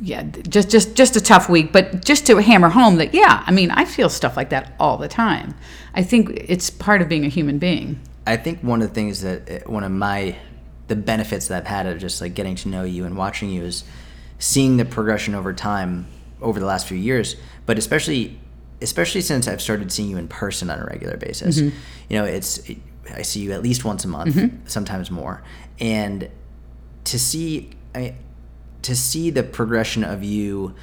yeah, 0.00 0.22
just 0.22 0.70
just 0.70 0.94
just 0.94 1.16
a 1.16 1.20
tough 1.20 1.48
week, 1.48 1.72
but 1.72 2.04
just 2.04 2.26
to 2.26 2.36
hammer 2.38 2.68
home 2.68 2.96
that 2.96 3.14
yeah, 3.14 3.42
I 3.46 3.50
mean, 3.50 3.70
I 3.70 3.84
feel 3.84 4.08
stuff 4.08 4.36
like 4.36 4.50
that 4.50 4.74
all 4.78 4.98
the 4.98 5.08
time. 5.08 5.54
I 5.94 6.02
think 6.02 6.30
it's 6.30 6.70
part 6.70 7.02
of 7.02 7.08
being 7.08 7.24
a 7.24 7.28
human 7.28 7.58
being. 7.58 8.00
I 8.26 8.36
think 8.36 8.60
one 8.60 8.82
of 8.82 8.88
the 8.88 8.94
things 8.94 9.22
that 9.22 9.50
uh, 9.50 9.70
one 9.70 9.84
of 9.84 9.92
my 9.92 10.36
the 10.88 10.96
benefits 10.96 11.48
that 11.48 11.58
I've 11.58 11.66
had 11.66 11.86
of 11.86 11.98
just 11.98 12.20
like 12.20 12.34
getting 12.34 12.56
to 12.56 12.68
know 12.68 12.84
you 12.84 13.04
and 13.04 13.16
watching 13.16 13.50
you 13.50 13.62
is 13.62 13.84
seeing 14.38 14.76
the 14.76 14.84
progression 14.84 15.34
over 15.34 15.52
time 15.52 16.06
over 16.40 16.58
the 16.58 16.66
last 16.66 16.88
few 16.88 16.98
years, 16.98 17.36
but 17.66 17.78
especially 17.78 18.38
especially 18.80 19.20
since 19.20 19.46
I've 19.46 19.62
started 19.62 19.92
seeing 19.92 20.10
you 20.10 20.18
in 20.18 20.28
person 20.28 20.68
on 20.68 20.80
a 20.80 20.84
regular 20.84 21.16
basis. 21.16 21.60
Mm-hmm. 21.60 21.76
You 22.08 22.18
know, 22.18 22.24
it's 22.24 22.60
I 23.14 23.22
see 23.22 23.40
you 23.40 23.52
at 23.52 23.62
least 23.62 23.84
once 23.84 24.04
a 24.04 24.08
month, 24.08 24.36
sometimes 24.70 25.10
more, 25.10 25.42
and 25.78 26.28
to 27.04 27.18
see 27.18 27.70
I 27.94 28.14
to 28.82 28.96
see 28.96 29.30
the 29.30 29.42
progression 29.42 30.02
of 30.04 30.24
you 30.24 30.74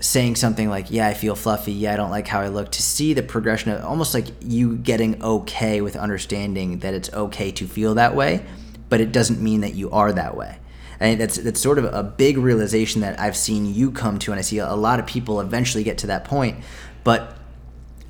saying 0.00 0.36
something 0.36 0.68
like, 0.68 0.90
"Yeah, 0.90 1.08
I 1.08 1.14
feel 1.14 1.34
fluffy. 1.34 1.72
Yeah, 1.72 1.94
I 1.94 1.96
don't 1.96 2.10
like 2.10 2.28
how 2.28 2.40
I 2.40 2.48
look." 2.48 2.70
To 2.72 2.82
see 2.82 3.14
the 3.14 3.22
progression 3.22 3.72
of 3.72 3.84
almost 3.84 4.14
like 4.14 4.26
you 4.40 4.76
getting 4.76 5.22
okay 5.22 5.80
with 5.80 5.96
understanding 5.96 6.78
that 6.80 6.94
it's 6.94 7.12
okay 7.12 7.50
to 7.52 7.66
feel 7.66 7.94
that 7.94 8.14
way, 8.14 8.44
but 8.88 9.00
it 9.00 9.12
doesn't 9.12 9.40
mean 9.40 9.60
that 9.62 9.74
you 9.74 9.90
are 9.90 10.12
that 10.12 10.36
way. 10.36 10.58
I 11.00 11.04
think 11.04 11.18
that's 11.20 11.36
that's 11.36 11.60
sort 11.60 11.78
of 11.78 11.84
a 11.84 12.02
big 12.02 12.38
realization 12.38 13.00
that 13.02 13.20
I've 13.20 13.36
seen 13.36 13.72
you 13.72 13.90
come 13.92 14.18
to, 14.20 14.32
and 14.32 14.38
I 14.38 14.42
see 14.42 14.58
a 14.58 14.74
lot 14.74 14.98
of 14.98 15.06
people 15.06 15.40
eventually 15.40 15.84
get 15.84 15.98
to 15.98 16.08
that 16.08 16.24
point. 16.24 16.58
But 17.04 17.36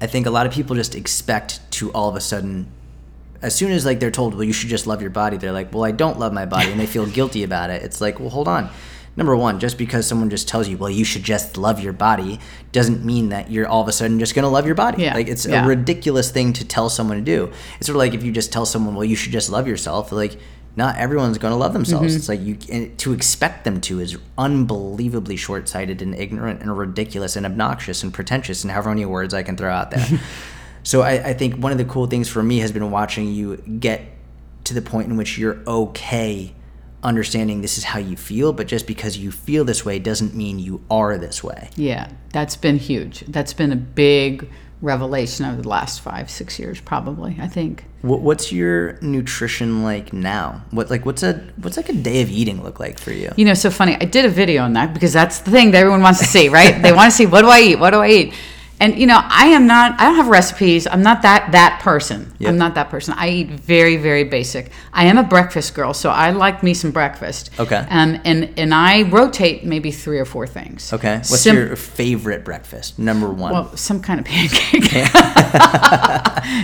I 0.01 0.07
think 0.07 0.27
a 0.27 0.31
lot 0.31 0.47
of 0.47 0.53
people 0.53 0.75
just 0.75 0.95
expect 0.95 1.61
to 1.73 1.93
all 1.93 2.09
of 2.09 2.17
a 2.17 2.21
sudden 2.21 2.73
as 3.43 3.55
soon 3.55 3.71
as 3.71 3.85
like 3.87 4.01
they're 4.01 4.11
told, 4.11 4.35
well, 4.35 4.45
you 4.45 4.53
should 4.53 4.69
just 4.69 4.87
love 4.87 5.01
your 5.01 5.11
body, 5.11 5.37
they're 5.37 5.53
like, 5.53 5.73
well, 5.73 5.85
I 5.85 5.93
don't 5.93 6.19
love 6.19 6.33
my 6.33 6.47
body, 6.47 6.71
and 6.71 6.81
they 6.81 6.87
feel 6.87 7.07
guilty 7.07 7.45
about 7.45 7.71
it. 7.71 7.83
It's 7.83 8.01
like, 8.01 8.19
well, 8.19 8.31
hold 8.31 8.49
on. 8.49 8.71
Number 9.17 9.35
one, 9.37 9.59
just 9.59 9.79
because 9.79 10.07
someone 10.07 10.31
just 10.31 10.49
tells 10.49 10.69
you, 10.69 10.77
well, 10.77 10.91
you 10.91 11.05
should 11.05 11.25
just 11.25 11.57
love 11.57 11.81
your 11.81 11.93
body, 11.93 12.39
doesn't 12.71 13.05
mean 13.05 13.31
that 13.31 13.51
you're 13.51 13.67
all 13.67 13.83
of 13.83 13.89
a 13.89 13.93
sudden 13.93 14.19
just 14.21 14.35
gonna 14.35 14.49
love 14.49 14.65
your 14.65 14.77
body. 14.77 15.03
Yeah, 15.03 15.15
Like 15.15 15.27
it's 15.27 15.45
yeah. 15.45 15.65
a 15.65 15.67
ridiculous 15.67 16.31
thing 16.31 16.53
to 16.53 16.65
tell 16.65 16.89
someone 16.89 17.17
to 17.17 17.25
do. 17.25 17.53
It's 17.79 17.87
sort 17.87 17.97
of 17.97 17.99
like 17.99 18.15
if 18.15 18.23
you 18.23 18.31
just 18.31 18.53
tell 18.53 18.65
someone, 18.65 18.95
well, 18.95 19.05
you 19.05 19.17
should 19.17 19.33
just 19.33 19.51
love 19.51 19.67
yourself. 19.67 20.13
Like, 20.13 20.39
not 20.79 20.97
everyone's 20.97 21.37
gonna 21.37 21.57
love 21.57 21.75
themselves. 21.75 22.13
Mm-hmm. 22.13 22.17
It's 22.17 22.29
like 22.29 22.41
you 22.41 22.89
to 22.97 23.13
expect 23.13 23.65
them 23.65 23.81
to 23.83 24.01
is 24.01 24.17
unbelievably 24.39 25.37
short-sighted 25.37 26.01
and 26.01 26.15
ignorant 26.15 26.63
and 26.63 26.79
ridiculous 26.79 27.37
and 27.37 27.45
obnoxious 27.45 28.03
and 28.03 28.15
pretentious 28.15 28.65
and 28.65 28.71
however 28.71 28.91
many 28.91 29.05
words 29.05 29.35
I 29.35 29.43
can 29.43 29.57
throw 29.57 29.71
out 29.71 29.91
there. 29.91 30.07
So 30.85 31.03
I, 31.03 31.11
I 31.31 31.33
think 31.35 31.57
one 31.57 31.71
of 31.71 31.77
the 31.77 31.85
cool 31.85 32.07
things 32.07 32.31
for 32.31 32.43
me 32.43 32.61
has 32.61 32.73
been 32.73 32.91
watching 32.91 33.31
you 33.31 33.59
get 33.59 34.01
to 34.65 34.73
the 34.73 34.81
point 34.81 35.11
in 35.11 35.19
which 35.19 35.37
you're 35.37 35.59
okay 35.67 36.55
understanding 37.03 37.61
this 37.61 37.77
is 37.77 37.85
how 37.85 37.99
you 37.99 38.17
feel, 38.17 38.55
but 38.55 38.67
just 38.67 38.87
because 38.87 39.19
you 39.19 39.31
feel 39.31 39.65
this 39.65 39.85
way 39.85 39.99
doesn't 39.99 40.35
mean 40.35 40.59
you 40.59 40.83
are 40.91 41.19
this 41.19 41.45
way. 41.45 41.69
Yeah, 41.77 42.11
that's 42.33 42.57
been 42.57 42.79
huge. 42.79 43.21
That's 43.29 43.53
been 43.53 43.71
a 43.71 43.77
big 43.77 44.49
revelation 44.81 45.45
over 45.45 45.63
the 45.63 45.69
last 45.69 46.01
five, 46.01 46.31
six 46.31 46.59
years, 46.59 46.81
probably. 46.81 47.37
I 47.41 47.49
think. 47.49 47.85
What's 48.03 48.53
your 48.53 48.99
nutrition 49.01 49.83
like 49.83 50.13
now? 50.13 50.63
What 50.71 50.89
like 50.91 51.05
what's 51.05 51.23
a 51.23 51.35
what's 51.57 51.77
like 51.77 51.89
a 51.89 51.95
day 51.95 52.23
of 52.23 52.31
eating 52.31 52.63
look 52.63 52.79
like 52.79 52.99
for 52.99 53.13
you? 53.13 53.33
You 53.37 53.45
know, 53.45 53.55
so 53.55 53.71
funny. 53.71 53.97
I 54.01 54.05
did 54.05 54.25
a 54.25 54.29
video 54.29 54.63
on 54.63 54.75
that 54.75 54.95
because 54.95 55.13
that's 55.13 55.41
the 55.41 55.51
thing 55.51 55.73
that 55.73 55.79
everyone 55.79 56.03
wants 56.03 56.21
to 56.21 56.27
see, 56.27 56.49
right? 56.49 56.81
they 56.83 56.93
want 56.93 57.11
to 57.11 57.17
see 57.17 57.27
what 57.27 57.43
do 57.43 57.49
I 57.49 57.61
eat? 57.61 57.77
What 57.77 57.91
do 57.91 57.99
I 57.99 58.09
eat? 58.09 58.35
And 58.81 58.97
you 58.97 59.07
know, 59.09 59.21
I 59.25 59.47
am 59.47 59.67
not. 59.67 59.99
I 60.01 60.05
don't 60.05 60.15
have 60.17 60.29
recipes. 60.29 60.87
I'm 60.87 61.03
not 61.03 61.23
that 61.23 61.51
that 61.51 61.81
person. 61.83 62.33
Yep. 62.39 62.49
I'm 62.49 62.59
not 62.59 62.75
that 62.77 62.91
person. 62.91 63.15
I 63.17 63.29
eat 63.29 63.49
very 63.51 63.97
very 63.97 64.23
basic. 64.25 64.71
I 64.93 65.07
am 65.07 65.19
a 65.19 65.25
breakfast 65.25 65.75
girl, 65.75 65.93
so 65.93 66.11
I 66.11 66.31
like 66.31 66.63
me 66.63 66.75
some 66.75 66.93
breakfast. 66.93 67.51
Okay. 67.59 67.85
Um, 67.91 68.21
and 68.25 68.57
and 68.57 68.73
I 68.73 69.03
rotate 69.03 69.65
maybe 69.65 69.91
three 69.91 70.21
or 70.21 70.25
four 70.25 70.47
things. 70.47 70.93
Okay. 70.93 71.17
What's 71.17 71.41
Sim- 71.41 71.57
your 71.57 71.75
favorite 71.77 72.45
breakfast? 72.45 72.99
Number 73.01 73.29
one. 73.29 73.53
Well, 73.53 73.77
some 73.77 74.01
kind 74.01 74.21
of 74.21 74.27
pancake. 74.31 74.93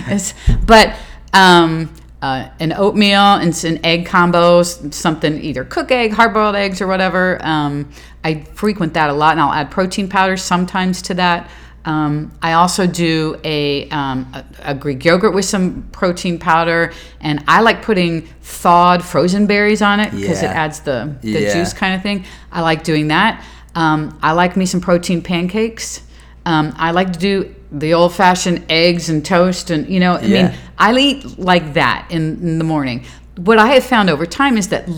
It's- 0.07 0.33
but 0.65 0.95
um, 1.33 1.93
uh, 2.21 2.47
an 2.59 2.71
oatmeal 2.73 3.19
and 3.19 3.49
s- 3.49 3.65
an 3.65 3.83
egg 3.85 4.05
combo, 4.05 4.63
something 4.63 5.41
either 5.43 5.63
cook 5.65 5.91
egg, 5.91 6.13
hard 6.13 6.33
boiled 6.33 6.55
eggs, 6.55 6.81
or 6.81 6.87
whatever. 6.87 7.39
Um, 7.45 7.91
I 8.23 8.43
frequent 8.53 8.93
that 8.93 9.09
a 9.09 9.13
lot, 9.13 9.33
and 9.33 9.41
I'll 9.41 9.51
add 9.53 9.69
protein 9.69 10.07
powder 10.07 10.37
sometimes 10.37 11.01
to 11.03 11.13
that. 11.15 11.49
Um, 11.85 12.31
I 12.41 12.53
also 12.53 12.87
do 12.87 13.39
a, 13.43 13.87
um, 13.89 14.25
a, 14.33 14.43
a 14.71 14.73
Greek 14.75 15.05
yogurt 15.05 15.33
with 15.35 15.45
some 15.45 15.83
protein 15.91 16.39
powder, 16.39 16.91
and 17.21 17.43
I 17.47 17.61
like 17.61 17.83
putting 17.83 18.23
thawed 18.41 19.03
frozen 19.03 19.45
berries 19.45 19.81
on 19.83 19.99
it 19.99 20.11
because 20.11 20.41
it 20.41 20.49
adds 20.49 20.79
the, 20.79 21.15
the 21.21 21.41
Yeah. 21.41 21.53
juice 21.53 21.73
kind 21.73 21.93
of 21.93 22.01
thing. 22.01 22.25
I 22.51 22.61
like 22.61 22.83
doing 22.83 23.09
that. 23.09 23.43
Um, 23.75 24.17
I 24.23 24.31
like 24.31 24.57
me 24.57 24.65
some 24.65 24.81
protein 24.81 25.21
pancakes. 25.21 26.01
Um, 26.45 26.73
I 26.77 26.91
like 26.91 27.13
to 27.13 27.19
do 27.19 27.53
the 27.71 27.93
old 27.93 28.13
fashioned 28.13 28.65
eggs 28.69 29.09
and 29.09 29.23
toast, 29.23 29.69
and 29.69 29.87
you 29.87 29.99
know, 29.99 30.15
I 30.15 30.21
Yeah. 30.21 30.47
mean, 30.47 30.57
I 30.79 30.97
eat 30.97 31.37
like 31.37 31.73
that 31.73 32.07
in, 32.09 32.39
in 32.41 32.57
the 32.57 32.63
morning. 32.63 33.05
What 33.37 33.59
I 33.59 33.67
have 33.67 33.83
found 33.83 34.09
over 34.09 34.25
time 34.25 34.57
is 34.57 34.69
that 34.69 34.89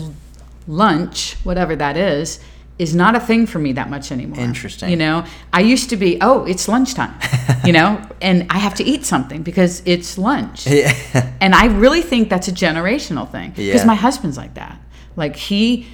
lunch, 0.66 1.36
whatever 1.44 1.76
that 1.76 1.96
is, 1.96 2.40
is 2.78 2.94
not 2.94 3.16
a 3.16 3.20
thing 3.20 3.46
for 3.46 3.58
me 3.58 3.72
that 3.72 3.90
much 3.90 4.12
anymore. 4.12 4.38
Interesting. 4.44 4.88
You 4.90 4.96
know, 4.96 5.24
I 5.52 5.60
used 5.60 5.90
to 5.90 5.96
be, 5.96 6.18
oh, 6.20 6.44
it's 6.44 6.68
lunchtime, 6.68 7.12
you 7.64 7.72
know, 7.72 8.00
and 8.22 8.46
I 8.50 8.58
have 8.58 8.74
to 8.76 8.84
eat 8.84 9.04
something 9.04 9.42
because 9.42 9.82
it's 9.84 10.16
lunch. 10.16 10.66
yeah. 10.66 10.92
And 11.40 11.54
I 11.54 11.66
really 11.66 12.02
think 12.02 12.28
that's 12.30 12.48
a 12.48 12.52
generational 12.52 13.28
thing 13.30 13.50
because 13.50 13.80
Yeah. 13.82 13.84
my 13.84 13.94
husband's 13.96 14.36
like 14.36 14.54
that. 14.54 14.78
Like 15.16 15.34
he, 15.34 15.86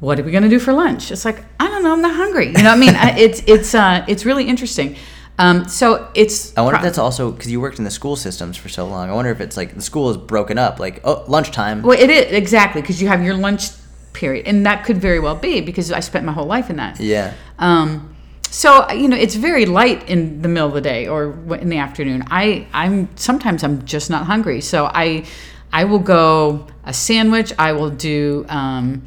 what 0.00 0.18
are 0.18 0.24
we 0.24 0.32
gonna 0.32 0.48
do 0.48 0.58
for 0.58 0.72
lunch? 0.72 1.12
It's 1.12 1.24
like 1.24 1.44
I 1.60 1.68
don't 1.68 1.84
know. 1.84 1.92
I'm 1.92 2.02
not 2.02 2.16
hungry. 2.16 2.46
You 2.46 2.52
know 2.54 2.74
what 2.74 2.76
I 2.76 2.76
mean? 2.76 2.94
It's 3.18 3.42
it's 3.46 3.74
uh, 3.74 4.04
it's 4.08 4.24
really 4.24 4.48
interesting. 4.48 4.96
Um, 5.38 5.66
so 5.68 6.10
it's. 6.14 6.56
I 6.58 6.60
wonder 6.62 6.76
if 6.78 6.82
that's 6.82 6.98
also 6.98 7.30
because 7.30 7.50
you 7.50 7.60
worked 7.60 7.78
in 7.78 7.84
the 7.84 7.90
school 7.90 8.16
systems 8.16 8.56
for 8.56 8.68
so 8.68 8.86
long. 8.86 9.08
I 9.08 9.14
wonder 9.14 9.30
if 9.30 9.40
it's 9.40 9.56
like 9.56 9.74
the 9.74 9.80
school 9.82 10.10
is 10.10 10.16
broken 10.16 10.58
up, 10.58 10.80
like 10.80 11.00
oh 11.04 11.24
lunchtime. 11.28 11.82
Well, 11.82 11.98
it 11.98 12.10
is 12.10 12.32
exactly 12.32 12.80
because 12.82 13.00
you 13.00 13.06
have 13.08 13.22
your 13.22 13.34
lunch 13.36 13.68
period, 14.12 14.46
and 14.46 14.64
that 14.66 14.84
could 14.84 14.98
very 14.98 15.18
well 15.20 15.34
be 15.36 15.60
because 15.60 15.90
I 15.92 16.00
spent 16.00 16.24
my 16.24 16.32
whole 16.32 16.46
life 16.46 16.70
in 16.70 16.76
that. 16.76 17.00
Yeah. 17.00 17.34
Um, 17.58 18.14
so 18.50 18.90
you 18.92 19.08
know, 19.08 19.16
it's 19.16 19.34
very 19.34 19.66
light 19.66 20.08
in 20.08 20.42
the 20.42 20.48
middle 20.48 20.68
of 20.68 20.74
the 20.74 20.80
day 20.80 21.06
or 21.08 21.32
in 21.54 21.68
the 21.70 21.78
afternoon. 21.78 22.24
I 22.30 22.66
I'm 22.72 23.08
sometimes 23.16 23.62
I'm 23.64 23.84
just 23.84 24.10
not 24.10 24.26
hungry, 24.26 24.60
so 24.60 24.86
I 24.86 25.24
I 25.72 25.84
will 25.84 25.98
go 25.98 26.66
a 26.84 26.92
sandwich. 26.92 27.52
I 27.58 27.72
will 27.72 27.90
do. 27.90 28.44
Um, 28.48 29.02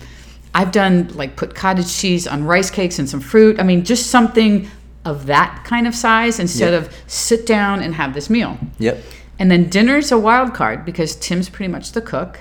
I've 0.54 0.72
done 0.72 1.10
like 1.16 1.36
put 1.36 1.54
cottage 1.54 1.94
cheese 1.94 2.26
on 2.28 2.46
rice 2.46 2.72
cakes 2.72 2.98
and 2.98 3.10
some 3.10 3.20
fruit. 3.20 3.60
I 3.60 3.64
mean, 3.64 3.84
just 3.84 4.08
something 4.08 4.70
of 5.04 5.26
that 5.28 5.64
kind 5.66 5.86
of 5.86 5.94
size 5.94 6.40
instead 6.40 6.72
Yeah. 6.72 6.80
of 6.80 6.96
sit 7.08 7.46
down 7.46 7.82
and 7.84 7.94
have 7.94 8.14
this 8.14 8.30
meal. 8.30 8.58
Yep. 8.80 9.04
And 9.38 9.52
then 9.52 9.70
dinner's 9.70 10.12
a 10.14 10.18
wild 10.18 10.54
card 10.54 10.86
because 10.86 11.16
Tim's 11.18 11.50
pretty 11.50 11.72
much 11.72 11.92
the 11.92 12.02
cook, 12.02 12.40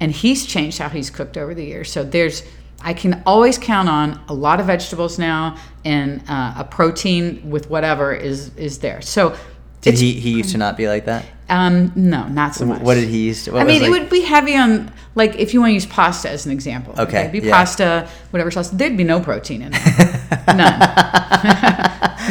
and 0.00 0.12
he's 0.12 0.46
changed 0.46 0.78
how 0.78 0.88
he's 0.88 1.10
cooked 1.10 1.36
over 1.36 1.54
the 1.54 1.64
years. 1.64 1.90
So 1.90 2.04
there's, 2.04 2.42
I 2.82 2.94
can 2.94 3.22
always 3.26 3.58
count 3.58 3.88
on 3.88 4.20
a 4.28 4.34
lot 4.34 4.60
of 4.60 4.66
vegetables 4.66 5.18
now, 5.18 5.56
and 5.84 6.22
uh, 6.28 6.54
a 6.58 6.64
protein 6.64 7.50
with 7.50 7.70
whatever 7.70 8.12
is 8.12 8.54
is 8.56 8.78
there. 8.78 9.00
So, 9.00 9.36
Did 9.80 9.94
he 9.94 10.12
he 10.12 10.30
used 10.30 10.50
to 10.50 10.58
not 10.58 10.76
be 10.76 10.88
like 10.88 11.04
that? 11.06 11.24
um, 11.48 11.92
no, 11.94 12.26
not 12.28 12.54
so 12.54 12.64
much. 12.64 12.80
What 12.80 12.94
did 12.94 13.08
he 13.08 13.26
used 13.26 13.44
to? 13.44 13.52
What 13.52 13.62
I 13.62 13.64
mean, 13.64 13.82
it 13.82 13.90
would 13.90 14.08
be 14.08 14.20
heavy 14.20 14.56
on 14.56 14.90
like 15.14 15.36
if 15.36 15.52
you 15.52 15.60
want 15.60 15.70
to 15.70 15.74
use 15.74 15.86
pasta 15.86 16.30
as 16.30 16.46
an 16.46 16.52
example. 16.52 16.94
Okay, 16.98 17.20
it'd 17.20 17.32
be 17.32 17.40
yeah. 17.40 17.52
pasta, 17.52 18.08
whatever 18.30 18.50
sauce. 18.50 18.70
There'd 18.70 18.96
be 18.96 19.04
no 19.04 19.20
protein 19.20 19.62
in 19.62 19.72
it. 19.74 20.46
None. 20.48 20.80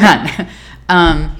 None. 0.00 0.48
Um, 0.88 1.36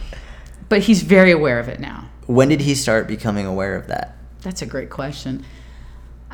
but 0.68 0.82
he's 0.82 1.02
very 1.02 1.32
aware 1.32 1.58
of 1.58 1.68
it 1.68 1.80
now. 1.80 2.08
When 2.26 2.48
did 2.48 2.60
he 2.60 2.74
start 2.74 3.06
becoming 3.06 3.44
aware 3.44 3.74
of 3.74 3.88
that? 3.88 4.16
That's 4.42 4.62
a 4.62 4.66
great 4.66 4.90
question. 4.90 5.44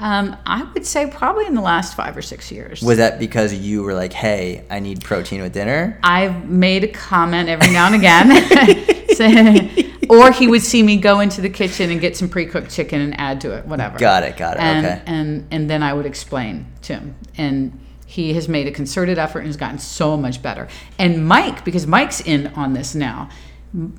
Um, 0.00 0.36
I 0.46 0.64
would 0.74 0.86
say 0.86 1.10
probably 1.10 1.46
in 1.46 1.54
the 1.54 1.60
last 1.60 1.94
five 1.94 2.16
or 2.16 2.22
six 2.22 2.50
years. 2.50 2.82
Was 2.82 2.98
that 2.98 3.18
because 3.18 3.52
you 3.54 3.82
were 3.82 3.94
like, 3.94 4.12
"Hey, 4.12 4.64
I 4.70 4.80
need 4.80 5.02
protein 5.02 5.42
with 5.42 5.52
dinner"? 5.52 5.98
I've 6.02 6.48
made 6.48 6.84
a 6.84 6.88
comment 6.88 7.48
every 7.48 7.70
now 7.72 7.86
and 7.86 7.94
again. 7.94 9.86
Or 10.10 10.32
he 10.32 10.48
would 10.48 10.62
see 10.62 10.82
me 10.82 10.96
go 10.96 11.20
into 11.20 11.40
the 11.40 11.48
kitchen 11.48 11.88
and 11.90 12.00
get 12.00 12.16
some 12.16 12.28
pre-cooked 12.28 12.68
chicken 12.68 13.00
and 13.00 13.18
add 13.20 13.40
to 13.42 13.56
it, 13.56 13.64
whatever. 13.64 13.96
Got 13.96 14.24
it, 14.24 14.36
got 14.36 14.56
it, 14.56 14.60
And, 14.60 14.86
okay. 14.86 15.02
And 15.06 15.46
and 15.52 15.70
then 15.70 15.84
I 15.84 15.92
would 15.92 16.04
explain 16.04 16.66
to 16.82 16.94
him, 16.94 17.14
and 17.38 17.78
he 18.06 18.34
has 18.34 18.48
made 18.48 18.66
a 18.66 18.72
concerted 18.72 19.18
effort 19.18 19.38
and 19.40 19.46
has 19.46 19.56
gotten 19.56 19.78
so 19.78 20.16
much 20.16 20.42
better. 20.42 20.66
And 20.98 21.28
Mike, 21.28 21.64
because 21.64 21.86
Mike's 21.86 22.20
in 22.20 22.48
on 22.48 22.72
this 22.72 22.92
now, 22.96 23.28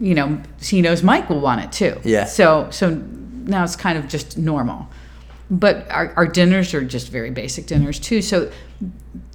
you 0.02 0.14
know, 0.14 0.42
he 0.62 0.82
knows 0.82 1.02
Mike 1.02 1.30
will 1.30 1.40
want 1.40 1.62
it 1.62 1.72
too. 1.72 2.02
Yeah. 2.04 2.26
So 2.26 2.68
so 2.72 2.90
now 2.90 3.64
it's 3.64 3.78
kind 3.78 3.98
of 3.98 4.10
just 4.10 4.38
normal. 4.38 4.90
But 5.52 5.86
our, 5.92 6.14
our 6.16 6.26
dinners 6.26 6.74
are 6.74 6.82
just 6.84 7.10
very 7.10 7.30
basic 7.30 7.68
dinners 7.68 8.00
too. 8.00 8.22
So 8.22 8.50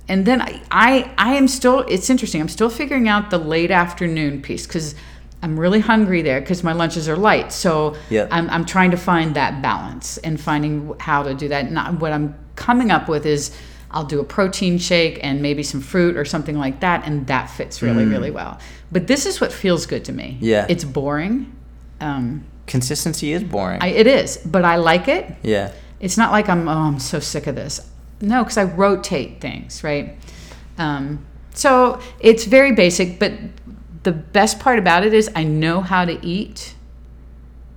and 0.09 0.25
then 0.25 0.41
I, 0.41 0.63
I 0.71 1.13
I 1.19 1.35
am 1.35 1.47
still 1.47 1.81
it's 1.81 2.09
interesting. 2.11 2.41
I'm 2.41 2.49
still 2.49 2.71
figuring 2.71 3.07
out 3.09 3.31
the 3.31 3.39
late 3.39 3.71
afternoon 3.71 4.41
piece 4.41 4.67
because 4.67 4.95
I'm 5.43 5.61
really 5.61 5.81
hungry 5.81 6.23
there 6.23 6.41
because 6.41 6.65
my 6.65 6.73
lunches 6.73 7.07
are 7.09 7.17
light. 7.17 7.53
So 7.53 7.95
Yep. 8.09 8.29
I'm, 8.33 8.49
I'm 8.49 8.65
trying 8.65 8.91
to 8.93 8.97
find 8.97 9.37
that 9.37 9.61
balance 9.61 10.17
and 10.19 10.41
finding 10.41 10.95
how 10.99 11.23
to 11.23 11.35
do 11.35 11.49
that. 11.49 11.71
Not 11.71 12.01
what 12.01 12.13
I'm 12.13 12.35
coming 12.57 12.91
up 12.91 13.09
with 13.09 13.27
is 13.27 13.55
I'll 13.91 14.05
do 14.05 14.19
a 14.19 14.25
protein 14.25 14.79
shake 14.79 15.21
and 15.23 15.43
maybe 15.43 15.63
some 15.63 15.81
fruit 15.83 16.17
or 16.17 16.25
something 16.25 16.59
like 16.59 16.81
that, 16.81 17.07
and 17.07 17.27
that 17.27 17.51
fits 17.51 17.83
really 17.83 18.07
really 18.07 18.31
well. 18.31 18.59
But 18.91 19.07
this 19.07 19.27
is 19.27 19.41
what 19.41 19.53
feels 19.53 19.85
good 19.87 20.05
to 20.07 20.13
me. 20.13 20.39
Mm. 20.41 20.47
Yeah. 20.47 20.67
it's 20.69 20.85
boring. 20.85 21.53
Um, 22.01 22.45
Consistency 22.67 23.33
is 23.33 23.45
boring. 23.45 23.81
I, 23.83 23.89
it 23.89 24.07
is, 24.07 24.39
but 24.39 24.65
I 24.65 24.77
like 24.77 25.09
it. 25.09 25.35
yeah. 25.43 25.73
It's 26.01 26.17
not 26.17 26.33
like 26.33 26.49
I'm, 26.49 26.69
oh, 26.69 26.73
I'm 26.73 26.99
so 26.99 27.21
sick 27.21 27.47
of 27.47 27.55
this. 27.55 27.81
No, 28.21 28.43
because 28.45 28.57
I 28.59 28.65
rotate 28.65 29.41
things, 29.41 29.83
right? 29.85 30.17
Um, 30.79 31.25
so 31.55 32.01
it's 32.21 32.45
very 32.45 32.73
basic, 32.73 33.19
but 33.19 33.33
the 34.03 34.13
best 34.13 34.61
part 34.61 34.79
about 34.79 35.05
it 35.05 35.13
is 35.15 35.31
I 35.35 35.45
know 35.45 35.81
how 35.81 36.05
to 36.05 36.25
eat 36.25 36.75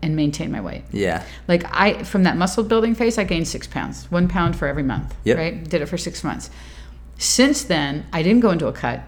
and 0.02 0.16
maintain 0.16 0.52
my 0.52 0.62
weight. 0.62 0.84
Yeah. 0.92 1.24
Like 1.48 1.64
I, 1.76 2.04
from 2.04 2.24
that 2.24 2.38
muscle 2.38 2.64
building 2.64 2.96
phase, 2.96 3.18
I 3.18 3.24
gained 3.24 3.48
six 3.48 3.68
pounds, 3.68 4.10
one 4.12 4.28
pound 4.28 4.56
for 4.56 4.68
every 4.68 4.84
month, 4.84 5.14
Yep. 5.26 5.38
right? 5.38 5.64
Did 5.70 5.82
it 5.82 5.88
for 5.88 5.98
six 5.98 6.24
months. 6.24 6.50
Since 7.18 7.66
then, 7.66 8.06
I 8.14 8.24
didn't 8.24 8.40
go 8.42 8.52
into 8.52 8.68
a 8.68 8.72
cut. 8.72 9.02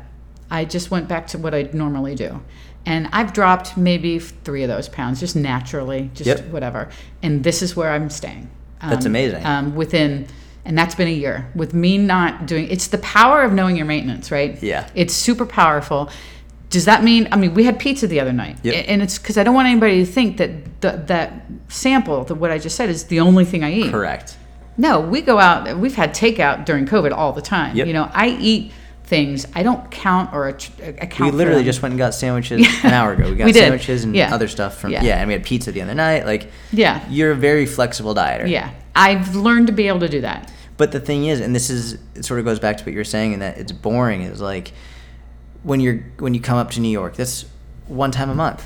I 0.49 0.65
just 0.65 0.91
went 0.91 1.07
back 1.07 1.27
to 1.27 1.37
what 1.37 1.53
I 1.53 1.69
normally 1.73 2.15
do. 2.15 2.41
And 2.85 3.07
I've 3.13 3.31
dropped 3.31 3.77
maybe 3.77 4.19
three 4.19 4.63
of 4.63 4.69
those 4.69 4.89
pounds 4.89 5.19
just 5.21 5.35
naturally, 5.35 6.09
just 6.13 6.27
Yep. 6.27 6.47
whatever. 6.47 6.89
And 7.23 7.43
this 7.43 7.61
is 7.61 7.75
where 7.75 7.91
I'm 7.91 8.09
staying. 8.09 8.49
That's 8.89 9.05
amazing. 9.05 9.45
Um, 9.45 9.75
within, 9.75 10.27
and 10.65 10.77
that's 10.77 10.95
been 10.95 11.07
a 11.07 11.11
year 11.11 11.49
with 11.55 11.73
me 11.73 11.97
not 11.97 12.45
doing. 12.45 12.67
It's 12.69 12.87
the 12.87 12.97
power 12.99 13.43
of 13.43 13.53
knowing 13.53 13.75
your 13.75 13.85
maintenance, 13.85 14.31
right? 14.31 14.61
Yeah. 14.61 14.89
It's 14.95 15.13
super 15.13 15.45
powerful. 15.45 16.09
Does 16.69 16.85
that 16.85 17.03
mean? 17.03 17.27
I 17.31 17.35
mean, 17.35 17.53
we 17.53 17.63
had 17.65 17.79
pizza 17.79 18.07
the 18.07 18.19
other 18.21 18.31
night, 18.31 18.57
Yep. 18.63 18.85
And 18.87 19.01
it's 19.01 19.17
because 19.17 19.37
I 19.37 19.43
don't 19.43 19.53
want 19.55 19.67
anybody 19.67 20.05
to 20.05 20.11
think 20.11 20.37
that 20.37 20.81
the, 20.81 21.03
that 21.07 21.45
sample, 21.67 22.23
the, 22.23 22.33
what 22.35 22.49
I 22.49 22.57
just 22.59 22.75
said, 22.77 22.89
is 22.89 23.05
the 23.05 23.19
only 23.19 23.43
thing 23.45 23.63
I 23.63 23.71
eat. 23.73 23.91
Correct. 23.91 24.37
No, 24.77 25.01
we 25.01 25.21
go 25.21 25.37
out. 25.37 25.77
We've 25.77 25.95
had 25.95 26.15
takeout 26.15 26.65
during 26.65 26.85
COVID 26.85 27.11
all 27.11 27.33
the 27.33 27.41
time. 27.41 27.75
Yep. 27.75 27.87
You 27.87 27.93
know, 27.93 28.09
I 28.13 28.29
eat 28.29 28.71
things. 29.03 29.45
I 29.53 29.63
don't 29.63 29.91
count 29.91 30.33
or 30.33 30.47
account. 30.47 31.19
We 31.19 31.37
literally 31.37 31.65
just 31.65 31.81
went 31.81 31.91
and 31.91 31.99
got 31.99 32.13
sandwiches 32.13 32.65
an 32.83 32.93
hour 32.93 33.11
ago. 33.11 33.29
We 33.29 33.35
got 33.35 33.45
We 33.45 33.51
sandwiches 33.53 34.05
and 34.05 34.15
Yeah. 34.15 34.33
other 34.33 34.47
stuff 34.47 34.77
from 34.77 34.91
Yeah. 34.91 35.03
yeah. 35.03 35.17
and 35.17 35.27
we 35.27 35.33
had 35.33 35.43
pizza 35.43 35.73
the 35.73 35.81
other 35.81 35.93
night. 35.93 36.25
Like 36.25 36.49
Yeah. 36.71 37.03
you're 37.09 37.31
a 37.31 37.35
very 37.35 37.65
flexible 37.65 38.15
dieter. 38.15 38.49
Yeah, 38.49 38.71
I've 38.95 39.35
learned 39.35 39.67
to 39.67 39.73
be 39.73 39.87
able 39.87 40.01
to 40.01 40.09
do 40.09 40.21
that. 40.21 40.51
But 40.77 40.91
the 40.91 40.99
thing 40.99 41.25
is, 41.25 41.39
and 41.39 41.55
this 41.55 41.69
is 41.69 41.99
it 42.15 42.25
sort 42.25 42.39
of 42.39 42.45
goes 42.45 42.59
back 42.59 42.77
to 42.77 42.83
what 42.83 42.93
you're 42.93 43.03
saying, 43.03 43.33
and 43.33 43.41
that 43.41 43.57
it's 43.57 43.71
boring. 43.71 44.23
Is 44.23 44.41
like 44.41 44.73
when 45.63 45.79
you're 45.79 46.03
when 46.17 46.33
you 46.33 46.41
come 46.41 46.57
up 46.57 46.71
to 46.71 46.79
New 46.79 46.89
York, 46.89 47.15
that's 47.15 47.45
one 47.87 48.11
time 48.11 48.29
a 48.29 48.35
month. 48.35 48.65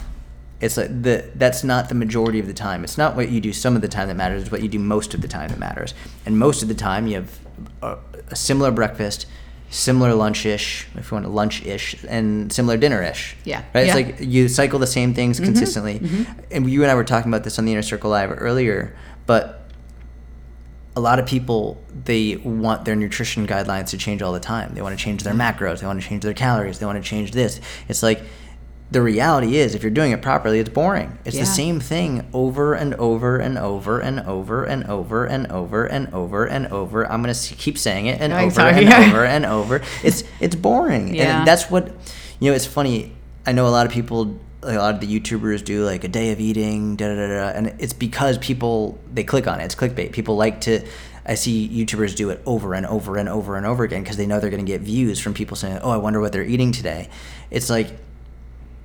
It's 0.62 0.78
like 0.78 1.04
the 1.04 1.30
that's 1.36 1.64
not 1.64 1.90
the 1.90 1.96
majority 1.96 2.40
of 2.40 2.48
the 2.48 2.54
time. 2.54 2.84
It's 2.86 2.98
not 2.98 3.16
what 3.16 3.30
you 3.30 3.42
do 3.42 3.52
some 3.52 3.76
of 3.76 3.82
the 3.82 3.90
time 3.90 4.08
that 4.08 4.16
matters. 4.16 4.44
It's 4.44 4.52
what 4.52 4.62
you 4.62 4.70
do 4.70 4.80
most 4.80 5.14
of 5.14 5.22
the 5.22 5.28
time 5.28 5.50
that 5.50 5.60
matters. 5.60 5.94
And 6.26 6.40
most 6.40 6.62
of 6.64 6.70
the 6.70 6.74
time, 6.74 7.08
you 7.08 7.16
have 7.16 7.40
a, 7.82 7.98
a 8.30 8.36
similar 8.36 8.72
breakfast, 8.72 9.26
similar 9.70 10.14
lunch-ish, 10.14 10.88
if 10.96 11.12
you 11.12 11.16
want 11.16 11.26
a 11.26 11.30
lunch-ish, 11.30 12.06
and 12.08 12.52
similar 12.54 12.78
dinner-ish. 12.78 13.36
Yeah. 13.44 13.64
Right. 13.74 13.88
Yeah. 13.88 13.98
It's 13.98 14.20
like 14.20 14.28
you 14.28 14.48
cycle 14.48 14.80
the 14.80 14.88
same 14.88 15.14
things 15.14 15.38
mm-hmm. 15.38 15.48
consistently. 15.48 16.00
Mm-hmm. 16.00 16.42
And 16.52 16.70
you 16.70 16.84
and 16.84 16.92
I 16.92 16.96
were 16.96 17.04
talking 17.04 17.30
about 17.30 17.44
this 17.44 17.60
on 17.60 17.66
the 17.66 17.74
Inner 17.74 17.82
Circle 17.82 18.10
Live 18.10 18.34
earlier, 18.38 18.96
but 19.26 19.65
a 20.96 21.00
lot 21.02 21.20
of 21.20 21.26
people 21.26 21.82
they 22.06 22.38
want 22.38 22.86
their 22.86 22.96
nutrition 22.96 23.46
guidelines 23.46 23.90
to 23.90 23.98
change 23.98 24.22
all 24.22 24.32
the 24.34 24.40
time. 24.40 24.74
They 24.74 24.82
want 24.82 24.98
to 24.98 25.04
change 25.04 25.24
their 25.24 25.34
macros, 25.34 25.80
they 25.82 25.88
want 25.88 26.02
to 26.02 26.08
change 26.08 26.24
their 26.24 26.34
calories, 26.34 26.80
they 26.80 26.86
want 26.86 27.02
to 27.04 27.08
change 27.08 27.32
this. 27.32 27.60
It's 27.90 28.02
like 28.02 28.22
the 28.92 29.02
reality 29.02 29.58
is 29.58 29.74
if 29.76 29.82
you're 29.82 29.90
doing 29.92 30.12
it 30.12 30.22
properly, 30.22 30.60
it's 30.60 30.70
boring. 30.70 31.18
It's 31.26 31.36
Yeah. 31.36 31.42
the 31.42 31.48
same 31.48 31.80
thing 31.80 32.26
over 32.34 32.76
and 32.76 32.94
over 32.96 33.38
and 33.38 33.58
over 33.58 34.00
and 34.00 34.20
over 34.22 34.64
and 34.64 34.84
over 34.86 35.26
and 35.26 35.48
over 35.48 35.86
and 35.86 36.14
over 36.14 36.46
and 36.46 36.68
over. 36.68 37.12
I'm 37.12 37.22
going 37.24 37.34
to 37.34 37.56
keep 37.56 37.78
saying 37.78 38.06
it 38.06 38.22
and 38.22 38.32
I'm 38.34 38.48
over 38.48 38.62
and 38.62 38.94
over 39.10 39.26
and 39.26 39.46
over. 39.46 39.82
It's 40.04 40.24
it's 40.40 40.56
boring. 40.56 41.14
Yeah. 41.16 41.40
And 41.40 41.48
that's 41.48 41.70
what 41.72 41.88
you 42.40 42.50
know, 42.52 42.56
it's 42.56 42.68
funny. 42.68 43.12
I 43.46 43.52
know 43.54 43.68
a 43.68 43.70
lot 43.70 43.86
of 43.86 43.92
people 43.92 44.40
like 44.66 44.78
a 44.78 44.80
lot 44.80 44.96
of 44.96 45.02
the 45.02 45.20
YouTubers 45.20 45.64
do 45.64 45.86
like 45.86 46.04
a 46.04 46.08
day 46.08 46.32
of 46.32 46.40
eating, 46.40 46.96
da 46.96 47.08
da 47.08 47.16
da 47.16 47.28
da, 47.28 47.58
and 47.58 47.76
it's 47.80 47.94
because 47.94 48.38
people 48.40 49.00
they 49.14 49.24
click 49.24 49.48
on 49.48 49.62
it. 49.62 49.66
It's 49.66 49.76
clickbait. 49.76 50.12
People 50.12 50.36
like 50.36 50.62
to. 50.62 50.86
I 51.28 51.36
see 51.36 51.68
YouTubers 51.70 52.16
do 52.16 52.30
it 52.30 52.42
over 52.46 52.76
and 52.76 52.86
over 52.86 53.18
and 53.18 53.28
over 53.28 53.58
and 53.58 53.66
over 53.66 53.84
again 53.84 54.04
because 54.04 54.18
they 54.18 54.28
know 54.28 54.40
they're 54.40 54.52
going 54.52 54.66
to 54.66 54.72
get 54.72 54.82
views 54.82 55.20
from 55.20 55.34
people 55.34 55.56
saying, 55.56 55.80
"Oh, 55.82 55.92
I 55.92 55.98
wonder 55.98 56.20
what 56.20 56.32
they're 56.32 56.44
eating 56.44 56.72
today." 56.72 57.10
It's 57.50 57.70
like 57.70 57.92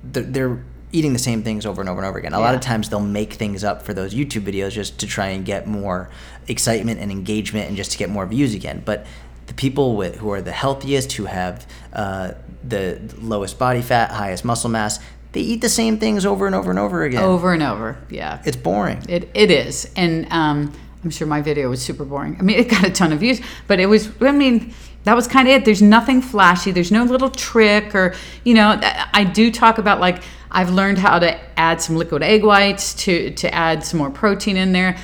they're, 0.03 0.23
they're 0.23 0.63
eating 0.91 1.13
the 1.13 1.19
same 1.19 1.43
things 1.43 1.65
over 1.65 1.81
and 1.81 1.89
over 1.89 1.99
and 1.99 2.07
over 2.07 2.19
again. 2.19 2.33
A 2.33 2.39
lot 2.39 2.53
of 2.53 2.61
times 2.61 2.89
they'll 2.89 2.99
make 2.99 3.33
things 3.33 3.63
up 3.63 3.83
for 3.83 3.93
those 3.93 4.13
YouTube 4.13 4.41
videos 4.41 4.71
just 4.71 4.99
to 4.99 5.07
try 5.07 5.27
and 5.27 5.45
get 5.45 5.67
more 5.67 6.09
excitement 6.47 6.99
and 6.99 7.11
engagement 7.11 7.67
and 7.67 7.77
just 7.77 7.91
to 7.91 7.97
get 7.97 8.09
more 8.09 8.25
views 8.25 8.53
again. 8.53 8.81
But 8.83 9.05
the 9.47 9.53
people 9.53 9.95
with 9.95 10.17
who 10.17 10.31
are 10.31 10.41
the 10.41 10.51
healthiest, 10.51 11.13
who 11.13 11.25
have 11.25 11.65
uh, 11.93 12.33
the 12.63 12.99
lowest 13.19 13.57
body 13.57 13.81
fat, 13.81 14.11
highest 14.11 14.43
muscle 14.43 14.69
mass, 14.69 14.99
they 15.31 15.41
eat 15.41 15.61
the 15.61 15.69
same 15.69 15.97
things 15.97 16.25
over 16.25 16.45
and 16.45 16.55
over 16.55 16.69
and 16.69 16.79
over 16.79 17.03
again. 17.03 17.23
Over 17.23 17.53
and 17.53 17.63
over. 17.63 17.97
Yeah. 18.09 18.41
It's 18.45 18.57
boring. 18.57 19.03
It, 19.07 19.29
it 19.33 19.49
is. 19.49 19.91
And 19.95 20.31
um, 20.31 20.73
I'm 21.03 21.09
sure 21.09 21.27
my 21.27 21.41
video 21.41 21.69
was 21.69 21.81
super 21.81 22.03
boring. 22.03 22.35
I 22.39 22.43
mean, 22.43 22.59
it 22.59 22.69
got 22.69 22.83
a 22.83 22.91
ton 22.91 23.13
of 23.13 23.19
views, 23.19 23.41
but 23.67 23.79
it 23.79 23.85
was, 23.85 24.09
I 24.21 24.31
mean, 24.31 24.73
that 25.03 25.15
was 25.15 25.27
kind 25.27 25.47
of 25.47 25.53
it. 25.55 25.65
There's 25.65 25.81
nothing 25.81 26.21
flashy. 26.21 26.71
There's 26.71 26.91
no 26.91 27.03
little 27.03 27.29
trick 27.29 27.95
or, 27.95 28.13
you 28.43 28.53
know, 28.53 28.79
I 28.81 29.23
do 29.23 29.51
talk 29.51 29.77
about 29.77 29.99
like, 29.99 30.21
I've 30.53 30.69
learned 30.69 30.97
how 30.97 31.17
to 31.17 31.39
add 31.57 31.81
some 31.81 31.95
liquid 31.95 32.21
egg 32.23 32.43
whites 32.43 32.93
to, 33.05 33.31
to 33.31 33.53
add 33.53 33.85
some 33.85 33.99
more 33.99 34.11
protein 34.11 34.57
in 34.57 34.73
there. 34.73 34.97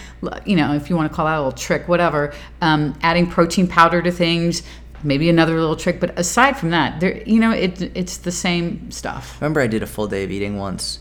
You 0.46 0.58
know, 0.58 0.74
if 0.74 0.90
you 0.90 0.98
want 0.98 1.10
to 1.10 1.16
call 1.16 1.26
that 1.26 1.36
a 1.36 1.38
little 1.38 1.52
trick, 1.54 1.88
whatever. 1.88 2.34
Um, 2.62 3.00
adding 3.02 3.28
protein 3.28 3.66
powder 3.66 4.02
to 4.02 4.12
things, 4.12 4.64
maybe 5.04 5.30
another 5.30 5.60
little 5.60 5.76
trick. 5.76 6.00
But 6.00 6.18
aside 6.18 6.58
from 6.58 6.72
that, 6.72 7.00
there, 7.00 7.22
you 7.24 7.40
know, 7.40 7.52
it, 7.52 7.82
it's 7.96 8.18
the 8.18 8.32
same 8.32 8.92
stuff. 8.92 9.40
remember 9.42 9.62
I 9.62 9.68
did 9.68 9.84
a 9.84 9.88
full 9.88 10.08
day 10.08 10.24
of 10.24 10.32
eating 10.32 10.58
once, 10.58 11.00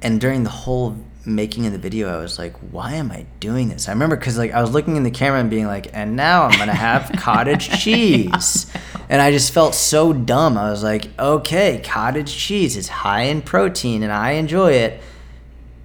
and 0.00 0.20
during 0.20 0.44
the 0.44 0.50
whole 0.50 0.96
making 1.24 1.66
of 1.66 1.72
the 1.72 1.78
video, 1.78 2.08
I 2.08 2.20
was 2.20 2.38
like, 2.38 2.54
"Why 2.72 2.94
am 2.94 3.12
I 3.12 3.26
doing 3.40 3.68
this?" 3.68 3.88
I 3.88 3.92
remember 3.92 4.16
because 4.16 4.38
like 4.38 4.52
I 4.52 4.60
was 4.60 4.72
looking 4.72 4.96
in 4.96 5.02
the 5.04 5.10
camera 5.10 5.40
and 5.40 5.50
being 5.50 5.66
like, 5.66 5.88
"And 5.92 6.16
now 6.16 6.44
I'm 6.44 6.58
gonna 6.58 6.74
have 6.74 7.12
cottage 7.16 7.70
cheese," 7.80 8.66
and 9.08 9.22
I 9.22 9.30
just 9.30 9.52
felt 9.52 9.74
so 9.74 10.12
dumb. 10.12 10.58
I 10.58 10.70
was 10.70 10.82
like, 10.82 11.08
"Okay, 11.18 11.80
cottage 11.84 12.36
cheese 12.36 12.76
is 12.76 12.88
high 12.88 13.22
in 13.22 13.42
protein, 13.42 14.02
and 14.02 14.12
I 14.12 14.32
enjoy 14.32 14.72
it." 14.72 15.00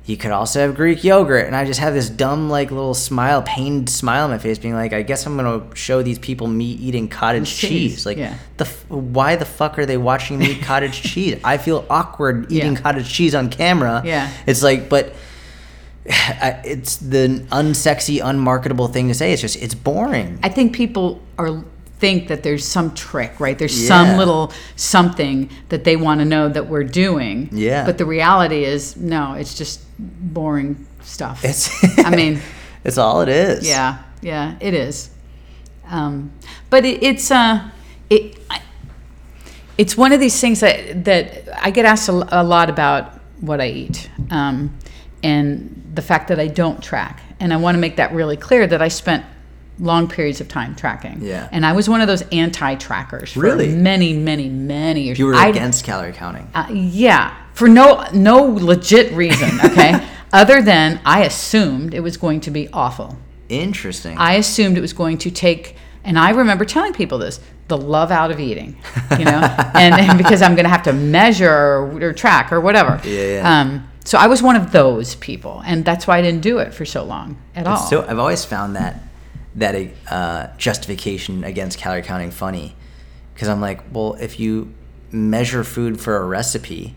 You 0.07 0.15
could 0.17 0.31
also 0.31 0.61
have 0.61 0.73
Greek 0.73 1.03
yogurt, 1.03 1.45
and 1.47 1.55
I 1.55 1.65
just 1.65 1.81
have 1.81 1.93
this 1.93 2.09
dumb, 2.09 2.49
like, 2.49 2.71
little 2.71 2.93
smile, 2.93 3.41
pained 3.41 3.89
smile 3.89 4.23
on 4.23 4.29
my 4.29 4.37
face, 4.37 4.57
being 4.57 4.73
like, 4.73 4.93
"I 4.93 5.01
guess 5.01 5.25
I'm 5.25 5.35
gonna 5.35 5.63
show 5.75 6.01
these 6.01 6.17
people 6.17 6.47
me 6.47 6.65
eating 6.65 7.09
cottage 7.09 7.53
Cheese, 7.53 7.69
cheese." 7.95 8.05
Like, 8.05 8.17
yeah. 8.17 8.35
the 8.55 8.63
f- 8.65 8.85
why 8.89 9.35
the 9.35 9.43
fuck 9.45 9.77
are 9.77 9.85
they 9.85 9.97
watching 9.97 10.39
me 10.39 10.51
eat 10.51 10.61
cottage 10.61 11.01
cheese? 11.11 11.35
I 11.43 11.57
feel 11.57 11.85
awkward 11.89 12.49
eating 12.51 12.73
Yeah. 12.73 12.79
cottage 12.79 13.09
cheese 13.13 13.35
on 13.35 13.49
camera. 13.49 14.01
Yeah. 14.05 14.29
it's 14.45 14.63
like, 14.63 14.87
but 14.87 15.13
I- 16.09 16.61
it's 16.63 16.95
the 16.97 17.43
unsexy, 17.51 18.21
unmarketable 18.23 18.87
thing 18.87 19.09
to 19.09 19.13
say. 19.13 19.33
It's 19.33 19.41
just 19.41 19.61
it's 19.61 19.75
boring. 19.75 20.39
I 20.41 20.47
think 20.49 20.73
people 20.73 21.21
are 21.37 21.63
think 21.99 22.27
that 22.27 22.43
there's 22.43 22.63
some 22.63 22.93
trick, 22.93 23.33
right? 23.39 23.57
There's 23.57 23.81
Yeah. 23.81 23.87
some 23.87 24.17
little 24.17 24.53
something 24.75 25.49
that 25.69 25.83
they 25.83 25.95
want 25.95 26.19
to 26.21 26.25
know 26.25 26.47
that 26.47 26.69
we're 26.69 26.83
doing. 26.83 27.49
Yeah. 27.51 27.85
But 27.85 27.97
the 27.97 28.05
reality 28.05 28.63
is, 28.63 28.95
no, 28.95 29.33
it's 29.33 29.55
just 29.57 29.81
boring 29.99 30.85
stuff. 31.01 31.43
It's 31.43 31.69
I 31.99 32.15
mean, 32.15 32.39
it's 32.83 32.97
all 32.97 33.21
it 33.21 33.29
is. 33.29 33.67
yeah, 33.67 33.99
yeah, 34.21 34.55
it 34.59 34.73
is. 34.73 35.09
Um, 35.89 36.31
but 36.69 36.85
it, 36.85 37.01
it's 37.03 37.31
uh, 37.31 37.69
it. 38.09 38.37
I, 38.49 38.61
it's 39.77 39.95
one 39.95 40.11
of 40.11 40.19
these 40.19 40.39
things 40.39 40.59
that 40.61 41.05
that 41.05 41.47
I 41.63 41.71
get 41.71 41.85
asked 41.85 42.09
a, 42.09 42.41
a 42.41 42.43
lot 42.43 42.69
about 42.69 43.13
what 43.41 43.61
I 43.61 43.67
eat, 43.69 44.09
um, 44.31 44.75
and 45.23 45.91
the 45.93 46.01
fact 46.01 46.27
that 46.29 46.39
I 46.39 46.47
don't 46.47 46.81
track. 46.83 47.21
And 47.39 47.53
I 47.53 47.57
want 47.57 47.75
to 47.75 47.79
make 47.79 47.97
that 47.97 48.13
really 48.13 48.35
clear 48.35 48.65
that 48.65 48.81
I 48.81 48.87
spent 48.87 49.23
long 49.79 50.07
periods 50.07 50.41
of 50.41 50.47
time 50.47 50.75
tracking. 50.75 51.19
Yeah. 51.21 51.47
And 51.51 51.63
I 51.63 51.73
was 51.73 51.87
one 51.87 52.01
of 52.01 52.07
those 52.07 52.23
anti-trackers 52.31 53.33
for 53.33 53.41
Really? 53.41 53.75
many, 53.75 54.13
many, 54.13 54.49
many 54.49 55.01
years. 55.03 55.19
You 55.19 55.27
were 55.27 55.35
I- 55.35 55.49
against 55.49 55.85
calorie 55.85 56.13
counting. 56.13 56.49
uh, 56.55 56.65
yeah, 56.71 57.37
for 57.57 57.67
no 57.67 58.05
no 58.13 58.43
legit 58.43 59.11
reason. 59.13 59.59
Okay, 59.67 60.07
other 60.31 60.61
than 60.61 61.01
I 61.05 61.23
assumed 61.23 61.93
it 61.93 62.01
was 62.01 62.17
going 62.17 62.41
to 62.41 62.51
be 62.51 62.69
awful. 62.71 63.17
Interesting. 63.49 64.17
I 64.17 64.33
assumed 64.33 64.77
it 64.77 64.81
was 64.81 64.93
going 64.93 65.17
to 65.19 65.31
take, 65.31 65.75
and 66.03 66.17
I 66.17 66.31
remember 66.31 66.65
telling 66.65 66.93
people 66.93 67.17
this, 67.17 67.39
the 67.67 67.77
love 67.77 68.11
out 68.11 68.31
of 68.31 68.39
eating, 68.39 68.77
you 69.17 69.25
know, 69.25 69.39
and, 69.73 69.95
and 69.95 70.17
because 70.17 70.41
I'm 70.41 70.55
going 70.55 70.65
to 70.65 70.69
have 70.69 70.83
to 70.83 70.93
measure 70.93 71.51
or, 71.51 72.03
or 72.03 72.13
track 72.13 72.51
or 72.51 72.59
whatever. 72.59 72.99
Yeah, 73.03 73.21
yeah. 73.21 73.61
Um, 73.61 73.87
so 74.03 74.17
I 74.17 74.27
was 74.27 74.41
one 74.41 74.55
of 74.55 74.71
those 74.71 75.15
people, 75.15 75.61
and 75.65 75.85
that's 75.85 76.07
why 76.07 76.17
I 76.17 76.21
didn't 76.21 76.41
do 76.41 76.59
it 76.59 76.73
for 76.73 76.85
so 76.85 77.03
long 77.03 77.41
at 77.55 77.67
all. 77.67 77.77
So 77.77 78.05
I've 78.07 78.19
always 78.19 78.45
found 78.45 78.75
that 78.75 79.01
that 79.55 79.89
uh, 80.09 80.47
justification 80.57 81.43
against 81.43 81.77
calorie 81.77 82.03
counting 82.03 82.31
funny 82.31 82.75
because 83.33 83.47
I'm 83.47 83.61
like, 83.61 83.81
well, 83.91 84.15
if 84.19 84.39
you 84.39 84.73
measure 85.11 85.63
food 85.63 85.99
for 85.99 86.17
a 86.17 86.25
recipe, 86.25 86.95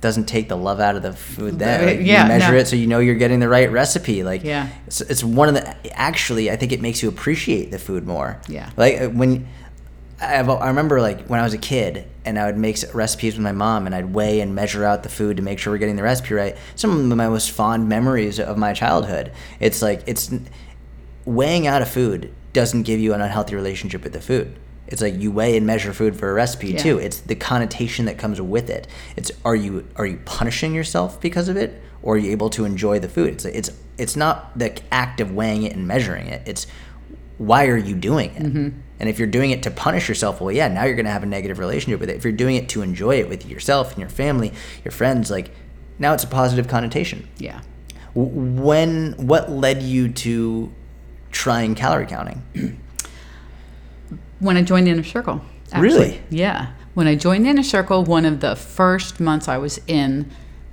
doesn't 0.00 0.26
take 0.26 0.48
the 0.48 0.56
love 0.56 0.78
out 0.78 0.94
of 0.96 1.02
the 1.02 1.12
food. 1.12 1.58
There, 1.58 1.86
Like, 1.86 2.00
Yeah, 2.06 2.22
you 2.24 2.28
measure 2.28 2.52
no. 2.52 2.58
it 2.58 2.66
so 2.68 2.76
you 2.76 2.86
know 2.86 2.98
you're 2.98 3.14
getting 3.14 3.40
the 3.40 3.48
right 3.48 3.70
recipe. 3.70 4.22
Like, 4.22 4.44
Yeah. 4.44 4.68
it's, 4.86 5.00
it's 5.00 5.24
one 5.24 5.48
of 5.48 5.54
the. 5.54 5.96
Actually, 5.98 6.50
I 6.50 6.56
think 6.56 6.72
it 6.72 6.80
makes 6.82 7.02
you 7.02 7.08
appreciate 7.08 7.70
the 7.70 7.78
food 7.78 8.06
more. 8.06 8.40
Yeah. 8.48 8.70
like 8.76 9.00
uh, 9.00 9.08
when. 9.08 9.48
I've, 10.18 10.48
I 10.48 10.68
remember 10.68 10.98
like 11.02 11.26
when 11.26 11.40
I 11.40 11.42
was 11.42 11.52
a 11.52 11.58
kid 11.58 12.06
and 12.24 12.38
I 12.38 12.46
would 12.46 12.56
make 12.56 12.78
recipes 12.94 13.34
with 13.34 13.42
my 13.42 13.52
mom 13.52 13.84
and 13.84 13.94
I'd 13.94 14.14
weigh 14.14 14.40
and 14.40 14.54
measure 14.54 14.82
out 14.82 15.02
the 15.02 15.10
food 15.10 15.36
to 15.36 15.42
make 15.42 15.58
sure 15.58 15.74
we're 15.74 15.78
getting 15.78 15.96
the 15.96 16.02
recipe 16.02 16.32
right. 16.32 16.56
Some 16.74 16.90
of 17.12 17.16
my 17.18 17.28
most 17.28 17.50
fond 17.50 17.86
memories 17.90 18.40
of 18.40 18.56
my 18.56 18.72
childhood. 18.72 19.30
It's 19.60 19.82
like 19.82 20.02
it's 20.06 20.32
weighing 21.26 21.66
out 21.66 21.82
a 21.82 21.86
food 21.86 22.32
doesn't 22.54 22.84
give 22.84 22.98
you 22.98 23.12
an 23.12 23.20
unhealthy 23.20 23.54
relationship 23.54 24.04
with 24.04 24.14
the 24.14 24.20
food. 24.22 24.56
It's 24.88 25.02
like 25.02 25.14
you 25.20 25.30
weigh 25.32 25.56
and 25.56 25.66
measure 25.66 25.92
food 25.92 26.16
for 26.16 26.30
a 26.30 26.34
recipe 26.34 26.68
Yeah. 26.68 26.78
too. 26.82 26.98
It's 26.98 27.20
the 27.20 27.34
connotation 27.34 28.04
that 28.06 28.18
comes 28.18 28.40
with 28.40 28.70
it. 28.70 28.86
It's 29.16 29.30
are 29.44 29.56
you 29.56 29.86
are 29.96 30.06
you 30.06 30.18
punishing 30.24 30.74
yourself 30.74 31.20
because 31.20 31.48
of 31.48 31.56
it, 31.56 31.80
or 32.02 32.14
are 32.14 32.18
you 32.18 32.30
able 32.30 32.50
to 32.50 32.64
enjoy 32.64 32.98
the 33.00 33.08
food? 33.08 33.28
It's 33.34 33.44
it's 33.44 33.70
it's 33.98 34.16
not 34.16 34.56
the 34.58 34.78
act 34.92 35.20
of 35.20 35.32
weighing 35.32 35.62
it 35.64 35.74
and 35.74 35.86
measuring 35.88 36.26
it. 36.28 36.42
It's 36.46 36.66
why 37.38 37.66
are 37.66 37.76
you 37.76 37.94
doing 37.94 38.30
it? 38.30 38.42
Mm-hmm. 38.42 38.68
And 38.98 39.08
if 39.10 39.18
you're 39.18 39.28
doing 39.28 39.50
it 39.50 39.62
to 39.64 39.70
punish 39.70 40.08
yourself, 40.08 40.40
well, 40.40 40.50
yeah, 40.52 40.68
now 40.68 40.84
you're 40.84 40.94
going 40.94 41.04
to 41.04 41.10
have 41.12 41.22
a 41.22 41.26
negative 41.26 41.58
relationship 41.58 42.00
with 42.00 42.08
it. 42.08 42.16
If 42.16 42.24
you're 42.24 42.32
doing 42.32 42.56
it 42.56 42.68
to 42.70 42.80
enjoy 42.80 43.16
it 43.16 43.28
with 43.28 43.44
yourself 43.44 43.90
and 43.90 43.98
your 44.00 44.08
family, 44.08 44.54
your 44.84 44.92
friends, 44.92 45.30
like 45.30 45.50
now 45.98 46.14
it's 46.14 46.24
a 46.24 46.28
positive 46.28 46.66
connotation. 46.68 47.28
yeah. 47.38 47.60
When 48.14 49.12
what 49.18 49.50
led 49.50 49.82
you 49.82 50.08
to 50.08 50.72
trying 51.30 51.74
calorie 51.74 52.06
counting? 52.06 52.42
when 54.40 54.56
I 54.56 54.62
joined 54.62 54.86
the 54.86 54.90
inner 54.90 55.02
circle. 55.04 55.40
Really? 55.76 56.20
Yeah. 56.30 56.72
When 56.94 57.06
I 57.06 57.14
joined 57.14 57.44
the 57.44 57.50
inner 57.50 57.62
circle, 57.62 58.04
one 58.04 58.24
of 58.24 58.40
the 58.40 58.56
first 58.56 59.20
months 59.20 59.48
I 59.48 59.58
was 59.58 59.80
in, 59.86 60.30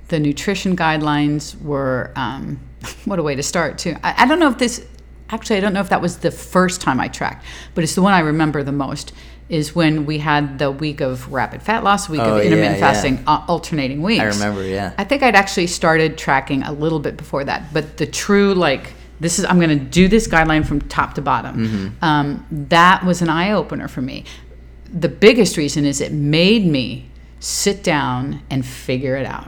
the 0.08 0.18
nutrition 0.20 0.76
guidelines 0.76 1.60
were 1.60 2.12
um, 2.16 2.60
what 3.04 3.18
a 3.18 3.22
way 3.22 3.34
to 3.34 3.42
start 3.42 3.78
too. 3.78 3.96
I, 4.02 4.22
I 4.24 4.26
don't 4.26 4.38
know 4.38 4.48
if 4.48 4.58
this 4.58 4.86
actually 5.30 5.56
I 5.56 5.60
don't 5.60 5.72
know 5.72 5.80
if 5.80 5.88
that 5.88 6.02
was 6.02 6.18
the 6.18 6.30
first 6.30 6.80
time 6.80 7.00
I 7.00 7.08
tracked, 7.08 7.44
but 7.74 7.84
it's 7.84 7.94
the 7.94 8.02
one 8.02 8.12
I 8.12 8.20
remember 8.20 8.62
the 8.62 8.72
most. 8.72 9.12
Is 9.50 9.74
when 9.74 10.06
we 10.06 10.18
had 10.20 10.58
the 10.58 10.70
week 10.70 11.02
of 11.02 11.30
rapid 11.30 11.62
fat 11.62 11.84
loss, 11.84 12.08
week 12.08 12.22
Oh, 12.22 12.38
of 12.38 12.42
intermittent 12.44 12.78
yeah. 12.78 12.92
fasting, 12.92 13.22
uh, 13.26 13.44
alternating 13.46 14.00
weeks. 14.00 14.22
I 14.22 14.24
remember, 14.24 14.62
yeah. 14.66 14.94
I 14.96 15.04
think 15.04 15.22
I'd 15.22 15.34
actually 15.36 15.66
started 15.66 16.16
tracking 16.16 16.62
a 16.62 16.72
little 16.72 16.98
bit 16.98 17.18
before 17.18 17.44
that, 17.44 17.70
but 17.74 17.98
the 17.98 18.06
true 18.06 18.54
like 18.54 18.94
this 19.20 19.38
is 19.38 19.44
I'm 19.44 19.58
going 19.58 19.76
to 19.78 19.84
do 19.84 20.08
this 20.08 20.26
guideline 20.28 20.66
from 20.66 20.80
top 20.82 21.14
to 21.14 21.22
bottom. 21.22 21.66
Mm-hmm. 21.66 22.04
Um, 22.04 22.46
that 22.50 23.04
was 23.04 23.22
an 23.22 23.28
eye 23.28 23.52
opener 23.52 23.88
for 23.88 24.02
me. 24.02 24.24
The 24.92 25.08
biggest 25.08 25.56
reason 25.56 25.84
is 25.84 26.00
it 26.00 26.12
made 26.12 26.66
me 26.66 27.10
sit 27.40 27.82
down 27.82 28.42
and 28.50 28.64
figure 28.64 29.16
it 29.16 29.26
out. 29.26 29.46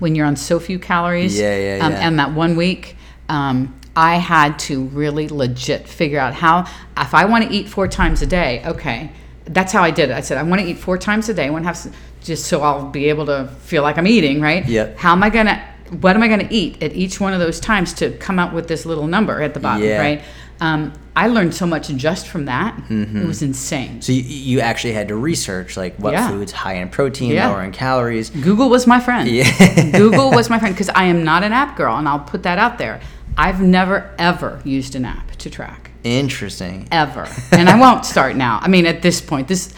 When 0.00 0.14
you're 0.14 0.26
on 0.26 0.36
so 0.36 0.60
few 0.60 0.78
calories, 0.78 1.36
Mm. 1.36 1.40
Yeah, 1.40 1.76
yeah, 1.76 1.84
um, 1.86 1.92
yeah. 1.92 2.06
and 2.06 2.18
that 2.18 2.32
one 2.32 2.56
week, 2.56 2.96
um, 3.28 3.74
I 3.96 4.16
had 4.16 4.58
to 4.60 4.84
really 4.84 5.28
legit 5.28 5.88
figure 5.88 6.18
out 6.18 6.34
how, 6.34 6.66
if 6.96 7.14
I 7.14 7.24
want 7.24 7.44
to 7.44 7.50
eat 7.50 7.68
four 7.68 7.88
times 7.88 8.22
a 8.22 8.26
day, 8.26 8.62
okay, 8.64 9.10
that's 9.44 9.72
how 9.72 9.82
I 9.82 9.90
did 9.90 10.10
it. 10.10 10.14
I 10.14 10.20
said, 10.20 10.38
I 10.38 10.42
want 10.44 10.62
to 10.62 10.66
eat 10.68 10.78
four 10.78 10.96
times 10.96 11.28
a 11.28 11.34
day. 11.34 11.46
I 11.46 11.50
want 11.50 11.64
to 11.64 11.68
have, 11.68 11.96
just 12.22 12.46
so 12.46 12.62
I'll 12.62 12.88
be 12.88 13.08
able 13.08 13.26
to 13.26 13.48
feel 13.62 13.82
like 13.82 13.98
I'm 13.98 14.06
eating, 14.06 14.40
right? 14.40 14.66
Yep. 14.66 14.98
How 14.98 15.12
am 15.12 15.22
I 15.22 15.30
going 15.30 15.46
to, 15.46 15.62
what 16.00 16.16
am 16.16 16.22
I 16.22 16.28
going 16.28 16.46
to 16.46 16.54
eat 16.54 16.82
at 16.82 16.92
each 16.94 17.20
one 17.20 17.32
of 17.34 17.40
those 17.40 17.60
times 17.60 17.92
to 17.94 18.10
come 18.18 18.38
out 18.38 18.54
with 18.54 18.66
this 18.68 18.86
little 18.86 19.06
number 19.06 19.42
at 19.42 19.54
the 19.54 19.60
bottom, 19.60 19.86
Yeah. 19.86 19.98
right? 20.00 20.22
Um, 20.60 20.92
I 21.14 21.26
learned 21.26 21.54
so 21.54 21.66
much 21.66 21.88
just 21.88 22.28
from 22.28 22.46
that. 22.46 22.74
Mm-hmm. 22.88 23.18
It 23.22 23.26
was 23.26 23.42
insane. 23.42 24.00
So 24.00 24.12
you, 24.12 24.22
you 24.22 24.60
actually 24.60 24.92
had 24.94 25.08
to 25.08 25.16
research 25.16 25.76
like 25.76 25.96
what 25.96 26.12
Yeah. 26.12 26.28
foods 26.28 26.52
high 26.52 26.74
in 26.74 26.88
protein, 26.88 27.32
Yeah. 27.32 27.48
lower 27.48 27.62
in 27.62 27.72
calories. 27.72 28.30
Google 28.30 28.70
was 28.70 28.86
my 28.86 29.00
friend. 29.00 29.28
Yeah. 29.28 29.90
Google 29.98 30.30
was 30.30 30.48
my 30.48 30.58
friend 30.58 30.74
because 30.74 30.88
I 30.90 31.04
am 31.04 31.24
not 31.24 31.42
an 31.42 31.52
app 31.52 31.76
girl, 31.76 31.96
and 31.96 32.08
I'll 32.08 32.20
put 32.20 32.44
that 32.44 32.58
out 32.58 32.78
there. 32.78 33.00
I've 33.36 33.60
never 33.60 34.14
ever 34.18 34.60
used 34.64 34.94
an 34.94 35.04
app 35.04 35.32
to 35.36 35.50
track 35.50 35.90
Interesting. 36.04 36.86
ever, 36.92 37.26
and 37.50 37.68
I 37.68 37.78
won't 37.78 38.04
start 38.06 38.36
now. 38.36 38.58
I 38.62 38.68
mean, 38.68 38.86
at 38.86 39.02
this 39.02 39.20
point, 39.20 39.48
this 39.48 39.74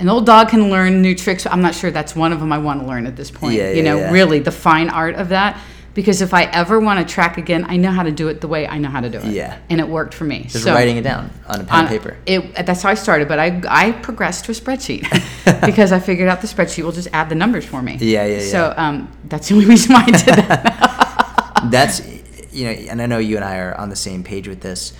an 0.00 0.08
old 0.08 0.26
dog 0.26 0.48
can 0.48 0.70
learn 0.70 1.02
new 1.02 1.14
tricks. 1.14 1.46
I'm 1.46 1.60
not 1.62 1.74
sure 1.74 1.90
that's 1.90 2.16
one 2.16 2.32
of 2.32 2.40
them 2.40 2.52
I 2.52 2.58
want 2.58 2.80
to 2.80 2.86
learn 2.86 3.06
at 3.06 3.16
this 3.16 3.30
point. 3.30 3.54
Yeah, 3.54 3.70
you 3.70 3.76
yeah, 3.76 3.82
know, 3.82 3.98
yeah. 3.98 4.10
really 4.10 4.38
the 4.40 4.50
fine 4.52 4.88
art 4.88 5.14
of 5.14 5.28
that. 5.28 5.60
Because 5.92 6.22
if 6.22 6.32
I 6.32 6.44
ever 6.44 6.78
want 6.78 7.06
to 7.06 7.14
track 7.14 7.36
again, 7.36 7.66
I 7.68 7.76
know 7.76 7.90
how 7.90 8.04
to 8.04 8.12
do 8.12 8.28
it 8.28 8.40
the 8.40 8.46
way 8.46 8.66
I 8.66 8.78
know 8.78 8.88
how 8.88 9.00
to 9.00 9.10
do 9.10 9.18
it. 9.18 9.24
Yeah. 9.26 9.58
and 9.68 9.80
it 9.80 9.88
worked 9.88 10.14
for 10.14 10.22
me. 10.24 10.44
Just 10.44 10.62
So- 10.64 10.72
writing 10.72 10.96
it 10.96 11.02
down 11.02 11.30
on 11.48 11.60
a 11.60 11.64
pen 11.64 11.68
on- 11.74 11.80
and 11.80 11.88
paper. 11.88 12.16
It, 12.26 12.64
that's 12.64 12.82
how 12.82 12.90
I 12.90 12.94
started, 12.94 13.26
but 13.26 13.40
I, 13.40 13.60
I 13.68 13.92
progressed 13.92 14.44
to 14.44 14.52
a 14.52 14.54
spreadsheet 14.54 15.02
because 15.66 15.90
I 15.90 15.98
figured 15.98 16.28
out 16.28 16.40
the 16.40 16.46
spreadsheet 16.46 16.84
will 16.84 16.92
just 16.92 17.08
add 17.12 17.28
the 17.28 17.34
numbers 17.34 17.64
for 17.64 17.82
me. 17.82 17.96
Yeah, 18.00 18.24
yeah, 18.24 18.38
yeah, 18.38 18.50
So 18.50 18.72
um, 18.76 19.10
that's 19.24 19.48
the 19.48 19.54
only 19.54 19.66
reason 19.74 19.92
why 19.92 20.02
I 20.02 20.10
did 20.12 20.26
that. 20.26 21.10
That's 21.70 22.00
you 22.52 22.64
know, 22.64 22.70
and 22.70 23.02
I 23.02 23.06
know 23.06 23.18
you 23.18 23.36
and 23.36 23.44
I 23.44 23.58
are 23.58 23.74
on 23.76 23.90
the 23.90 23.96
same 23.96 24.24
page 24.24 24.48
with 24.48 24.60
this. 24.60 24.94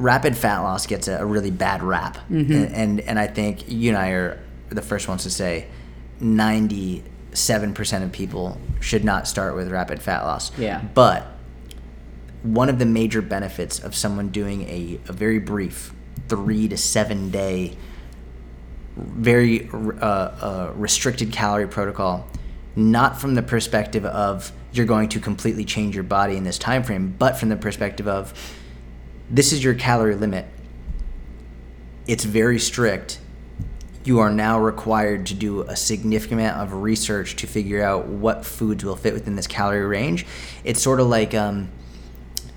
Rapid 0.00 0.36
fat 0.36 0.60
loss 0.60 0.86
gets 0.86 1.08
a, 1.08 1.18
a 1.18 1.24
really 1.26 1.50
bad 1.50 1.82
rap, 1.82 2.16
Mm-hmm. 2.30 2.52
and, 2.52 2.74
and 2.74 3.00
and 3.00 3.18
I 3.18 3.26
think 3.26 3.68
you 3.70 3.90
and 3.90 3.98
I 3.98 4.08
are 4.10 4.40
the 4.70 4.82
first 4.82 5.08
ones 5.08 5.24
to 5.24 5.30
say 5.30 5.66
ninety 6.20 7.02
seven 7.32 7.74
percent 7.74 8.02
of 8.04 8.10
people 8.12 8.58
should 8.80 9.04
not 9.04 9.28
start 9.28 9.54
with 9.54 9.70
rapid 9.70 10.00
fat 10.02 10.22
loss. 10.24 10.56
Yeah. 10.58 10.82
but 10.94 11.26
one 12.42 12.70
of 12.70 12.78
the 12.78 12.86
major 12.86 13.20
benefits 13.20 13.78
of 13.78 13.94
someone 13.94 14.30
doing 14.30 14.62
a, 14.62 14.98
a 15.08 15.12
very 15.12 15.38
brief 15.38 15.92
three 16.28 16.66
to 16.68 16.76
seven 16.78 17.30
day 17.30 17.76
very 18.96 19.68
uh, 19.70 20.04
uh, 20.06 20.72
restricted 20.74 21.32
calorie 21.32 21.68
protocol 21.68 22.26
not 22.76 23.20
from 23.20 23.34
the 23.34 23.42
perspective 23.42 24.04
of 24.06 24.52
you're 24.72 24.86
going 24.86 25.08
to 25.10 25.20
completely 25.20 25.64
change 25.64 25.94
your 25.94 26.04
body 26.04 26.36
in 26.36 26.44
this 26.44 26.58
time 26.58 26.82
frame 26.82 27.14
but 27.18 27.36
from 27.38 27.48
the 27.50 27.56
perspective 27.56 28.08
of 28.08 28.32
this 29.30 29.52
is 29.52 29.62
your 29.62 29.74
calorie 29.74 30.14
limit 30.16 30.46
it's 32.06 32.24
very 32.24 32.58
strict 32.58 33.18
you 34.02 34.18
are 34.18 34.30
now 34.32 34.58
required 34.58 35.26
to 35.26 35.34
do 35.34 35.60
a 35.62 35.76
significant 35.76 36.40
amount 36.40 36.56
of 36.60 36.72
research 36.82 37.36
to 37.36 37.46
figure 37.46 37.82
out 37.82 38.06
what 38.06 38.44
foods 38.46 38.82
will 38.84 38.96
fit 38.96 39.12
within 39.12 39.36
this 39.36 39.46
calorie 39.46 39.84
range 39.86 40.26
it's 40.64 40.80
sort 40.82 41.00
of 41.00 41.06
like 41.06 41.34
um, 41.34 41.68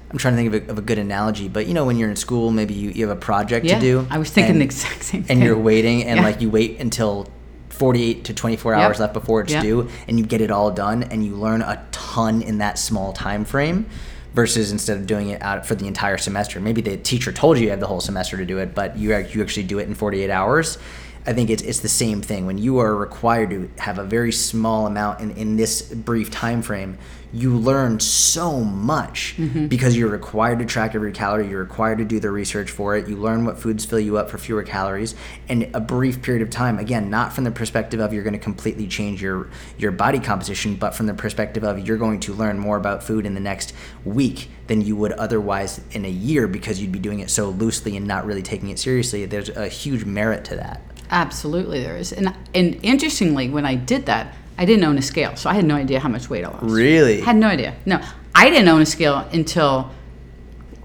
i'm 0.10 0.18
trying 0.18 0.36
to 0.36 0.42
think 0.42 0.54
of 0.54 0.68
a, 0.68 0.72
of 0.72 0.78
a 0.78 0.82
good 0.82 0.98
analogy 0.98 1.48
but 1.48 1.68
you 1.68 1.74
know 1.74 1.86
when 1.86 1.98
you're 1.98 2.10
in 2.10 2.16
school 2.16 2.50
maybe 2.52 2.74
you, 2.74 2.90
you 2.92 3.08
have 3.08 3.16
a 3.16 3.20
project 3.20 3.66
yeah, 3.66 3.76
to 3.76 3.82
do 3.82 4.08
I 4.10 4.18
was 4.18 4.30
thinking 4.32 4.52
and- 4.54 4.62
the 4.62 4.66
exact 4.66 5.04
same 5.04 5.24
thing. 5.24 5.38
and 5.38 5.46
you're 5.46 5.58
waiting 5.60 6.04
and 6.06 6.18
Yeah. 6.20 6.24
like 6.26 6.42
you 6.42 6.50
wait 6.50 6.80
until 6.80 7.30
48 7.70 8.24
to 8.26 8.34
24 8.36 8.74
Yep. 8.74 8.82
hours 8.82 9.00
left 9.00 9.14
before 9.14 9.42
it's 9.42 9.52
Yep. 9.52 9.62
due 9.64 9.90
and 10.08 10.18
you 10.20 10.26
get 10.26 10.42
it 10.42 10.52
all 10.52 10.72
done 10.72 11.04
and 11.04 11.26
you 11.26 11.36
learn 11.36 11.62
a 11.62 11.86
ton 11.92 12.42
in 12.42 12.60
that 12.60 12.78
small 12.80 13.12
time 13.14 13.44
frame 13.46 13.88
versus 14.34 14.72
instead 14.72 14.98
of 14.98 15.08
doing 15.08 15.30
it 15.30 15.42
out 15.42 15.66
for 15.66 15.76
the 15.76 15.88
entire 15.88 16.18
semester. 16.18 16.60
Maybe 16.60 16.82
the 16.82 16.98
teacher 16.98 17.32
told 17.32 17.58
you 17.58 17.66
you 17.66 17.70
have 17.70 17.80
the 17.80 17.88
whole 17.88 18.02
semester 18.02 18.38
to 18.38 18.46
do 18.46 18.58
it 18.60 18.74
but 18.74 18.98
you 18.98 19.16
you 19.16 19.42
actually 19.42 19.64
do 19.64 19.80
it 19.80 19.88
in 19.88 19.96
48 19.96 20.30
hours 20.30 20.78
I 21.26 21.34
think 21.34 21.50
it's, 21.50 21.64
it's 21.64 21.80
the 21.80 21.90
same 21.90 22.22
thing. 22.22 22.46
When 22.46 22.58
you 22.58 22.80
are 22.80 22.96
required 22.96 23.50
to 23.52 23.70
have 23.80 23.98
a 23.98 24.04
very 24.04 24.32
small 24.32 24.88
amount 24.88 25.22
in, 25.22 25.32
in 25.32 25.56
this 25.56 25.82
brief 25.82 26.30
time 26.32 26.62
frame 26.62 26.98
you 27.34 27.58
learn 27.58 28.00
so 28.00 28.60
much 28.64 29.36
Mm-hmm. 29.38 29.68
because 29.68 29.98
you're 29.98 30.10
required 30.10 30.60
to 30.60 30.66
track 30.66 30.94
every 30.94 31.12
calorie 31.12 31.48
you're 31.48 31.64
required 31.64 31.98
to 31.98 32.06
do 32.06 32.20
the 32.20 32.30
research 32.30 32.70
for 32.70 32.96
it 32.96 33.08
you 33.08 33.16
learn 33.16 33.46
what 33.46 33.58
foods 33.58 33.84
fill 33.84 34.00
you 34.00 34.18
up 34.18 34.30
for 34.30 34.38
fewer 34.38 34.62
calories 34.62 35.16
and 35.50 35.70
a 35.74 35.80
brief 35.80 36.22
period 36.22 36.44
of 36.44 36.50
time 36.50 36.78
again 36.78 37.10
not 37.10 37.34
from 37.34 37.44
the 37.44 37.52
perspective 37.52 38.00
of 38.00 38.14
you're 38.14 38.24
going 38.24 38.34
to 38.34 38.40
completely 38.40 38.86
change 38.86 39.22
your 39.22 39.50
your 39.78 39.92
body 39.92 40.20
composition 40.20 40.76
but 40.76 40.94
from 40.94 41.08
the 41.08 41.14
perspective 41.14 41.64
of 41.64 41.80
you're 41.80 41.98
going 41.98 42.20
to 42.20 42.34
learn 42.34 42.60
more 42.60 42.78
about 42.78 43.02
food 43.02 43.26
in 43.26 43.34
the 43.34 43.40
next 43.40 43.74
week 44.06 44.50
than 44.68 44.82
you 44.82 44.96
would 44.96 45.12
otherwise 45.14 45.82
in 45.92 46.06
a 46.06 46.10
year 46.10 46.48
because 46.48 46.80
you'd 46.82 46.92
be 46.92 47.00
doing 47.00 47.20
it 47.20 47.30
so 47.30 47.50
loosely 47.50 47.98
and 47.98 48.08
not 48.08 48.26
really 48.26 48.42
taking 48.42 48.70
it 48.70 48.80
seriously. 48.80 49.26
There's 49.26 49.50
a 49.50 49.68
huge 49.68 50.06
merit 50.06 50.46
to 50.46 50.56
that 50.56 50.82
Absolutely, 51.10 51.82
there 51.82 51.98
is. 51.98 52.12
And 52.14 52.34
and 52.54 52.80
interestingly, 52.84 53.50
when 53.50 53.66
I 53.66 53.76
did 53.76 54.06
that, 54.08 54.34
I 54.58 54.66
didn't 54.66 54.84
own 54.86 54.98
a 54.98 55.02
scale, 55.02 55.36
so 55.36 55.50
I 55.50 55.54
had 55.54 55.66
no 55.66 55.76
idea 55.76 56.00
how 56.00 56.10
much 56.10 56.30
weight 56.30 56.44
I 56.46 56.50
lost. 56.50 56.64
Really? 56.64 57.22
Had 57.22 57.36
no 57.38 57.48
idea. 57.48 57.76
No, 57.86 58.02
I 58.36 58.50
didn't 58.50 58.68
own 58.68 58.82
a 58.82 58.86
scale 58.86 59.28
until 59.32 59.92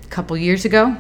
a 0.03 0.07
couple 0.09 0.37
years 0.37 0.65
ago, 0.65 0.97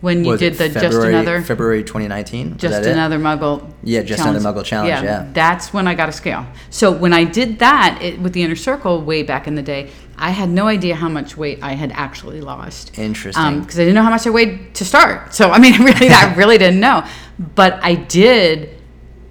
when 0.00 0.24
you 0.24 0.32
Was 0.32 0.40
did 0.40 0.54
the 0.54 0.68
just 0.68 0.80
February- 0.80 1.14
another 1.14 1.42
February 1.42 1.82
2019 1.82 2.58
just 2.58 2.72
that 2.82 2.86
it? 2.86 2.92
another 2.92 3.18
muggle 3.18 3.72
Yeah, 3.82 4.02
Just 4.02 4.22
Another 4.22 4.40
Muggle 4.40 4.64
Challenge, 4.64 5.02
yeah. 5.02 5.26
that's 5.32 5.72
when 5.72 5.88
i 5.88 5.94
got 5.94 6.08
a 6.10 6.12
scale 6.12 6.46
so 6.70 6.92
when 6.92 7.14
i 7.14 7.24
did 7.24 7.58
that 7.60 7.98
it, 8.02 8.20
with 8.20 8.34
the 8.34 8.42
inner 8.42 8.54
circle 8.56 9.00
way 9.00 9.22
back 9.22 9.48
in 9.48 9.54
the 9.54 9.62
day 9.62 9.90
i 10.18 10.30
had 10.30 10.48
no 10.48 10.66
idea 10.66 10.94
how 10.94 11.08
much 11.08 11.36
weight 11.36 11.58
i 11.62 11.72
had 11.72 11.92
actually 11.92 12.40
lost 12.40 12.98
Interesting. 12.98 13.60
because 13.60 13.78
i 13.78 13.82
didn't 13.82 13.94
know 13.94 14.02
how 14.02 14.10
much 14.10 14.26
i 14.26 14.30
weighed 14.30 14.74
to 14.74 14.84
start 14.84 15.34
so 15.34 15.50
i 15.50 15.58
mean 15.58 15.80
really 15.90 16.08
i 16.08 16.34
really 16.42 16.58
didn't 16.58 16.80
know 16.80 17.04
but 17.54 17.74
i 17.82 17.94
did 17.94 18.70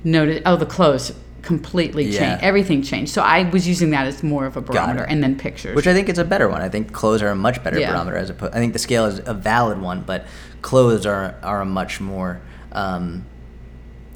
notice 0.04 0.42
oh 0.46 0.56
the 0.56 0.66
clothes 0.66 1.12
completely 1.42 2.06
Yeah. 2.06 2.20
changed 2.20 2.44
everything 2.44 2.82
changed 2.82 3.12
so 3.14 3.22
i 3.22 3.44
was 3.50 3.68
using 3.68 3.92
that 3.92 4.08
as 4.08 4.24
more 4.24 4.46
of 4.48 4.58
a 4.58 4.62
barometer 4.62 5.04
and 5.04 5.24
then 5.24 5.38
pictures 5.38 5.76
Which 5.76 5.86
I 5.88 5.94
think 5.94 6.10
is 6.10 6.18
a 6.18 6.24
better 6.26 6.50
one. 6.50 6.62
I 6.62 6.70
think 6.70 6.92
clothes 6.92 7.22
are 7.22 7.30
a 7.30 7.36
much 7.36 7.64
better 7.64 7.80
Yeah. 7.80 7.92
barometer 7.92 8.18
as 8.18 8.32
opposed. 8.32 8.54
I 8.56 8.58
think 8.58 8.74
the 8.74 8.80
scale 8.80 9.06
is 9.06 9.22
a 9.26 9.34
valid 9.36 9.80
one, 9.80 10.02
but 10.02 10.26
clothes 10.64 11.06
are 11.06 11.36
are 11.44 11.62
a 11.62 11.66
much 11.66 12.02
more. 12.02 12.42
Um, 12.72 13.26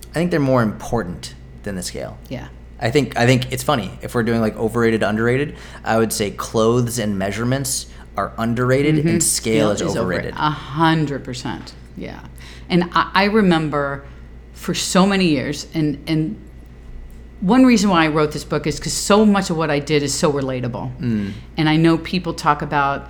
I 0.09 0.13
think 0.15 0.31
they're 0.31 0.39
more 0.39 0.63
important 0.63 1.35
than 1.61 1.75
the 1.75 1.83
scale. 1.83 2.17
yeah 2.29 2.47
I 2.81 2.91
think 2.91 3.17
I 3.17 3.25
think 3.25 3.51
it's 3.51 3.63
funny 3.63 3.97
if 4.01 4.15
we're 4.15 4.23
doing 4.23 4.41
like 4.41 4.55
overrated, 4.55 5.03
underrated. 5.03 5.57
I 5.83 5.97
would 5.97 6.13
say 6.13 6.31
clothes 6.31 6.99
and 6.99 7.17
measurements 7.17 7.87
are 8.17 8.33
underrated 8.37 9.05
and 9.05 9.23
scale 9.23 9.71
is, 9.71 9.81
over- 9.81 9.99
overrated. 9.99 10.33
A 10.33 10.49
hundred 10.49 11.23
percent. 11.23 11.73
Yeah. 11.97 12.23
And 12.69 12.85
I, 12.93 13.11
I 13.13 13.23
remember 13.25 14.05
for 14.53 14.73
so 14.73 15.05
many 15.05 15.27
years, 15.27 15.67
and 15.73 16.03
and 16.07 16.39
one 17.41 17.65
reason 17.65 17.89
why 17.89 18.05
I 18.05 18.07
wrote 18.09 18.31
this 18.31 18.43
book 18.43 18.67
is 18.67 18.77
because 18.77 18.93
so 18.93 19.25
much 19.25 19.49
of 19.49 19.57
what 19.57 19.71
I 19.71 19.79
did 19.79 20.03
is 20.03 20.13
so 20.13 20.31
relatable. 20.31 20.97
Mm. 20.99 21.33
And 21.57 21.69
I 21.69 21.77
know 21.77 21.97
people 21.97 22.33
talk 22.33 22.61
about 22.61 23.09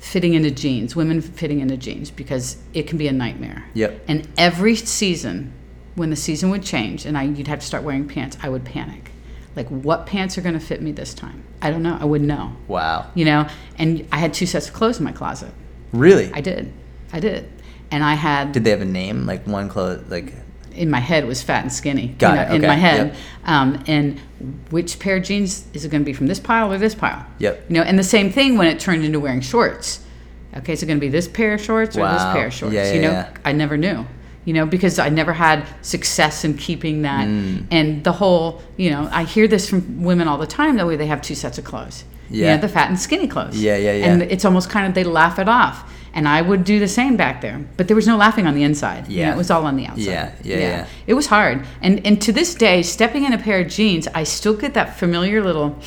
fitting 0.00 0.34
into 0.34 0.50
jeans, 0.50 0.96
women 0.96 1.20
fitting 1.20 1.60
into 1.60 1.76
jeans, 1.76 2.10
because 2.10 2.56
it 2.74 2.88
can 2.88 2.98
be 2.98 3.06
a 3.06 3.12
nightmare. 3.12 3.64
Yep. 3.74 4.04
And 4.08 4.28
every 4.36 4.74
season, 4.74 5.52
when 5.94 6.10
the 6.10 6.16
season 6.16 6.50
would 6.50 6.62
change 6.62 7.04
and 7.04 7.16
I 7.16 7.24
you'd 7.24 7.48
have 7.48 7.60
to 7.60 7.66
start 7.66 7.82
wearing 7.82 8.06
pants, 8.08 8.36
I 8.42 8.48
would 8.48 8.64
panic. 8.64 9.10
Like, 9.56 9.68
what 9.68 10.06
pants 10.06 10.38
are 10.38 10.42
going 10.42 10.54
to 10.54 10.60
fit 10.60 10.80
me 10.80 10.92
this 10.92 11.12
time? 11.12 11.42
I 11.60 11.70
don't 11.70 11.82
know. 11.82 11.98
I 12.00 12.04
wouldn't 12.04 12.28
know. 12.28 12.54
Wow. 12.68 13.10
You 13.14 13.24
know, 13.24 13.48
and 13.78 14.06
I 14.12 14.18
had 14.18 14.32
two 14.32 14.46
sets 14.46 14.68
of 14.68 14.74
clothes 14.74 14.98
in 14.98 15.04
my 15.04 15.12
closet. 15.12 15.52
Really? 15.92 16.32
I 16.32 16.40
did. 16.40 16.72
I 17.12 17.18
did. 17.20 17.50
And 17.90 18.04
I 18.04 18.14
had 18.14 18.52
Did 18.52 18.62
they 18.64 18.70
have 18.70 18.80
a 18.80 18.84
name? 18.84 19.26
Like 19.26 19.46
one 19.46 19.68
clothes 19.68 20.08
like 20.08 20.32
in 20.72 20.88
my 20.88 21.00
head 21.00 21.26
was 21.26 21.42
fat 21.42 21.62
and 21.62 21.72
skinny. 21.72 22.08
Got 22.18 22.34
you 22.34 22.40
it, 22.40 22.48
know, 22.48 22.54
In 22.54 22.62
my 22.62 22.76
head. 22.76 23.08
yep. 23.08 23.16
Um, 23.44 23.82
and 23.88 24.20
which 24.70 25.00
pair 25.00 25.16
of 25.16 25.24
jeans 25.24 25.66
is 25.74 25.84
it 25.84 25.90
going 25.90 26.02
to 26.02 26.06
be 26.06 26.12
from 26.12 26.28
this 26.28 26.38
pile 26.38 26.72
or 26.72 26.78
this 26.78 26.94
pile? 26.94 27.26
Yep. 27.38 27.64
You 27.68 27.74
know, 27.74 27.82
and 27.82 27.98
the 27.98 28.04
same 28.04 28.30
thing 28.30 28.56
when 28.56 28.68
it 28.68 28.78
turned 28.78 29.04
into 29.04 29.18
wearing 29.18 29.40
shorts. 29.40 30.04
Okay, 30.56 30.72
is 30.72 30.82
it 30.82 30.86
going 30.86 30.98
to 30.98 31.00
be 31.00 31.08
this 31.08 31.28
pair 31.28 31.54
of 31.54 31.60
shorts 31.60 31.96
or 31.96 32.08
this 32.08 32.22
pair 32.24 32.46
of 32.46 32.52
shorts? 32.52 32.74
Yeah, 32.74 32.92
you 32.92 33.02
know, 33.02 33.10
yeah. 33.10 33.34
I 33.44 33.52
never 33.52 33.76
knew. 33.76 34.04
You 34.50 34.54
know, 34.54 34.66
because 34.66 34.98
I 34.98 35.10
never 35.10 35.32
had 35.32 35.64
success 35.82 36.42
in 36.44 36.54
keeping 36.54 37.02
that. 37.02 37.28
Mm. 37.28 37.66
And 37.70 38.02
the 38.02 38.10
whole, 38.10 38.60
you 38.76 38.90
know, 38.90 39.08
I 39.12 39.22
hear 39.22 39.46
this 39.46 39.70
from 39.70 40.02
women 40.02 40.26
all 40.26 40.38
the 40.38 40.46
time. 40.58 40.74
That 40.76 40.88
way, 40.88 40.96
they 40.96 41.06
have 41.06 41.22
two 41.22 41.36
sets 41.36 41.56
of 41.56 41.64
clothes. 41.64 42.02
You 42.28 42.42
Yeah. 42.46 42.56
know, 42.56 42.62
the 42.62 42.68
fat 42.68 42.88
and 42.88 42.98
skinny 42.98 43.28
clothes. 43.28 43.62
Yeah, 43.62 43.76
yeah, 43.76 43.92
yeah. 43.92 44.06
And 44.06 44.22
it's 44.22 44.44
almost 44.44 44.68
kind 44.68 44.88
of 44.88 44.94
they 44.94 45.04
laugh 45.04 45.38
it 45.38 45.48
off. 45.48 45.76
And 46.14 46.26
I 46.26 46.42
would 46.42 46.64
do 46.64 46.80
the 46.80 46.88
same 46.88 47.16
back 47.16 47.42
there, 47.42 47.60
but 47.76 47.86
there 47.86 47.94
was 47.94 48.08
no 48.08 48.16
laughing 48.16 48.48
on 48.48 48.56
the 48.56 48.64
inside. 48.64 49.06
You 49.06 49.18
know, 49.18 49.22
Yeah. 49.28 49.34
it 49.34 49.36
was 49.36 49.52
all 49.52 49.64
on 49.66 49.76
the 49.76 49.86
outside. 49.86 50.04
Yeah, 50.04 50.30
yeah, 50.42 50.58
yeah. 50.58 50.86
It 51.06 51.14
was 51.14 51.26
hard, 51.28 51.64
and 51.80 52.04
and 52.04 52.20
to 52.22 52.32
this 52.32 52.56
day, 52.56 52.82
stepping 52.82 53.22
in 53.24 53.32
a 53.32 53.38
pair 53.38 53.60
of 53.60 53.68
jeans, 53.68 54.08
I 54.20 54.24
still 54.24 54.54
get 54.54 54.74
that 54.74 54.98
familiar 54.98 55.44
little. 55.44 55.78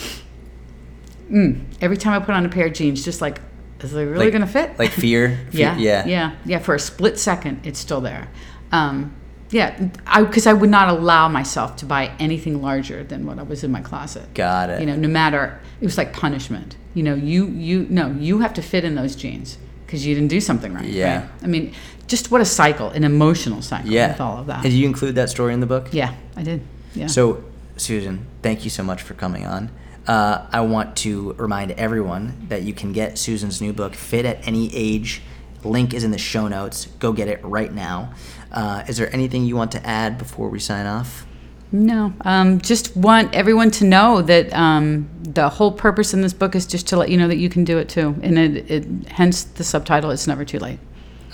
Mm, 1.30 1.60
every 1.82 1.98
time 1.98 2.14
I 2.14 2.24
put 2.26 2.34
on 2.36 2.46
a 2.46 2.50
pair 2.50 2.68
of 2.68 2.74
jeans, 2.74 3.04
just 3.04 3.20
like, 3.20 3.42
is 3.82 3.92
they 3.92 4.06
really 4.06 4.26
Like- 4.26 4.32
going 4.32 4.48
to 4.48 4.54
fit? 4.60 4.80
like 4.80 4.92
fear? 4.92 5.40
Fe- 5.52 5.60
yeah, 5.60 5.78
Yeah. 5.78 6.04
yeah, 6.06 6.32
yeah. 6.46 6.60
For 6.60 6.74
a 6.76 6.80
split 6.80 7.20
second, 7.20 7.60
it's 7.66 7.80
still 7.80 8.00
there. 8.00 8.28
Um, 8.74 9.16
Yeah, 9.52 9.90
because 10.20 10.48
I, 10.48 10.54
would 10.54 10.70
not 10.72 10.90
allow 10.90 11.28
myself 11.28 11.76
to 11.78 11.86
buy 11.86 12.12
anything 12.18 12.62
larger 12.62 13.04
than 13.04 13.28
what 13.28 13.38
I 13.38 13.44
was 13.44 13.64
in 13.64 13.72
my 13.72 13.82
closet. 13.82 14.34
Got 14.34 14.72
it. 14.72 14.80
You 14.80 14.88
know, 14.88 14.96
no 14.96 15.08
matter 15.08 15.62
it 15.80 15.86
was 15.86 15.98
like 15.98 16.12
punishment. 16.12 16.76
You 16.96 17.04
know, 17.04 17.14
you 17.14 17.48
you 17.48 17.86
no, 17.90 18.12
you 18.12 18.40
have 18.40 18.54
to 18.56 18.62
fit 18.62 18.84
in 18.84 18.96
those 18.96 19.16
jeans 19.16 19.58
because 19.86 20.06
you 20.06 20.16
didn't 20.16 20.30
do 20.30 20.42
something 20.42 20.74
right. 20.74 20.86
Yeah. 20.86 21.22
right? 21.22 21.30
I 21.44 21.48
mean, 21.48 21.74
just 22.08 22.32
what 22.32 22.42
a 22.42 22.46
cycle, 22.46 22.90
an 22.90 23.04
emotional 23.04 23.62
cycle 23.62 23.92
yeah. 23.92 24.10
with 24.10 24.22
all 24.22 24.38
of 24.40 24.48
that. 24.48 24.64
Did 24.64 24.74
you 24.74 24.88
include 24.88 25.16
that 25.16 25.30
story 25.30 25.54
in 25.54 25.60
the 25.60 25.68
book? 25.68 25.90
yeah, 25.92 26.16
I 26.36 26.42
did. 26.44 26.62
Yeah. 26.96 27.08
So, 27.08 27.44
Susan, 27.78 28.26
thank 28.42 28.64
you 28.64 28.70
so 28.70 28.84
much 28.84 29.02
for 29.02 29.14
coming 29.14 29.46
on. 29.46 29.70
Uh, 30.08 30.46
I 30.52 30.62
want 30.62 30.98
to 30.98 31.34
remind 31.34 31.72
everyone 31.72 32.48
that 32.50 32.64
you 32.64 32.74
can 32.74 32.92
get 32.92 33.18
Susan's 33.18 33.62
new 33.62 33.72
book, 33.72 33.96
Fit 33.96 34.26
at 34.26 34.46
Any 34.48 34.74
Age. 34.76 35.22
Link 35.64 35.94
is 35.94 36.04
in 36.04 36.12
the 36.12 36.18
show 36.18 36.48
notes. 36.48 36.88
Go 37.00 37.14
get 37.14 37.28
it 37.28 37.44
right 37.44 37.74
now. 37.74 38.14
Uh, 38.54 38.84
is 38.88 38.98
there 38.98 39.12
anything 39.14 39.46
you 39.46 39.56
want 39.56 39.72
to 39.72 39.86
add 39.86 40.18
before 40.18 40.50
we 40.50 40.60
sign 40.60 40.86
off? 40.86 41.26
No, 41.72 42.14
um, 42.22 42.62
just 42.62 42.96
want 42.96 43.34
everyone 43.34 43.72
to 43.72 43.84
know 43.86 44.22
that 44.22 44.54
um, 44.54 45.10
the 45.24 45.50
whole 45.50 45.72
purpose 45.72 46.14
in 46.14 46.22
this 46.22 46.32
book 46.34 46.56
is 46.56 46.68
just 46.68 46.88
to 46.90 46.98
let 46.98 47.10
you 47.10 47.18
know 47.18 47.28
that 47.28 47.38
you 47.38 47.50
can 47.50 47.64
do 47.64 47.80
it 47.80 47.90
too, 47.90 48.16
and 48.22 48.38
it, 48.38 48.70
it 48.70 49.08
hence 49.10 49.44
the 49.44 49.64
subtitle. 49.64 50.12
It's 50.12 50.28
never 50.28 50.46
too 50.46 50.60
late. 50.60 50.78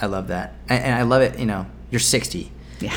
I 0.01 0.05
love 0.05 0.28
that, 0.30 0.53
and, 0.70 0.82
and 0.82 0.95
I 0.95 1.01
love 1.01 1.22
it. 1.22 1.38
You 1.38 1.45
know, 1.45 1.65
you're 1.91 1.99
60 1.99 2.49
Yeah. 2.80 2.95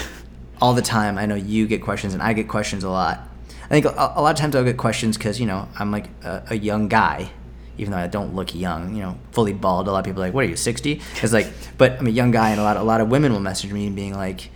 all 0.61 0.73
the 0.73 0.83
time. 0.83 1.19
I 1.19 1.27
know 1.27 1.35
you 1.35 1.67
get 1.67 1.83
questions, 1.83 2.15
and 2.15 2.23
I 2.23 2.33
get 2.33 2.47
questions 2.47 2.85
a 2.85 2.91
lot. 2.91 3.29
I 3.65 3.69
think 3.69 3.87
a, 3.87 4.13
a 4.15 4.23
lot 4.23 4.31
of 4.31 4.37
times 4.37 4.55
I'll 4.55 4.63
get 4.63 4.77
questions 4.77 5.17
because 5.19 5.41
you 5.41 5.47
know 5.47 5.67
I'm 5.81 5.91
like 5.91 6.11
a, 6.23 6.45
a 6.51 6.55
young 6.57 6.87
guy, 6.87 7.33
even 7.79 7.93
though 7.93 7.99
I 7.99 8.07
don't 8.07 8.35
look 8.35 8.55
young. 8.55 8.95
You 8.95 9.03
know, 9.03 9.19
fully 9.33 9.53
bald. 9.53 9.89
A 9.89 9.93
lot 9.93 10.01
of 10.01 10.05
people 10.05 10.23
are 10.23 10.27
like, 10.27 10.35
"What 10.35 10.45
are 10.45 10.49
you, 10.49 10.57
60?" 10.57 11.01
It's 11.23 11.33
like, 11.33 11.49
but 11.79 11.99
I'm 11.99 12.07
a 12.07 12.11
young 12.11 12.31
guy, 12.31 12.51
and 12.51 12.61
a 12.61 12.63
lot 12.63 12.77
a 12.77 12.83
lot 12.83 13.01
of 13.01 13.09
women 13.09 13.33
will 13.33 13.41
message 13.41 13.73
me 13.73 13.89
being 13.91 14.15
like, 14.15 14.51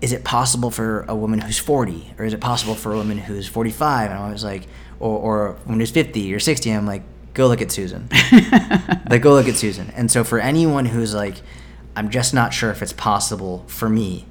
"Is 0.00 0.12
it 0.12 0.24
possible 0.24 0.70
for 0.70 1.04
a 1.08 1.14
woman 1.14 1.40
who's 1.40 1.58
40, 1.58 2.14
or 2.18 2.24
is 2.24 2.32
it 2.32 2.40
possible 2.40 2.74
for 2.74 2.92
a 2.92 2.96
woman 2.96 3.18
who's 3.18 3.46
45?" 3.46 4.10
And 4.10 4.18
I 4.18 4.32
was 4.32 4.44
like, 4.44 4.66
or 5.00 5.18
or 5.18 5.56
woman 5.64 5.80
who's 5.80 5.90
50 5.90 6.34
or 6.34 6.40
60. 6.40 6.70
I'm 6.70 6.86
like, 6.86 7.02
go 7.34 7.48
look 7.48 7.60
at 7.60 7.70
Susan. 7.70 8.08
like, 9.10 9.22
go 9.22 9.32
look 9.32 9.48
at 9.48 9.56
Susan. 9.56 9.90
And 9.94 10.10
so 10.10 10.24
for 10.24 10.38
anyone 10.38 10.86
who's 10.86 11.14
like, 11.14 11.36
I'm 11.94 12.10
just 12.10 12.34
not 12.34 12.54
sure 12.54 12.70
if 12.70 12.82
it's 12.82 12.92
possible 12.92 13.64
for 13.66 13.88
me 13.88 14.26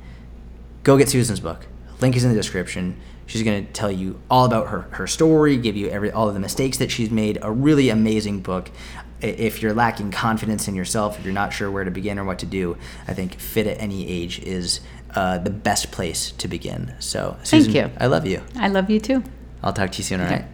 go 0.86 0.98
get 0.98 1.10
Susan's 1.10 1.42
book. 1.42 1.66
Link 2.00 2.16
is 2.16 2.24
in 2.24 2.30
the 2.30 2.36
description. 2.36 2.96
She's 3.28 3.44
going 3.44 3.66
to 3.66 3.72
tell 3.72 3.92
you 3.92 4.22
all 4.30 4.46
about 4.46 4.68
her, 4.68 4.82
her 4.92 5.08
story, 5.08 5.58
give 5.58 5.76
you 5.76 5.90
every 5.90 6.12
all 6.12 6.28
of 6.28 6.34
the 6.34 6.40
mistakes 6.40 6.78
that 6.78 6.92
she's 6.92 7.10
made. 7.10 7.40
A 7.42 7.52
really 7.52 7.90
amazing 7.90 8.42
book. 8.42 8.70
If 9.22 9.62
you're 9.62 9.74
lacking 9.74 10.12
confidence 10.12 10.68
in 10.68 10.76
yourself, 10.76 11.18
if 11.18 11.26
you're 11.26 11.34
not 11.34 11.54
sure 11.54 11.72
where 11.72 11.84
to 11.84 11.92
begin 11.92 12.20
or 12.20 12.24
what 12.24 12.40
to 12.40 12.46
do, 12.46 12.78
I 13.08 13.14
think 13.14 13.40
Fit 13.40 13.66
at 13.66 13.82
Any 13.82 14.08
Age 14.08 14.40
is 14.40 14.82
uh, 15.16 15.40
the 15.40 15.50
best 15.50 15.92
place 15.92 16.32
to 16.34 16.48
begin. 16.48 16.94
So, 17.00 17.38
Susan, 17.44 17.74
you. 17.74 17.92
I 18.00 18.08
love 18.08 18.28
you. 18.28 18.44
I 18.56 18.68
love 18.68 18.90
you 18.90 19.00
too. 19.00 19.24
I'll 19.64 19.74
talk 19.74 19.92
to 19.94 19.98
you 19.98 20.04
soon, 20.04 20.22
all 20.22 20.28
right? 20.28 20.46